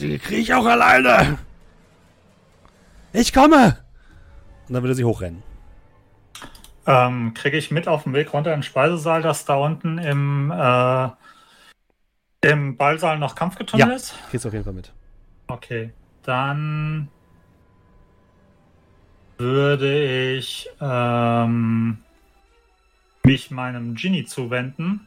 [0.00, 1.38] Die krieg ich auch alleine.
[3.12, 3.78] Ich komme.
[4.66, 5.42] Und dann würde sie hochrennen.
[6.86, 10.50] Ähm, Kriege ich mit auf dem Weg runter in den Speisesaal, dass da unten im,
[10.50, 11.08] äh,
[12.40, 13.94] im Ballsaal noch Kampfgetunnel Ja.
[13.94, 14.14] ist?
[14.30, 14.92] Kriegst du auf jeden Fall mit.
[15.48, 15.90] Okay,
[16.22, 17.08] dann
[19.38, 21.98] würde ich ähm,
[23.24, 25.06] mich meinem Genie zuwenden.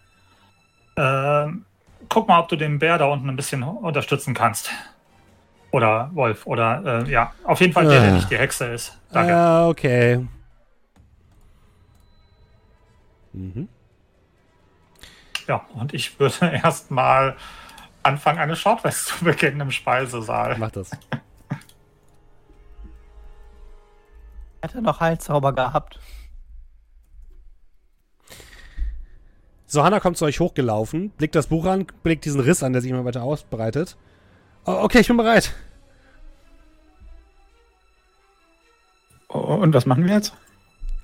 [0.97, 1.65] Ähm,
[2.09, 4.71] guck mal, ob du den Bär da unten ein bisschen unterstützen kannst.
[5.71, 8.13] Oder Wolf, oder äh, ja, auf jeden Fall der, der Äh.
[8.13, 8.97] nicht die Hexe ist.
[9.11, 9.31] Danke.
[9.31, 10.27] Ja, okay.
[13.33, 13.69] Mhm.
[15.47, 17.35] Ja, und ich würde erstmal
[18.03, 20.57] anfangen, eine Shortrest zu beginnen im Speisesaal.
[20.57, 20.91] Mach das.
[24.61, 25.99] Hat er noch Heilzauber gehabt?
[29.69, 32.91] Johanna kommt zu euch hochgelaufen, blickt das Buch an, blickt diesen Riss an, der sich
[32.91, 33.97] immer weiter ausbreitet.
[34.65, 35.53] Oh, okay, ich bin bereit.
[39.29, 40.33] Und was machen wir jetzt?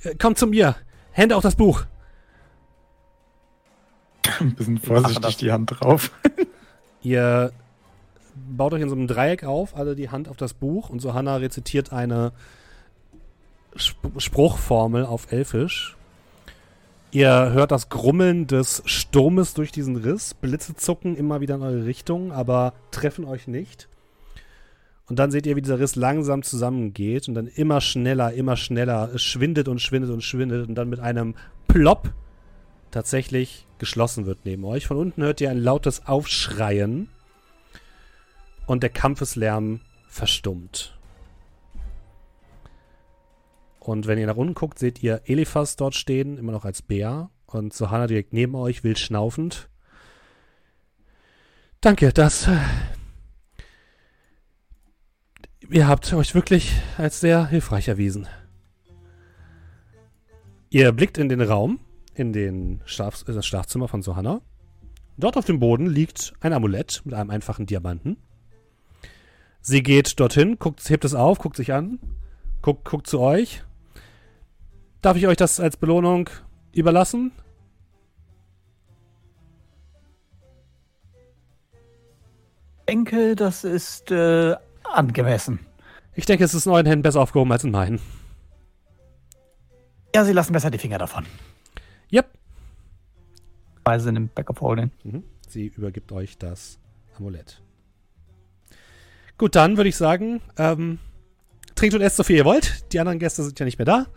[0.03, 0.76] Äh, Kommt zu mir.
[1.11, 1.86] Hände auf das Buch.
[4.40, 6.11] Ein bisschen vorsichtig die Hand drauf.
[7.08, 7.54] Ihr
[8.36, 11.38] baut euch in so einem Dreieck auf, alle die Hand auf das Buch und Johanna
[11.38, 12.34] rezitiert eine
[13.80, 15.96] Sp Spruchformel auf Elfisch.
[17.12, 20.34] Ihr hört das Grummeln des Sturmes durch diesen Riss.
[20.34, 23.88] Blitze zucken immer wieder in eure Richtung, aber treffen euch nicht.
[25.08, 29.12] Und dann seht ihr, wie dieser Riss langsam zusammengeht und dann immer schneller, immer schneller.
[29.16, 31.36] Es schwindet und schwindet und schwindet und dann mit einem
[31.70, 32.12] Plopp
[32.91, 34.88] tatsächlich geschlossen wird neben euch.
[34.88, 37.09] Von unten hört ihr ein lautes Aufschreien
[38.65, 40.97] und der Kampfeslärm verstummt.
[43.80, 47.30] Und wenn ihr nach unten guckt, seht ihr Eliphas dort stehen, immer noch als Bär.
[47.45, 49.69] Und Sohana direkt neben euch, wild schnaufend.
[51.80, 52.47] Danke, das.
[52.47, 52.57] äh,
[55.69, 58.27] Ihr habt euch wirklich als sehr hilfreich erwiesen.
[60.69, 61.80] Ihr blickt in den Raum,
[62.18, 64.41] in, den Schlaf in das Schlafzimmer von Sohanna.
[65.18, 68.18] Dort auf dem Boden liegt ein Amulett mit einem einfachen Diamanten.
[69.61, 71.99] Sie geht dorthin, guckt, hebt es auf, guckt sich an,
[72.61, 73.64] guckt, guckt zu euch.
[75.02, 76.30] Darf ich euch das als Belohnung
[76.72, 77.31] überlassen?
[82.80, 85.60] Ich denke, das ist äh, angemessen.
[86.15, 87.99] Ich denke, es ist in euren Händen besser aufgehoben als in meinen.
[90.15, 91.26] Ja, sie lassen besser die Finger davon.
[92.12, 92.30] Yep.
[93.84, 94.92] Weil sie im Backup holding.
[95.04, 95.24] Mhm.
[95.48, 96.80] Sie übergibt euch das
[97.18, 97.62] Amulett.
[99.38, 101.00] Gut, dann würde ich sagen, ähm,
[101.76, 102.92] trinkt und esst so viel ihr wollt.
[102.92, 104.08] Die anderen Gäste sind ja nicht mehr da.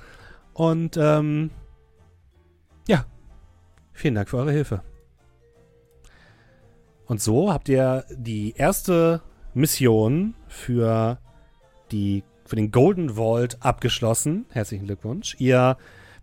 [0.54, 1.50] Und ähm,
[2.88, 3.04] ja,
[3.92, 4.82] vielen Dank für eure Hilfe.
[7.06, 9.20] Und so habt ihr die erste
[9.52, 11.18] Mission für,
[11.90, 14.46] die, für den Golden Vault abgeschlossen.
[14.50, 15.36] Herzlichen Glückwunsch.
[15.38, 15.76] Ihr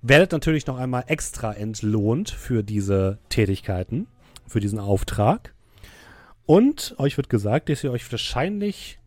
[0.08, 4.08] werdet natürlich noch einmal extra entlohnt für diese Tätigkeiten,
[4.48, 5.54] für diesen Auftrag.
[6.46, 9.00] Und euch wird gesagt, dass ihr euch wahrscheinlich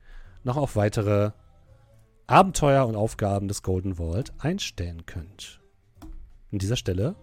[0.45, 1.33] noch auf weitere
[2.27, 5.61] Abenteuer und Aufgaben des Golden Vault einstellen könnt.
[6.53, 7.17] An dieser Stelle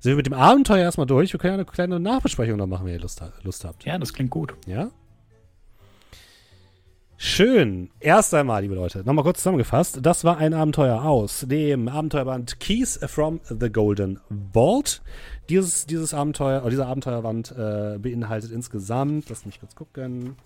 [0.00, 1.32] sind wir mit dem Abenteuer erstmal durch.
[1.32, 3.84] Wir können ja eine kleine Nachbesprechung noch machen, wenn ihr Lust, Lust habt.
[3.84, 4.54] Ja, das klingt gut.
[4.66, 4.90] Ja?
[7.20, 7.90] Schön.
[7.98, 9.98] Erst einmal, liebe Leute, nochmal kurz zusammengefasst.
[10.02, 14.20] Das war ein Abenteuer aus dem Abenteuerband Keys from the Golden
[14.52, 15.02] Vault.
[15.48, 20.36] Dieses, dieses Abenteuer, oder dieser Abenteuerband äh, beinhaltet insgesamt, lass mich kurz gucken.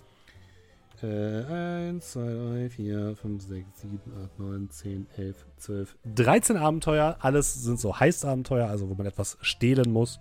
[1.02, 1.44] Äh,
[1.88, 7.18] 1, 2, 3, 4, 5, 6, 7, 8, 9, 10, 11, 12, 13 Abenteuer.
[7.20, 10.20] Alles sind so Heist-Abenteuer, also wo man etwas stehlen muss.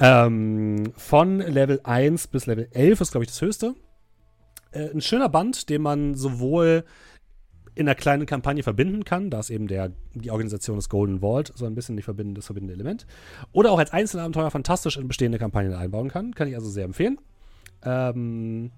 [0.00, 3.76] Ähm, von Level 1 bis Level 11 ist, glaube ich, das höchste.
[4.70, 6.84] Äh, ein schöner Band, den man sowohl
[7.74, 11.52] in einer kleinen Kampagne verbinden kann, da ist eben der, die Organisation des Golden Vault
[11.54, 13.06] so ein bisschen die verbindende, das verbindende Element,
[13.52, 16.34] oder auch als Einzelabenteuer fantastisch in bestehende Kampagnen einbauen kann.
[16.34, 17.18] Kann ich also sehr empfehlen.
[17.84, 18.72] Ähm,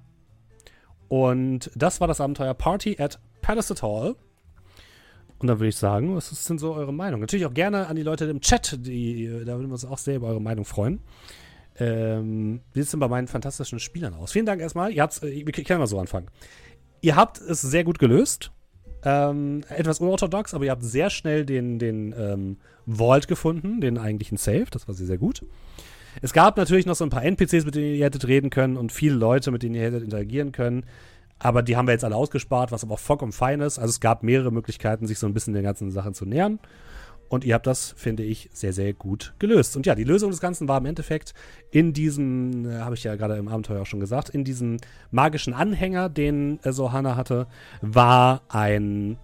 [1.09, 4.17] und das war das Abenteuer Party at Palisade Hall.
[5.39, 7.21] Und dann würde ich sagen, was ist denn so eure Meinung?
[7.21, 10.17] Natürlich auch gerne an die Leute im Chat, die, da würden wir uns auch sehr
[10.17, 11.01] über eure Meinung freuen.
[11.81, 14.32] Ähm, wie sieht es denn bei meinen fantastischen Spielern aus?
[14.32, 14.93] Vielen Dank erstmal.
[14.93, 16.28] Ihr habt's, äh, wir können mal so anfangen.
[17.01, 18.52] Ihr habt es sehr gut gelöst.
[19.02, 24.36] Ähm, etwas unorthodox, aber ihr habt sehr schnell den, den ähm, Vault gefunden, den eigentlichen
[24.36, 24.66] Safe.
[24.70, 25.43] Das war sehr, sehr gut.
[26.20, 28.93] Es gab natürlich noch so ein paar NPCs, mit denen ihr hättet reden können und
[28.93, 30.85] viele Leute, mit denen ihr hättet interagieren können.
[31.39, 33.78] Aber die haben wir jetzt alle ausgespart, was aber auch vollkommen fein ist.
[33.78, 36.59] Also es gab mehrere Möglichkeiten, sich so ein bisschen den ganzen Sachen zu nähern.
[37.31, 39.77] Und ihr habt das, finde ich, sehr, sehr gut gelöst.
[39.77, 41.32] Und ja, die Lösung des Ganzen war im Endeffekt
[41.70, 44.78] in diesem, äh, habe ich ja gerade im Abenteuer auch schon gesagt, in diesem
[45.12, 47.47] magischen Anhänger, den äh, Sohana hatte,
[47.82, 49.16] war ein,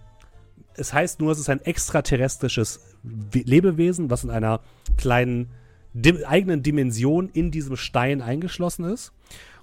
[0.77, 2.95] es heißt nur, es ist ein extraterrestrisches
[3.33, 4.61] Lebewesen, was in einer
[4.97, 5.51] kleinen
[5.93, 9.13] dim eigenen Dimension in diesem Stein eingeschlossen ist.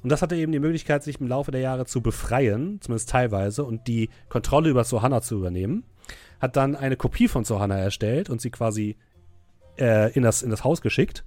[0.04, 3.64] Und das hatte eben die Möglichkeit, sich im Laufe der Jahre zu befreien, zumindest teilweise,
[3.64, 5.86] und die Kontrolle über Sohana zu übernehmen
[6.44, 8.98] hat dann eine Kopie von Sohana erstellt und sie quasi
[9.80, 11.24] äh, in, das, in das Haus geschickt.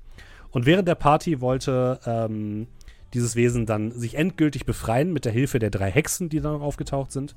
[0.51, 2.67] Und während der Party wollte ähm,
[3.15, 7.13] dieses Wesen dann sich endgültig befreien mit der Hilfe der drei Hexen, die dann aufgetaucht
[7.13, 7.35] sind.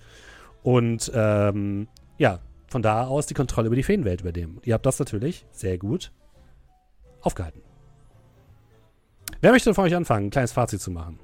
[0.62, 1.88] Und ähm,
[2.18, 4.60] ja, von da aus die Kontrolle über die Feenwelt übernehmen.
[4.66, 6.12] Ihr habt das natürlich sehr gut
[7.22, 7.62] aufgehalten.
[9.40, 11.18] Wer möchte von euch anfangen, ein kleines Fazit zu machen?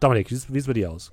[0.00, 1.12] Dominik, wie sieht es bei dir aus?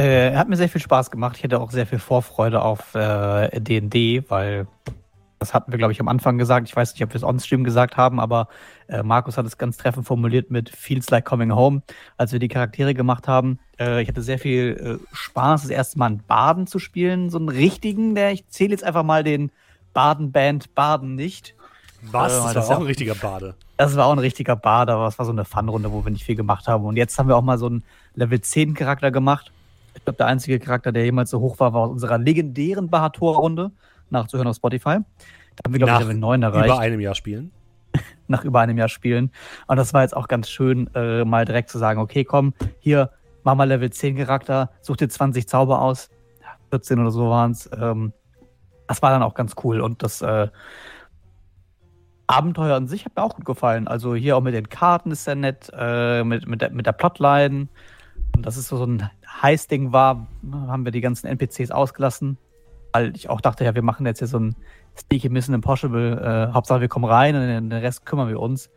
[0.00, 1.36] Äh, hat mir sehr viel Spaß gemacht.
[1.36, 4.66] Ich hatte auch sehr viel Vorfreude auf D&D, äh, weil
[5.38, 6.68] das hatten wir, glaube ich, am Anfang gesagt.
[6.68, 8.48] Ich weiß nicht, ob wir es on-stream gesagt haben, aber
[8.88, 11.82] äh, Markus hat es ganz treffend formuliert mit Feels like coming home,
[12.16, 13.58] als wir die Charaktere gemacht haben.
[13.78, 17.36] Äh, ich hatte sehr viel äh, Spaß, das erste Mal einen Baden zu spielen, so
[17.36, 19.50] einen richtigen, der ich zähle jetzt einfach mal den
[19.92, 21.54] Baden-Band Baden nicht.
[22.10, 22.32] Was?
[22.32, 23.54] Äh, das, das war auch ein richtiger Bade.
[23.76, 26.24] Das war auch ein richtiger Bade, aber es war so eine Fun-Runde, wo wir nicht
[26.24, 26.86] viel gemacht haben.
[26.86, 29.52] Und jetzt haben wir auch mal so einen Level 10 Charakter gemacht
[29.94, 33.70] ich glaube, der einzige Charakter, der jemals so hoch war, war aus unserer legendären Bahator-Runde,
[34.10, 34.98] nachzuhören auf Spotify.
[35.56, 36.66] Da haben wir, glaube ich, Level 9 erreicht.
[36.66, 37.52] Über einem Jahr spielen.
[38.28, 39.30] Nach über einem Jahr spielen.
[39.66, 43.10] Und das war jetzt auch ganz schön, äh, mal direkt zu sagen, okay, komm, hier,
[43.42, 46.08] mach mal Level 10 Charakter, such dir 20 Zauber aus.
[46.70, 47.68] 14 oder so waren es.
[47.76, 48.12] Ähm,
[48.86, 49.80] das war dann auch ganz cool.
[49.80, 50.48] Und das äh,
[52.26, 53.88] Abenteuer an sich hat mir auch gut gefallen.
[53.88, 56.92] Also hier auch mit den Karten ist sehr nett, äh, mit, mit, der, mit der
[56.92, 57.68] Plotline.
[58.40, 59.10] Und das ist so ein
[59.42, 62.38] Heiß-Ding war, haben wir die ganzen NPCs ausgelassen,
[62.90, 64.56] weil ich auch dachte, ja, wir machen jetzt hier so ein
[64.96, 66.48] Sneaky Mission Impossible.
[66.48, 68.70] Äh, Hauptsache, wir kommen rein und den Rest kümmern wir uns.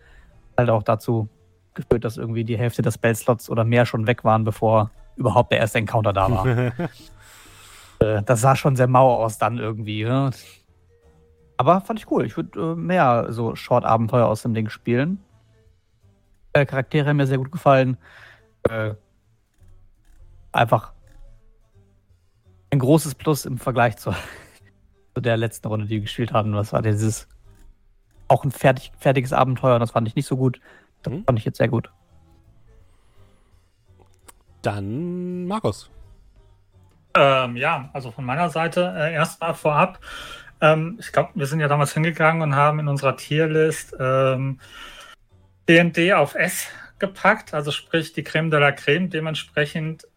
[0.57, 1.29] Halt auch dazu
[1.75, 5.59] geführt, dass irgendwie die Hälfte der Spellslots oder mehr schon weg waren, bevor überhaupt der
[5.59, 6.45] erste Encounter da war.
[7.99, 10.03] äh, das sah schon sehr mau aus dann irgendwie.
[10.03, 10.31] Ne?
[11.55, 12.25] Aber fand ich cool.
[12.25, 15.23] Ich würde äh, mehr so Short-Abenteuer aus dem Ding spielen.
[16.51, 17.95] Äh, Charaktere haben mir sehr gut gefallen.
[18.69, 18.95] Äh,
[20.53, 20.93] einfach
[22.71, 24.15] ein großes Plus im Vergleich zur,
[25.15, 26.53] zu der letzten Runde, die wir gespielt haben.
[26.53, 27.27] Was war dieses
[28.27, 30.59] auch ein fertig, fertiges Abenteuer und das fand ich nicht so gut.
[31.03, 31.23] Das mhm.
[31.25, 31.91] fand ich jetzt sehr gut.
[34.61, 35.89] Dann Markus.
[37.15, 39.99] Ähm, ja, also von meiner Seite äh, erstmal vorab.
[40.61, 44.59] Ähm, ich glaube, wir sind ja damals hingegangen und haben in unserer Tierlist ähm,
[45.67, 46.67] D&D auf S
[46.97, 49.09] gepackt, also sprich die Creme de la Creme.
[49.09, 50.07] Dementsprechend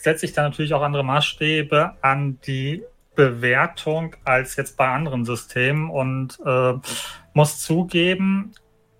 [0.00, 2.82] setze ich da natürlich auch andere Maßstäbe an die
[3.14, 6.74] Bewertung als jetzt bei anderen Systemen und äh,
[7.34, 8.52] muss zugeben,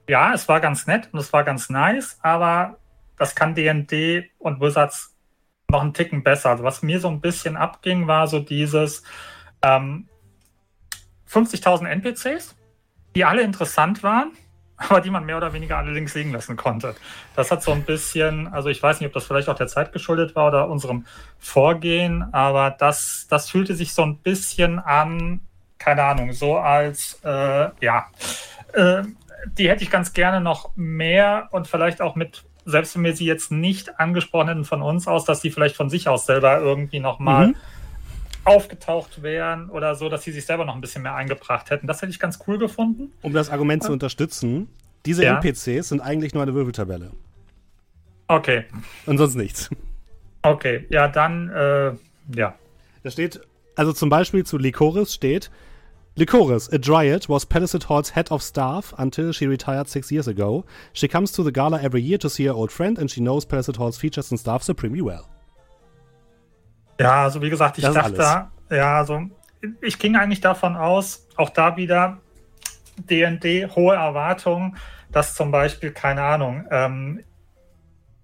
[0.09, 2.79] ja, es war ganz nett und es war ganz nice, aber
[3.17, 5.15] das kann D&D und Wizards
[5.71, 6.51] noch einen Ticken besser.
[6.51, 9.03] Also was mir so ein bisschen abging, war so dieses
[9.63, 10.09] ähm,
[11.31, 12.57] 50.000 NPCs,
[13.15, 14.33] die alle interessant waren,
[14.79, 16.95] aber die man mehr oder weniger alle links liegen lassen konnte.
[17.37, 19.93] Das hat so ein bisschen, also ich weiß nicht, ob das vielleicht auch der Zeit
[19.93, 21.05] geschuldet war oder unserem
[21.39, 25.41] Vorgehen, aber das, das fühlte sich so ein bisschen an,
[25.79, 28.07] keine Ahnung, so als, äh, ja,
[28.73, 29.03] äh,
[29.57, 33.27] die hätte ich ganz gerne noch mehr und vielleicht auch mit, selbst wenn wir sie
[33.27, 37.01] jetzt nicht angesprochen hätten von uns aus, dass die vielleicht von sich aus selber irgendwie
[37.01, 37.57] nochmal mhm
[38.49, 41.87] aufgetaucht wären oder so, dass sie sich selber noch ein bisschen mehr eingebracht hätten.
[41.87, 43.13] Das hätte ich ganz cool gefunden.
[43.23, 44.69] Um das Argument zu unterstützen,
[45.07, 45.39] diese ja.
[45.39, 47.13] NPCs sind eigentlich nur eine Wirbeltabelle.
[48.27, 48.65] Okay.
[49.07, 49.71] Und sonst nichts.
[50.43, 51.93] Okay, ja, dann, äh,
[52.35, 52.55] ja.
[53.03, 53.41] Da steht,
[53.77, 55.51] also zum Beispiel zu Lycoris steht,
[56.15, 60.65] Lycoris, a dryad, was Palisade Hall's head of staff until she retired six years ago.
[60.93, 63.45] She comes to the gala every year to see her old friend and she knows
[63.45, 65.29] Palisade Hall's features and staff supremely well.
[66.99, 69.23] Ja, also wie gesagt, ich das dachte, ja, also
[69.81, 72.19] ich ging eigentlich davon aus, auch da wieder
[72.97, 74.77] DND, hohe Erwartungen,
[75.11, 77.25] dass zum Beispiel, keine Ahnung, ähm,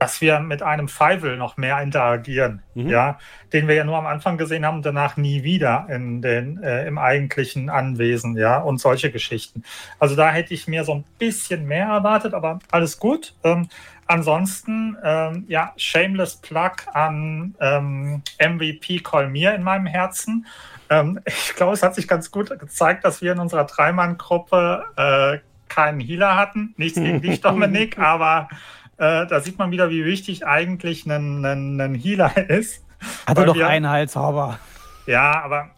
[0.04, 2.88] dass wir mit einem Feivel noch mehr interagieren, Mhm.
[2.90, 3.18] ja,
[3.54, 6.86] den wir ja nur am Anfang gesehen haben und danach nie wieder in den, äh,
[6.86, 9.64] im eigentlichen Anwesen, ja, und solche Geschichten.
[9.98, 13.34] Also da hätte ich mir so ein bisschen mehr erwartet, aber alles gut.
[13.44, 13.70] Ähm,
[14.06, 20.44] ansonsten, ähm, ja, shameless Plug an ähm, MVP Kolmir in meinem Herzen.
[20.90, 25.38] Ähm, ich glaube, es hat sich ganz gut gezeigt, dass wir in unserer Dreimann-Gruppe äh,
[25.72, 26.74] keinen Healer hatten.
[26.76, 28.50] Nichts gegen dich, Dominik, aber
[28.98, 32.84] äh, da sieht man wieder, wie wichtig eigentlich ein, ein, ein Healer ist.
[33.26, 34.58] Hatte Weil doch wir- einen Heilzauber.
[35.06, 35.70] Ja, aber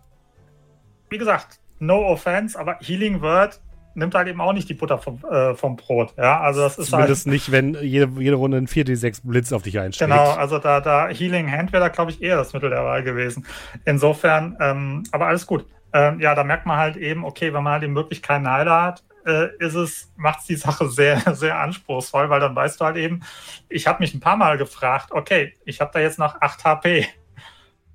[1.11, 3.61] wie gesagt, no offense, aber Healing Word
[3.95, 6.13] nimmt halt eben auch nicht die Butter vom, äh, vom Brot.
[6.19, 7.05] Ja, also das ist halt.
[7.05, 10.11] Zumindest nicht, wenn jede, jede Runde ein 4D6 Blitz auf dich einschlägt.
[10.11, 13.03] Genau, also da, da Healing Hand wäre da, glaube ich, eher das Mittel der Wahl
[13.03, 13.47] gewesen.
[13.87, 15.65] Insofern, ähm, aber alles gut.
[15.95, 18.83] Ähm, ja, da merkt man halt eben, okay, wenn man halt eben wirklich keinen Heiler
[18.83, 22.85] hat, äh, ist es, macht es die Sache sehr, sehr anspruchsvoll, weil dann weißt du
[22.85, 23.23] halt eben,
[23.69, 27.09] ich habe mich ein paar Mal gefragt, okay, ich habe da jetzt noch 8 HP.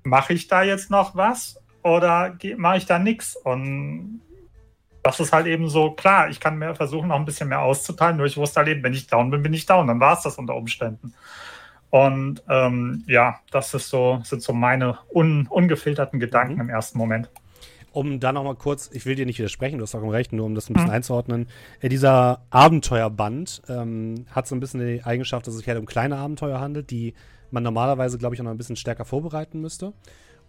[0.04, 3.36] Mache ich da jetzt noch was oder mache ich da nichts?
[3.36, 4.20] Und
[5.02, 8.16] das ist halt eben so, klar, ich kann mir versuchen, noch ein bisschen mehr auszuteilen,
[8.16, 9.86] nur ich wusste halt eben, wenn ich down bin, bin ich down.
[9.86, 11.14] Dann war es das unter Umständen.
[11.90, 16.60] Und ähm, ja, das ist so, sind so meine un, ungefilterten Gedanken Mhm.
[16.60, 17.30] im ersten Moment.
[17.92, 20.54] Um da nochmal kurz, ich will dir nicht widersprechen, du hast vollkommen recht, nur um
[20.54, 20.94] das ein bisschen Mhm.
[20.94, 21.46] einzuordnen.
[21.80, 25.86] Äh, dieser Abenteuerband ähm, hat so ein bisschen die Eigenschaft, dass es sich halt um
[25.86, 27.14] kleine Abenteuer handelt, die
[27.50, 29.92] man normalerweise, glaube ich, auch noch ein bisschen stärker vorbereiten müsste.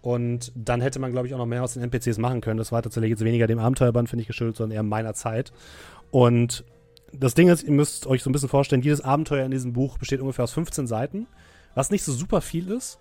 [0.01, 2.57] Und dann hätte man, glaube ich, auch noch mehr aus den NPCs machen können.
[2.57, 5.51] Das war tatsächlich jetzt weniger dem Abenteuerband, finde ich, geschuldet, sondern eher meiner Zeit.
[6.11, 6.63] Und
[7.13, 9.97] das Ding ist, ihr müsst euch so ein bisschen vorstellen, jedes Abenteuer in diesem Buch
[9.97, 11.27] besteht ungefähr aus 15 Seiten,
[11.75, 12.99] was nicht so super viel ist.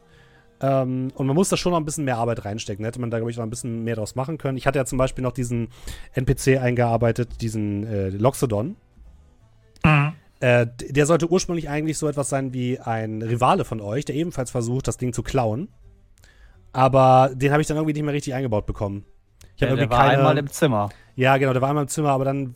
[0.62, 2.82] Ähm, und man muss da schon noch ein bisschen mehr Arbeit reinstecken.
[2.84, 4.56] Da hätte man da, glaube ich, noch ein bisschen mehr draus machen können.
[4.56, 5.68] Ich hatte ja zum Beispiel noch diesen
[6.14, 8.76] NPC eingearbeitet, diesen äh, Loxodon.
[9.84, 10.12] Mhm.
[10.40, 14.50] Äh, der sollte ursprünglich eigentlich so etwas sein wie ein Rivale von euch, der ebenfalls
[14.50, 15.68] versucht, das Ding zu klauen.
[16.72, 19.04] Aber den habe ich dann irgendwie nicht mehr richtig eingebaut bekommen.
[19.54, 20.88] Ich Der, hab der war keine- einmal im Zimmer.
[21.16, 22.54] ja, genau, der war einmal im Zimmer, aber dann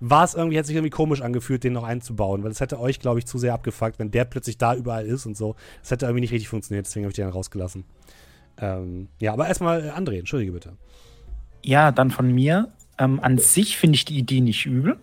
[0.00, 3.00] war es irgendwie, hat sich irgendwie komisch angefühlt, den noch einzubauen, weil es hätte euch,
[3.00, 5.56] glaube ich, zu sehr abgefuckt, wenn der plötzlich da überall ist und so.
[5.82, 7.84] Das hätte irgendwie nicht richtig funktioniert, deswegen habe ich den rausgelassen.
[8.60, 10.72] Ähm, ja, aber erstmal äh, André, entschuldige bitte.
[11.62, 12.72] Ja, dann von mir.
[12.98, 14.98] Ähm, an sich finde ich die Idee nicht übel.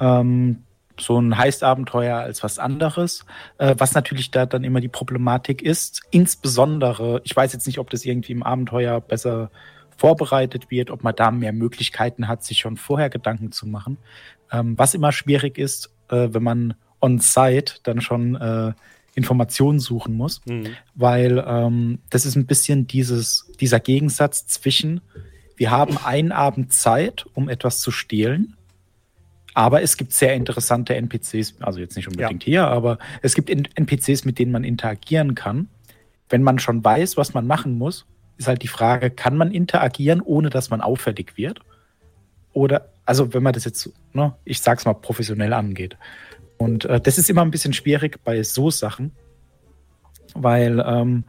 [0.00, 0.62] Ähm,
[0.98, 3.24] so ein Heistabenteuer als was anderes.
[3.58, 7.90] Äh, was natürlich da dann immer die Problematik ist, insbesondere, ich weiß jetzt nicht, ob
[7.90, 9.50] das irgendwie im Abenteuer besser
[9.96, 13.98] vorbereitet wird, ob man da mehr Möglichkeiten hat, sich schon vorher Gedanken zu machen.
[14.52, 18.72] Ähm, was immer schwierig ist, äh, wenn man on-site dann schon äh,
[19.14, 20.76] Informationen suchen muss Mhm.
[20.94, 25.00] weil ähm, das ist ein bisschen dieses, dieser Gegensatz zwischen,
[25.56, 28.56] wir haben einen Abend Zeit, um etwas zu stehlen,
[29.54, 34.26] aber es gibt sehr interessante NPCs, also jetzt nicht unbedingt hier, aber es gibt NPCs,
[34.26, 35.68] mit denen man interagieren kann.
[36.28, 38.04] Wenn man schon weiß, was man machen muss,
[38.36, 41.60] ist halt die Frage, kann man interagieren, ohne dass man auffällig wird?
[42.52, 45.96] Oder, also wenn man das jetzt, ne, ich sag's mal, professionell angeht.
[46.58, 49.12] Und äh, das ist immer ein bisschen schwierig bei so Sachen,
[50.34, 51.24] weil ähm,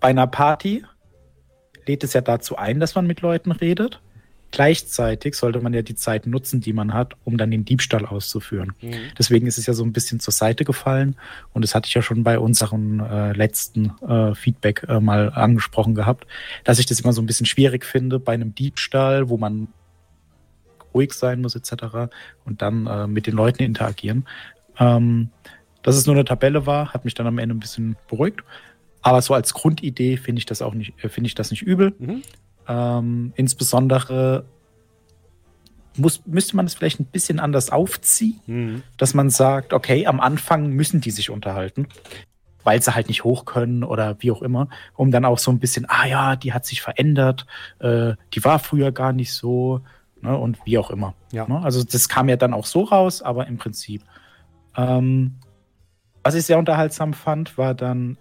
[0.00, 0.84] bei einer Party
[1.86, 4.00] lädt es ja dazu ein, dass man mit Leuten redet.
[4.54, 8.72] Gleichzeitig sollte man ja die Zeit nutzen, die man hat, um dann den Diebstahl auszuführen.
[8.80, 8.92] Mhm.
[9.18, 11.16] Deswegen ist es ja so ein bisschen zur Seite gefallen.
[11.52, 15.96] Und das hatte ich ja schon bei unserem äh, letzten äh, Feedback äh, mal angesprochen
[15.96, 16.28] gehabt,
[16.62, 19.66] dass ich das immer so ein bisschen schwierig finde bei einem Diebstahl, wo man
[20.94, 22.14] ruhig sein muss etc.
[22.44, 24.24] und dann äh, mit den Leuten interagieren.
[24.78, 25.30] Ähm,
[25.82, 28.44] dass es nur eine Tabelle war, hat mich dann am Ende ein bisschen beruhigt.
[29.02, 31.92] Aber so als Grundidee finde ich das auch nicht, äh, finde ich das nicht übel.
[31.98, 32.22] Mhm.
[32.68, 34.44] Ähm, insbesondere
[35.96, 38.82] muss, müsste man es vielleicht ein bisschen anders aufziehen, Mhm.
[38.96, 41.88] dass man sagt, okay, am Anfang müssen die sich unterhalten,
[42.64, 45.58] weil sie halt nicht hoch können oder wie auch immer, um dann auch so ein
[45.58, 47.46] bisschen, ah ja, die hat sich verändert,
[47.78, 49.82] äh, die war früher gar nicht so
[50.20, 51.14] ne, und wie auch immer.
[51.30, 51.46] Ja.
[51.46, 51.60] Ne?
[51.62, 54.02] Also das kam ja dann auch so raus, aber im Prinzip.
[54.76, 55.34] Ähm,
[56.24, 58.16] was ich sehr unterhaltsam fand, war dann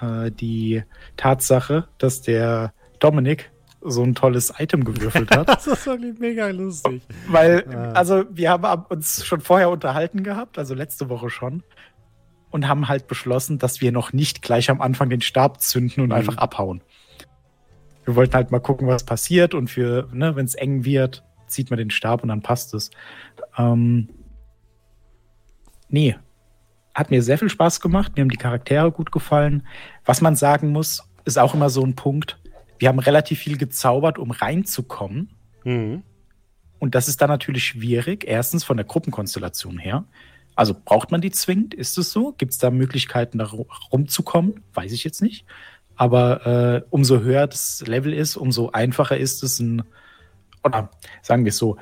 [0.00, 0.84] äh, die
[1.16, 3.50] Tatsache, dass der Dominik
[3.80, 5.46] so ein tolles Item gewürfelt hat.
[5.48, 7.02] Das ist wirklich mega lustig.
[7.28, 7.92] Weil, Ah.
[7.92, 11.62] also wir haben ab- uns schon vorher unterhalten gehabt, also letzte Woche schon,
[12.50, 16.08] und haben halt beschlossen, dass wir noch nicht gleich am Anfang den Stab zünden und
[16.08, 16.14] Mhm.
[16.14, 16.82] einfach abhauen.
[18.04, 21.70] Wir wollten halt mal gucken, was passiert und für, ne, wenn es eng wird, zieht
[21.70, 22.90] man den Stab und dann passt es.
[23.56, 24.08] Ähm,
[25.88, 26.16] nee,
[26.94, 29.66] hat mir sehr viel Spaß gemacht, mir haben die Charaktere gut gefallen.
[30.04, 32.38] Was man sagen muss, ist auch immer so ein Punkt.
[32.78, 35.30] Wir haben relativ viel gezaubert, um reinzukommen.
[35.64, 36.02] Mhm.
[36.78, 38.24] Und das ist dann natürlich schwierig.
[38.26, 40.04] Erstens von der Gruppenkonstellation her.
[40.54, 41.74] Also braucht man die zwingend?
[41.74, 42.32] Ist es so?
[42.36, 43.48] Gibt es da Möglichkeiten, da
[43.92, 44.62] rumzukommen?
[44.74, 45.44] Weiß ich jetzt nicht.
[45.96, 49.82] Aber äh, umso höher das Level ist, umso einfacher ist es ein,
[50.62, 50.90] oder
[51.22, 51.76] sagen wir es so,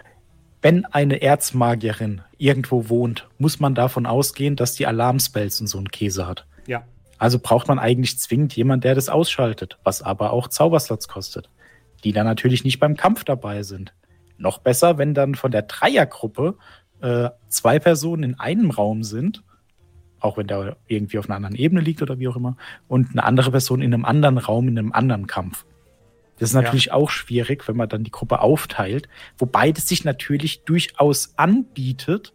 [0.63, 5.91] wenn eine Erzmagierin irgendwo wohnt, muss man davon ausgehen, dass die Alarmspells und so einen
[5.91, 6.47] Käse hat.
[6.67, 6.85] Ja.
[7.19, 11.51] Also braucht man eigentlich zwingend jemand, der das ausschaltet, was aber auch Zauberslots kostet,
[12.05, 13.95] die dann natürlich nicht beim Kampf dabei sind.
[14.39, 16.57] Noch besser, wenn dann von der Dreiergruppe
[17.01, 19.43] äh, zwei Personen in einem Raum sind,
[20.21, 22.57] auch wenn der irgendwie auf einer anderen Ebene liegt oder wie auch immer,
[22.89, 25.65] und eine andere Person in einem anderen Raum, in einem anderen Kampf.
[26.39, 26.93] Das ist natürlich ja.
[26.93, 32.35] auch schwierig, wenn man dann die Gruppe aufteilt, wobei das sich natürlich durchaus anbietet,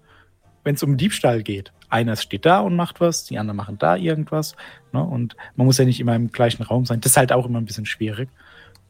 [0.63, 1.71] wenn es um Diebstahl geht.
[1.91, 4.55] Einer steht da und macht was, die anderen machen da irgendwas.
[4.93, 5.03] Ne?
[5.03, 7.01] Und man muss ja nicht immer im gleichen Raum sein.
[7.01, 8.29] Das ist halt auch immer ein bisschen schwierig.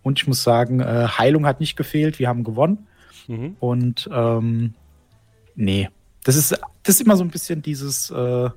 [0.04, 2.88] Und ich muss sagen, äh, Heilung hat nicht gefehlt, wir haben gewonnen.
[3.28, 3.56] Mhm.
[3.60, 4.74] Und ähm,
[5.56, 5.90] nee,
[6.24, 6.52] das ist,
[6.84, 8.50] das ist immer so ein bisschen dieses, äh,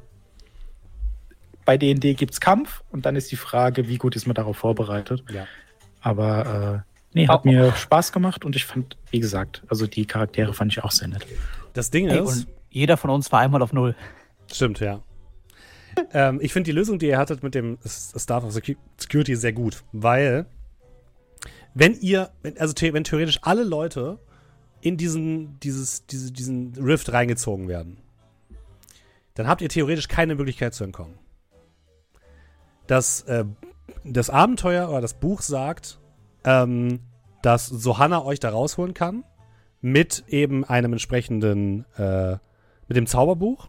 [1.64, 4.56] bei D&D gibt es Kampf und dann ist die Frage, wie gut ist man darauf
[4.56, 5.24] vorbereitet.
[5.32, 5.46] Ja.
[6.00, 10.04] Aber äh, nee, hat oh, mir Spaß gemacht und ich fand, wie gesagt, also die
[10.04, 11.26] Charaktere fand ich auch sehr nett.
[11.72, 12.46] Das Ding hey, ist.
[12.70, 13.94] jeder von uns war einmal auf Null.
[14.52, 15.02] Stimmt, ja.
[16.12, 19.84] ähm, ich finde die Lösung, die ihr hattet mit dem Staff of Security sehr gut,
[19.92, 20.46] weil
[21.74, 24.18] wenn ihr, also wenn theoretisch alle Leute
[24.80, 27.98] in diesen, dieses, diese, diesen Rift reingezogen werden,
[29.34, 31.18] dann habt ihr theoretisch keine Möglichkeit zu entkommen.
[32.86, 33.44] Das äh,
[34.04, 35.98] das Abenteuer oder das Buch sagt,
[36.44, 37.00] ähm,
[37.42, 39.24] dass Sohanna euch da rausholen kann
[39.80, 42.36] mit eben einem entsprechenden, äh,
[42.88, 43.68] mit dem Zauberbuch.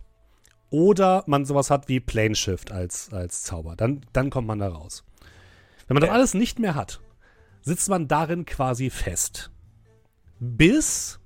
[0.70, 3.76] Oder man sowas hat wie Plane Shift als, als Zauber.
[3.76, 5.04] Dann, dann kommt man da raus.
[5.88, 7.02] Wenn man das alles nicht mehr hat,
[7.62, 9.52] sitzt man darin quasi fest.
[10.40, 11.20] Bis,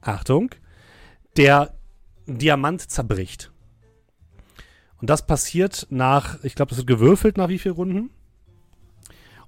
[0.00, 0.50] Achtung,
[1.36, 1.74] der
[2.26, 3.52] Diamant zerbricht.
[5.00, 8.10] Und das passiert nach, ich glaube, das wird gewürfelt nach wie vielen Runden?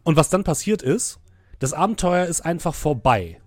[0.03, 1.21] Und was dann passiert ist,
[1.59, 3.41] das Abenteuer ist einfach vorbei.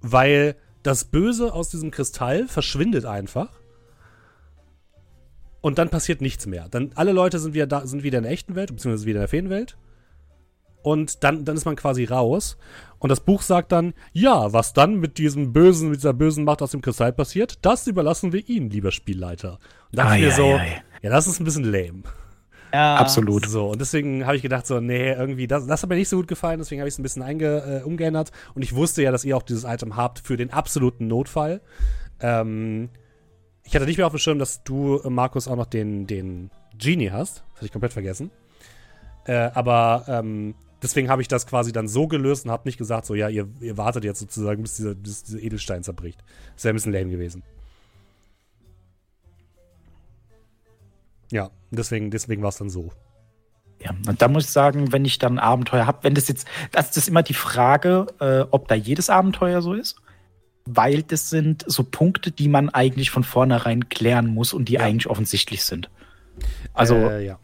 [0.00, 3.60] Weil das Böse aus diesem Kristall verschwindet einfach.
[5.60, 6.68] Und dann passiert nichts mehr.
[6.70, 9.22] Dann alle Leute sind wieder da, sind wieder in der echten Welt, beziehungsweise wieder in
[9.22, 9.76] der Feenwelt.
[10.82, 12.56] Und dann, dann ist man quasi raus.
[12.98, 16.62] Und das Buch sagt dann, ja, was dann mit diesem bösen, mit dieser bösen Macht
[16.62, 19.58] aus dem Kristall passiert, das überlassen wir Ihnen, lieber Spielleiter.
[19.90, 20.82] Und da dachte ich mir so, ei.
[21.02, 22.02] ja, das ist ein bisschen lame.
[22.72, 22.96] Ja.
[22.96, 23.46] Absolut.
[23.46, 26.16] So, und deswegen habe ich gedacht, so, nee, irgendwie, das, das hat mir nicht so
[26.16, 28.30] gut gefallen, deswegen habe ich es ein bisschen einge, äh, umgeändert.
[28.54, 31.60] Und ich wusste ja, dass ihr auch dieses Item habt für den absoluten Notfall.
[32.20, 32.90] Ähm,
[33.68, 37.10] ich hatte nicht mehr auf dem Schirm, dass du, Markus, auch noch den, den Genie
[37.10, 37.44] hast.
[37.52, 38.30] Das hatte ich komplett vergessen.
[39.26, 43.04] Äh, aber ähm, deswegen habe ich das quasi dann so gelöst und habe nicht gesagt,
[43.04, 46.18] so, ja, ihr, ihr wartet jetzt sozusagen, bis dieser, bis dieser Edelstein zerbricht.
[46.54, 47.42] Das wäre ein bisschen lame gewesen.
[51.30, 52.90] Ja, deswegen, deswegen war es dann so.
[53.80, 56.96] Ja, und da muss ich sagen, wenn ich dann Abenteuer habe, wenn das jetzt, das
[56.96, 60.00] ist immer die Frage, äh, ob da jedes Abenteuer so ist,
[60.76, 64.80] weil das sind so Punkte, die man eigentlich von vornherein klären muss und die ja.
[64.80, 65.90] eigentlich offensichtlich sind.
[66.74, 67.38] Also, äh, ja.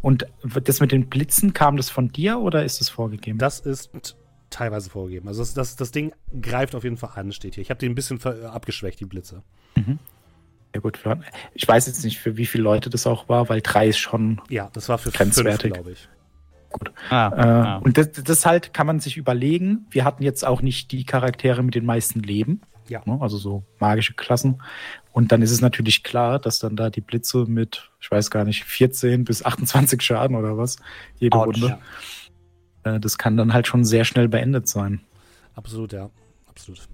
[0.00, 0.26] Und
[0.64, 3.38] das mit den Blitzen, kam das von dir oder ist es vorgegeben?
[3.38, 3.90] Das ist
[4.50, 5.28] teilweise vorgegeben.
[5.28, 7.62] Also das, das, das Ding greift auf jeden Fall an, steht hier.
[7.62, 9.42] Ich habe den ein bisschen abgeschwächt, die Blitze.
[9.76, 9.98] Mhm.
[10.74, 10.98] Ja gut,
[11.54, 14.40] ich weiß jetzt nicht, für wie viele Leute das auch war, weil drei ist schon
[14.48, 16.08] Ja, das war für grenzwertig, glaube ich.
[16.72, 16.92] Gut.
[17.10, 17.76] Ah, äh, ah.
[17.78, 19.86] Und das, das halt kann man sich überlegen.
[19.90, 22.62] Wir hatten jetzt auch nicht die Charaktere mit den meisten Leben.
[22.88, 23.02] Ja.
[23.04, 23.18] Ne?
[23.20, 24.60] Also so magische Klassen.
[25.12, 28.44] Und dann ist es natürlich klar, dass dann da die Blitze mit, ich weiß gar
[28.44, 30.76] nicht, 14 bis 28 Schaden oder was,
[31.18, 31.78] jede Ouch, Runde.
[32.84, 35.00] Äh, das kann dann halt schon sehr schnell beendet sein.
[35.54, 36.10] Absolut, ja.
[36.46, 36.88] Absolut.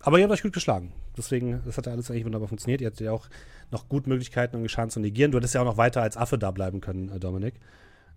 [0.00, 0.92] Aber ihr habt euch gut geschlagen.
[1.16, 2.80] Deswegen, das hat ja alles eigentlich wunderbar funktioniert.
[2.80, 3.28] Ihr hattet ja auch
[3.70, 5.32] noch gut Möglichkeiten, um Schaden zu negieren.
[5.32, 7.54] Du hättest ja auch noch weiter als Affe da bleiben können, äh, Dominik.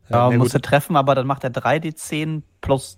[0.09, 2.97] Äh, ja, musste treffen, aber dann macht er 3d10 plus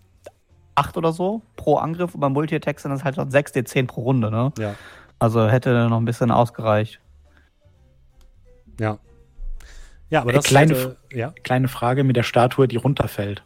[0.76, 4.32] 8 oder so pro Angriff und beim Multi-Attack sind das halt noch 6d10 pro Runde,
[4.32, 4.54] ne?
[4.58, 4.76] Ja.
[5.20, 7.00] Also hätte noch ein bisschen ausgereicht.
[8.80, 8.98] Ja.
[10.10, 11.34] Ja, aber äh, das kleine, hätte, ja?
[11.44, 13.44] kleine Frage mit der Statue, die runterfällt.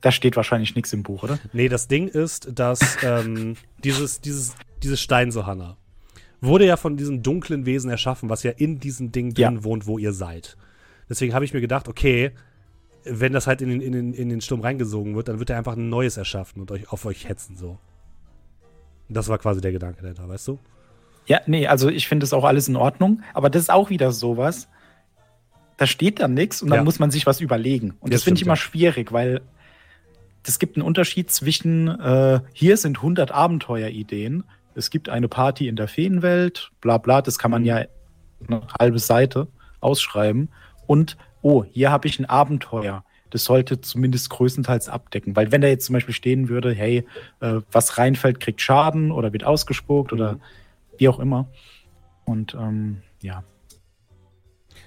[0.00, 1.38] Da steht wahrscheinlich nichts im Buch, oder?
[1.52, 5.76] Nee, das Ding ist, dass ähm, dieses, dieses dieses Steinsohanna,
[6.40, 9.64] wurde ja von diesem dunklen Wesen erschaffen, was ja in diesem Ding drin ja.
[9.64, 10.56] wohnt, wo ihr seid.
[11.08, 12.32] Deswegen habe ich mir gedacht, okay,
[13.04, 15.58] wenn das halt in den, in, den, in den Sturm reingesogen wird, dann wird er
[15.58, 17.78] einfach ein neues erschaffen und euch auf euch hetzen so.
[19.08, 20.58] Das war quasi der Gedanke dahinter, weißt du?
[21.26, 24.12] Ja, nee, also ich finde das auch alles in Ordnung, aber das ist auch wieder
[24.12, 24.68] sowas.
[25.76, 26.84] Da steht dann nichts und dann ja.
[26.84, 27.96] muss man sich was überlegen.
[28.00, 28.56] Und das, das finde ich immer ja.
[28.56, 29.42] schwierig, weil
[30.46, 34.44] es gibt einen Unterschied zwischen, äh, hier sind 100 Abenteuerideen
[34.74, 37.68] es gibt eine Party in der Feenwelt, bla bla, das kann man mhm.
[37.68, 37.84] ja
[38.46, 39.48] eine halbe Seite
[39.80, 40.48] ausschreiben
[40.86, 43.04] und, oh, hier habe ich ein Abenteuer.
[43.30, 45.36] Das sollte zumindest größtenteils abdecken.
[45.36, 47.06] Weil wenn da jetzt zum Beispiel stehen würde, hey,
[47.40, 50.38] äh, was reinfällt, kriegt Schaden oder wird ausgespuckt oder
[50.96, 51.48] wie auch immer.
[52.24, 53.44] Und ähm, ja.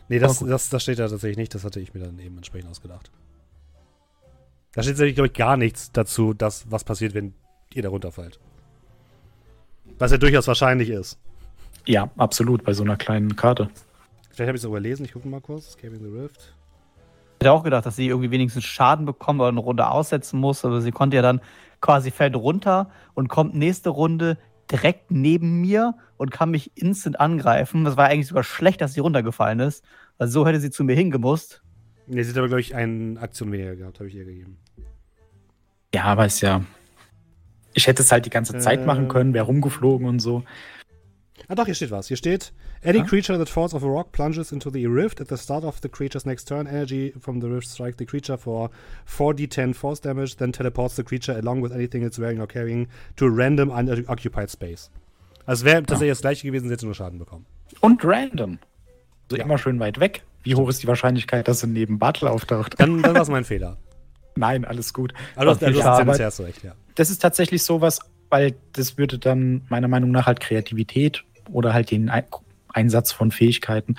[0.09, 1.53] Nee, das, das, das steht da tatsächlich nicht.
[1.53, 3.11] Das hatte ich mir dann eben entsprechend ausgedacht.
[4.73, 7.33] Da steht tatsächlich, glaube ich, gar nichts dazu, dass, was passiert, wenn
[7.73, 8.39] ihr da runterfällt.
[9.99, 11.19] Was ja durchaus wahrscheinlich ist.
[11.85, 13.69] Ja, absolut, bei so einer kleinen Karte.
[14.37, 15.03] Vielleicht habe ich es überlesen.
[15.03, 15.69] Ich gucke mal kurz.
[15.69, 16.53] Escaping the Rift.
[17.39, 20.63] Ich hätte auch gedacht, dass sie irgendwie wenigstens Schaden bekommt oder eine Runde aussetzen muss,
[20.63, 21.41] aber sie konnte ja dann
[21.81, 24.37] quasi fällt runter und kommt nächste Runde
[24.71, 27.83] direkt neben mir und kann mich instant angreifen.
[27.83, 29.83] Das war eigentlich sogar schlecht, dass sie runtergefallen ist,
[30.19, 31.63] weil so hätte sie zu mir hingemusst.
[32.05, 34.59] Nee, sie hat aber, glaube ich, eine Aktion weniger gehabt, habe ich ihr gegeben.
[35.95, 36.61] Ja, aber ist ja.
[37.73, 38.85] Ich hätte es halt die ganze Zeit Äh.
[38.85, 40.43] machen können, wäre rumgeflogen und so.
[41.47, 42.07] Ah doch, hier steht was.
[42.07, 42.51] Hier steht,
[42.83, 43.03] any Ah.
[43.03, 45.89] creature that falls off a rock plunges into the rift at the start of the
[45.89, 46.67] creature's next turn.
[46.67, 48.69] Energy from the rift strikes the creature for
[49.05, 53.25] 4d10 force damage, then teleports the creature along with anything it's wearing or carrying to
[53.25, 54.89] a random unoccupied space.
[55.45, 57.45] Also wäre tatsächlich das gleiche gewesen, sie hätte nur Schaden bekommen.
[57.81, 58.59] Und random.
[59.29, 59.43] So Ja.
[59.45, 60.23] immer schön weit weg.
[60.43, 62.75] Wie hoch ist die Wahrscheinlichkeit, dass sie neben Bartel auftaucht?
[62.79, 63.77] Dann, dann war es mein Fehler.
[64.35, 65.13] Nein, alles gut.
[65.35, 66.73] Herz recht, ja.
[66.95, 67.99] Das ist tatsächlich sowas,
[68.29, 72.25] weil das würde dann meiner Meinung nach halt Kreativität oder halt den Ein-
[72.73, 73.95] Einsatz von Fähigkeiten.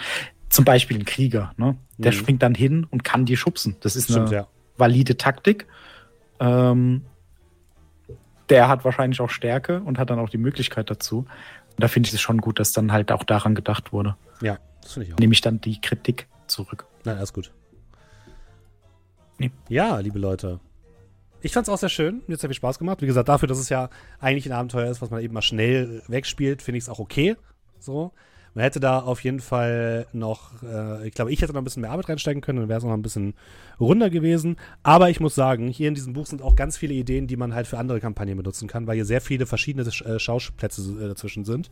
[0.48, 1.76] Zum Beispiel ein Krieger, ne?
[1.98, 2.16] Der Mhm.
[2.16, 3.76] springt dann hin und kann die schubsen.
[3.80, 4.48] Das ist Stimmt, eine ja.
[4.76, 5.66] valide Taktik.
[6.40, 7.02] Ähm,
[8.48, 11.18] der hat wahrscheinlich auch Stärke und hat dann auch die Möglichkeit dazu.
[11.18, 11.28] Und
[11.82, 14.16] da finde ich es schon gut, dass dann halt auch daran gedacht wurde.
[14.40, 15.18] Ja, das finde ich auch.
[15.18, 16.86] Nehme ich dann die Kritik zurück.
[17.04, 17.50] Nein, alles gut.
[19.38, 19.50] Nee.
[19.68, 20.60] Ja, liebe Leute.
[21.40, 22.22] Ich fand's auch sehr schön.
[22.26, 23.00] Mir hat's sehr viel Spaß gemacht.
[23.00, 23.90] Wie gesagt, dafür, dass es ja
[24.20, 27.36] eigentlich ein Abenteuer ist, was man eben mal schnell wegspielt, finde ich es auch okay.
[27.78, 28.12] So.
[28.54, 31.82] Man hätte da auf jeden Fall noch, äh, ich glaube, ich hätte noch ein bisschen
[31.82, 33.34] mehr Arbeit reinstecken können, dann wäre es noch ein bisschen
[33.78, 34.56] runder gewesen.
[34.82, 37.54] Aber ich muss sagen, hier in diesem Buch sind auch ganz viele Ideen, die man
[37.54, 41.44] halt für andere Kampagnen benutzen kann, weil hier sehr viele verschiedene äh, Schauplätze äh, dazwischen
[41.44, 41.70] sind.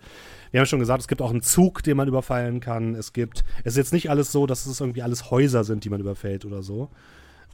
[0.53, 2.95] Wir haben schon gesagt, es gibt auch einen Zug, den man überfallen kann.
[2.95, 5.91] Es gibt, es ist jetzt nicht alles so, dass es irgendwie alles Häuser sind, die
[5.91, 6.91] man überfällt oder so.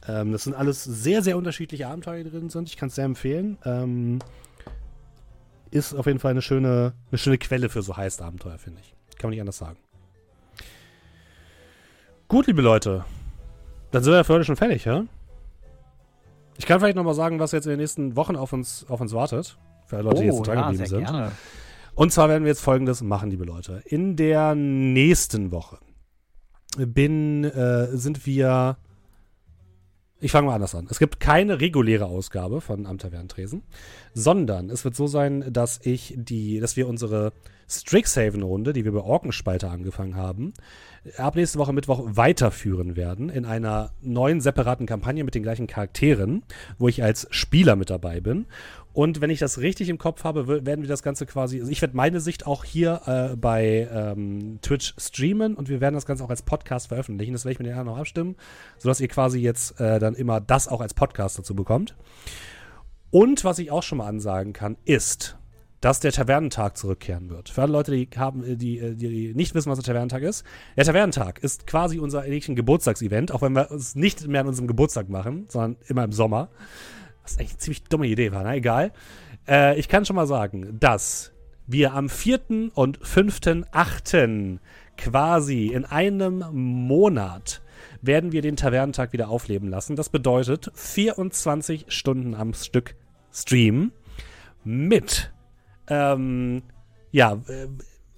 [0.07, 2.69] Ähm, das sind alles sehr, sehr unterschiedliche Abenteuer, die drin sind.
[2.69, 3.57] Ich kann es sehr empfehlen.
[3.65, 4.19] Ähm,
[5.71, 8.93] ist auf jeden Fall eine schöne, eine schöne Quelle für so Heist-Abenteuer, finde ich.
[9.17, 9.77] Kann man nicht anders sagen.
[12.27, 13.05] Gut, liebe Leute.
[13.91, 15.05] Dann sind wir für heute schon fertig, ja?
[16.57, 19.13] Ich kann vielleicht nochmal sagen, was jetzt in den nächsten Wochen auf uns, auf uns
[19.13, 19.57] wartet.
[19.85, 21.05] Für alle Leute, die jetzt oh, dran ja, geblieben sehr sind.
[21.05, 21.31] gerne.
[21.95, 23.83] Und zwar werden wir jetzt folgendes machen, liebe Leute.
[23.85, 25.77] In der nächsten Woche
[26.77, 28.77] bin, äh, sind wir.
[30.23, 30.87] Ich fange mal anders an.
[30.89, 33.61] Es gibt keine reguläre Ausgabe von Am Tavernentresen,
[34.13, 37.33] sondern es wird so sein, dass ich die, dass wir unsere
[37.67, 40.53] Strixhaven-Runde, die wir bei Orkenspalter angefangen haben,
[41.17, 46.43] ab nächste Woche Mittwoch weiterführen werden in einer neuen separaten Kampagne mit den gleichen Charakteren,
[46.77, 48.45] wo ich als Spieler mit dabei bin.
[48.93, 51.81] Und wenn ich das richtig im Kopf habe, werden wir das Ganze quasi, also ich
[51.81, 56.23] werde meine Sicht auch hier äh, bei ähm, Twitch streamen und wir werden das Ganze
[56.23, 57.33] auch als Podcast veröffentlichen.
[57.33, 58.35] Das werde ich mit den anderen noch abstimmen,
[58.77, 61.95] sodass ihr quasi jetzt äh, dann immer das auch als Podcast dazu bekommt.
[63.09, 65.37] Und was ich auch schon mal ansagen kann, ist,
[65.81, 67.49] dass der Tavernentag zurückkehren wird.
[67.49, 70.45] Für alle Leute, die, haben, äh, die, äh, die nicht wissen, was der Tavernentag ist.
[70.77, 75.09] Der Tavernentag ist quasi unser Geburtstagsevent, auch wenn wir es nicht mehr an unserem Geburtstag
[75.09, 76.49] machen, sondern immer im Sommer.
[77.23, 78.91] Was eigentlich eine ziemlich dumme Idee war, na egal.
[79.47, 81.31] Äh, ich kann schon mal sagen, dass
[81.65, 82.71] wir am 4.
[82.73, 84.59] und 5.8.
[84.97, 87.61] quasi in einem Monat
[88.01, 89.95] werden wir den Tavernentag wieder aufleben lassen.
[89.95, 92.95] Das bedeutet 24 Stunden am Stück
[93.31, 93.91] Stream
[94.63, 95.31] mit
[95.87, 96.63] ähm,
[97.11, 97.67] ja, äh,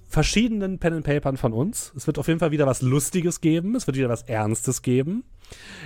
[0.08, 1.94] verschiedenen Pen and Papern von uns.
[1.96, 3.76] Es wird auf jeden Fall wieder was Lustiges geben.
[3.76, 5.24] Es wird wieder was Ernstes geben.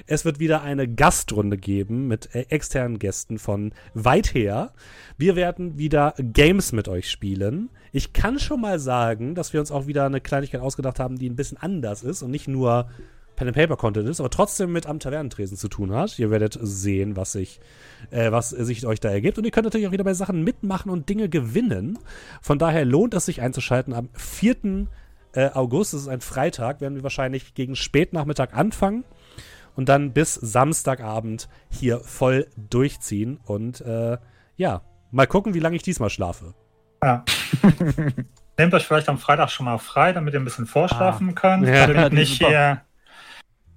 [0.07, 4.73] Es wird wieder eine Gastrunde geben mit äh, externen Gästen von weit her.
[5.18, 7.69] Wir werden wieder Games mit euch spielen.
[7.91, 11.30] Ich kann schon mal sagen, dass wir uns auch wieder eine Kleinigkeit ausgedacht haben, die
[11.30, 12.90] ein bisschen anders ist und nicht nur
[13.36, 16.19] Pen and Paper Content ist, aber trotzdem mit am Tavernentresen zu tun hat.
[16.19, 17.61] Ihr werdet sehen, was sich,
[18.11, 19.38] äh, was sich euch da ergibt.
[19.38, 21.98] Und ihr könnt natürlich auch wieder bei Sachen mitmachen und Dinge gewinnen.
[22.41, 23.94] Von daher lohnt es sich einzuschalten.
[23.94, 24.88] Am 4.
[25.31, 29.06] Äh, August, das ist ein Freitag, werden wir wahrscheinlich gegen Spätnachmittag anfangen
[29.80, 33.40] und dann bis Samstagabend hier voll durchziehen.
[33.46, 34.18] Und äh,
[34.58, 36.54] ja, mal gucken, wie lange ich diesmal schlafe.
[37.02, 37.24] Ja.
[38.58, 41.66] Nehmt euch vielleicht am Freitag schon mal frei, damit ihr ein bisschen vorschlafen könnt.
[41.66, 41.88] Ja.
[41.88, 42.50] damit Ja, nicht super.
[42.50, 42.82] hier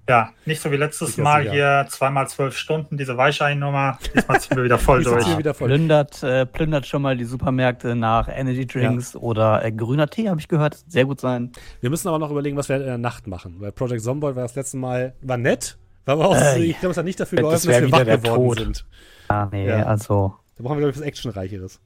[0.09, 3.97] Ja, nicht so wie letztes Mal hier zweimal zwölf Stunden, diese Weicheinnummer.
[4.13, 5.37] Diesmal ziehen wir wieder voll durch.
[5.37, 5.69] wieder voll.
[5.69, 10.41] Plündert, äh, plündert schon mal die Supermärkte nach Energy Drinks oder äh, grüner Tee, habe
[10.41, 10.83] ich gehört.
[10.89, 11.53] Sehr gut sein.
[11.79, 13.55] Wir müssen aber noch überlegen, was wir in der Nacht machen.
[13.59, 16.91] Weil Project Zomboid war das letzte Mal, war nett, war aber auch, Äh, ich glaube,
[16.91, 18.75] es hat nicht dafür Das geholfen, wär dass wir wieder wach geworden Tod.
[18.77, 18.85] sind.
[19.27, 19.83] Ah, nee, Ja.
[19.83, 21.79] also, Da brauchen wir, glaube ich, was Actionreicheres.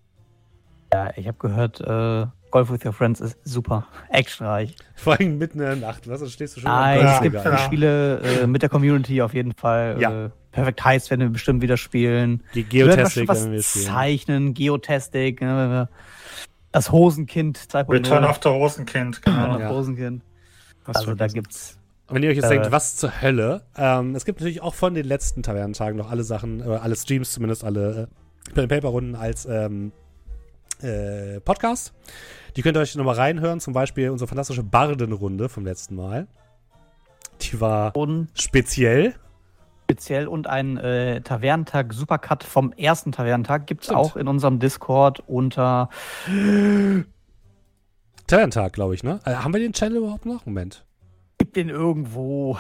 [0.94, 3.86] ja, ich habe gehört, äh, Golf with Your Friends ist super.
[4.10, 4.74] Actionreich.
[4.96, 6.08] Vor allem mitten in der Nacht.
[6.08, 7.58] Was, dann stehst du schon Nein, am es Ja, gibt genau.
[7.58, 9.98] Spiele äh, mit der Community auf jeden Fall.
[10.00, 10.26] Ja.
[10.26, 12.42] Äh, Perfect Heist werden wir bestimmt wieder spielen.
[12.56, 13.86] Die Wir werden Geotastic, wenn wir was spielen.
[13.86, 15.86] zeichnen, Geotastic, äh,
[16.72, 17.90] das Hosenkind 2.0.
[17.92, 19.60] Return of the Rosenkind, genau.
[19.60, 19.70] Ja.
[19.70, 20.24] Hosenkind.
[20.86, 21.77] Also da das- gibt's
[22.10, 22.50] wenn ihr euch jetzt Äh.
[22.56, 26.24] denkt, was zur Hölle, ähm, es gibt natürlich auch von den letzten Tavernentagen noch alle
[26.24, 28.08] Sachen, äh, alle Streams, zumindest alle
[28.50, 29.92] äh, Pen Paper Runden als ähm,
[30.82, 31.94] äh, Podcast.
[32.56, 36.28] Die könnt ihr euch nochmal reinhören, zum Beispiel unsere fantastische Bardenrunde vom letzten Mal.
[37.42, 39.14] Die war und speziell.
[39.84, 44.00] speziell und ein äh, Tavernentag Supercut vom ersten Tavernentag gibt's Stimmt.
[44.00, 45.90] auch in unserem Discord unter
[48.26, 49.20] Tavernentag, glaube ich, ne?
[49.26, 50.46] Äh, haben wir den Channel überhaupt noch?
[50.46, 50.84] Moment.
[51.38, 52.58] Gibt den irgendwo.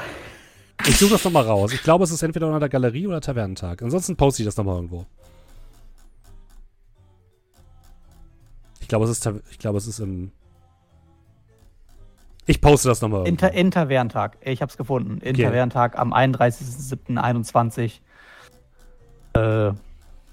[0.87, 1.73] Ich suche das nochmal raus.
[1.73, 3.81] Ich glaube, es ist entweder unter der Galerie oder Tavernentag.
[3.81, 5.05] Ansonsten poste ich das nochmal irgendwo.
[8.79, 10.31] Ich glaube, es ist, ich glaube, es ist im.
[12.45, 13.27] Ich poste das nochmal.
[13.27, 14.37] Inter in Tavernentag.
[14.41, 15.19] Ich hab's gefunden.
[15.19, 15.43] In Okay.
[15.43, 17.99] Tavernentag am 31.07.21
[19.33, 19.73] äh,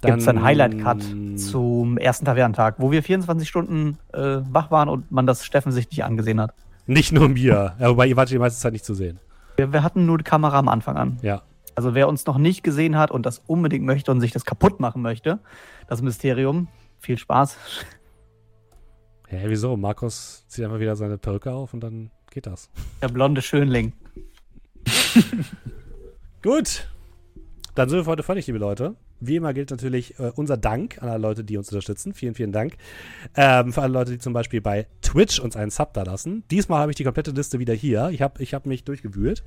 [0.03, 1.03] gibt's Dann- einen Highlight-Cut
[1.41, 5.91] zum ersten Tavernentag, wo wir 24 Stunden äh, wach waren und man das Steffen sich
[5.91, 6.55] nicht angesehen hat.
[6.87, 7.75] Nicht nur mir.
[7.79, 9.19] Ja, wobei ihr wart die meiste Zeit nicht zu sehen.
[9.57, 11.19] Wir, wir hatten nur die Kamera am Anfang an.
[11.23, 11.43] Ja.
[11.75, 14.81] Also wer uns noch nicht gesehen hat und das unbedingt möchte und sich das kaputt
[14.81, 15.41] machen möchte,
[15.89, 17.57] das Mysterium, viel Spaß.
[19.29, 19.77] Hä, wieso?
[19.77, 22.71] Markus zieht einfach wieder seine Perücke auf und dann geht das.
[23.03, 23.93] Der blonde Schönling.
[26.43, 26.89] Gut.
[27.75, 28.95] Dann sind wir für heute fertig, liebe Leute.
[29.27, 32.15] Wie immer gilt natürlich äh, unser Dank an alle Leute, die uns unterstützen.
[32.15, 32.75] Vielen, vielen Dank.
[33.37, 36.45] Ähm, für alle Leute, die zum Beispiel bei Twitch uns einen Sub da lassen.
[36.51, 38.11] Diesmal habe ich die komplette Liste wieder hier.
[38.11, 39.43] Ich habe ich hab mich durchgewühlt.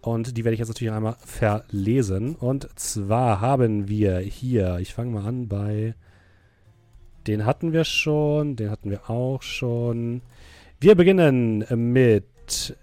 [0.00, 2.36] Und die werde ich jetzt natürlich einmal verlesen.
[2.36, 5.94] Und zwar haben wir hier, ich fange mal an bei,
[7.26, 10.22] den hatten wir schon, den hatten wir auch schon.
[10.78, 12.76] Wir beginnen mit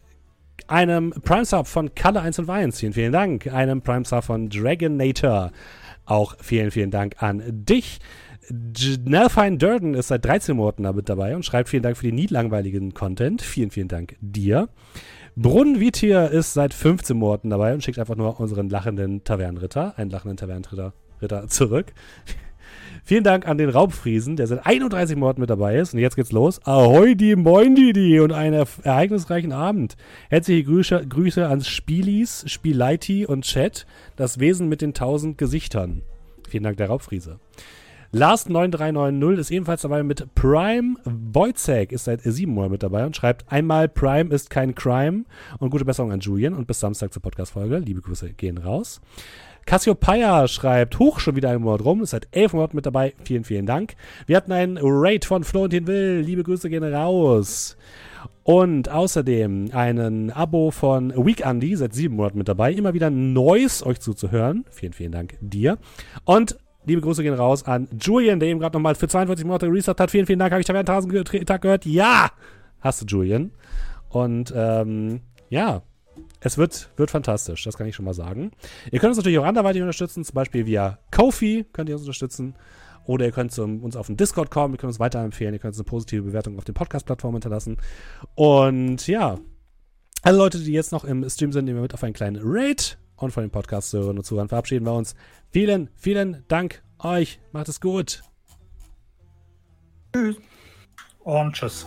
[0.67, 2.79] einem Prime Sub von Kalle 1 und Weins.
[2.79, 3.47] Vielen, vielen Dank.
[3.47, 5.51] Einem Prime Sub von Dragonator.
[6.13, 7.97] Auch vielen, vielen Dank an dich.
[9.03, 12.27] Nelfine Durden ist seit 13 Monaten damit dabei und schreibt vielen Dank für den nie
[12.27, 13.41] langweiligen Content.
[13.41, 14.69] Vielen, vielen Dank dir.
[15.35, 20.11] Brunn Vitier ist seit 15 Monaten dabei und schickt einfach nur unseren lachenden Tavernenritter, einen
[20.11, 21.93] lachenden Tavernenritter Ritter zurück.
[23.05, 25.93] Vielen Dank an den Raubfriesen, der seit 31 Monaten mit dabei ist.
[25.93, 26.65] Und jetzt geht's los.
[26.65, 29.97] Ahoi, die Moin, die, die und einen er ereignisreichen Abend.
[30.29, 33.85] Herzliche Grüße, Grüße ans Spielis, Spieleiti und Chat.
[34.15, 36.03] Das Wesen mit den tausend Gesichtern.
[36.47, 37.39] Vielen Dank, der Raubfriese.
[38.13, 40.95] Last9390 ist ebenfalls dabei mit Prime.
[41.03, 45.25] Wojcek ist seit sieben Monaten mit dabei und schreibt einmal Prime ist kein Crime
[45.57, 47.79] und gute Besserung an Julian und bis Samstag zur Podcast-Folge.
[47.79, 49.01] Liebe Grüße gehen raus.
[49.65, 53.13] Cassiopeia schreibt, hoch schon wieder einen Monat rum, ist seit elf Monaten mit dabei.
[53.23, 53.95] Vielen, vielen Dank.
[54.25, 56.19] Wir hatten einen Raid von Florentin Will.
[56.19, 57.77] Liebe Grüße gehen raus.
[58.43, 62.73] Und außerdem einen Abo von Week Andy, seit sieben Monaten mit dabei.
[62.73, 64.65] Immer wieder Neues euch zuzuhören.
[64.69, 65.77] Vielen, vielen Dank dir.
[66.25, 70.01] Und liebe Grüße gehen raus an Julian, der eben gerade nochmal für 42 Monate gerestartet
[70.01, 70.11] hat.
[70.11, 70.51] Vielen, vielen Dank.
[70.51, 71.85] Habe ich Tag gehört?
[71.85, 72.31] Ja!
[72.81, 73.51] Hast du, Julian.
[74.09, 75.83] Und ähm, ja,
[76.39, 78.51] es wird, wird fantastisch, das kann ich schon mal sagen.
[78.91, 82.55] Ihr könnt uns natürlich auch anderweitig unterstützen, zum Beispiel via Kofi könnt ihr uns unterstützen.
[83.05, 85.73] Oder ihr könnt zum, uns auf den Discord kommen, ihr könnt uns weiterempfehlen, ihr könnt
[85.73, 87.77] uns eine positive Bewertung auf den Podcast-Plattformen hinterlassen.
[88.35, 89.39] Und ja,
[90.21, 92.97] alle Leute, die jetzt noch im Stream sind, nehmen wir mit auf einen kleinen Raid.
[93.15, 95.15] Und von den Podcast-Hörern und Zuhörern verabschieden wir uns.
[95.49, 97.39] Vielen, vielen Dank euch.
[97.51, 98.21] Macht es gut.
[101.23, 101.85] Und tschüss.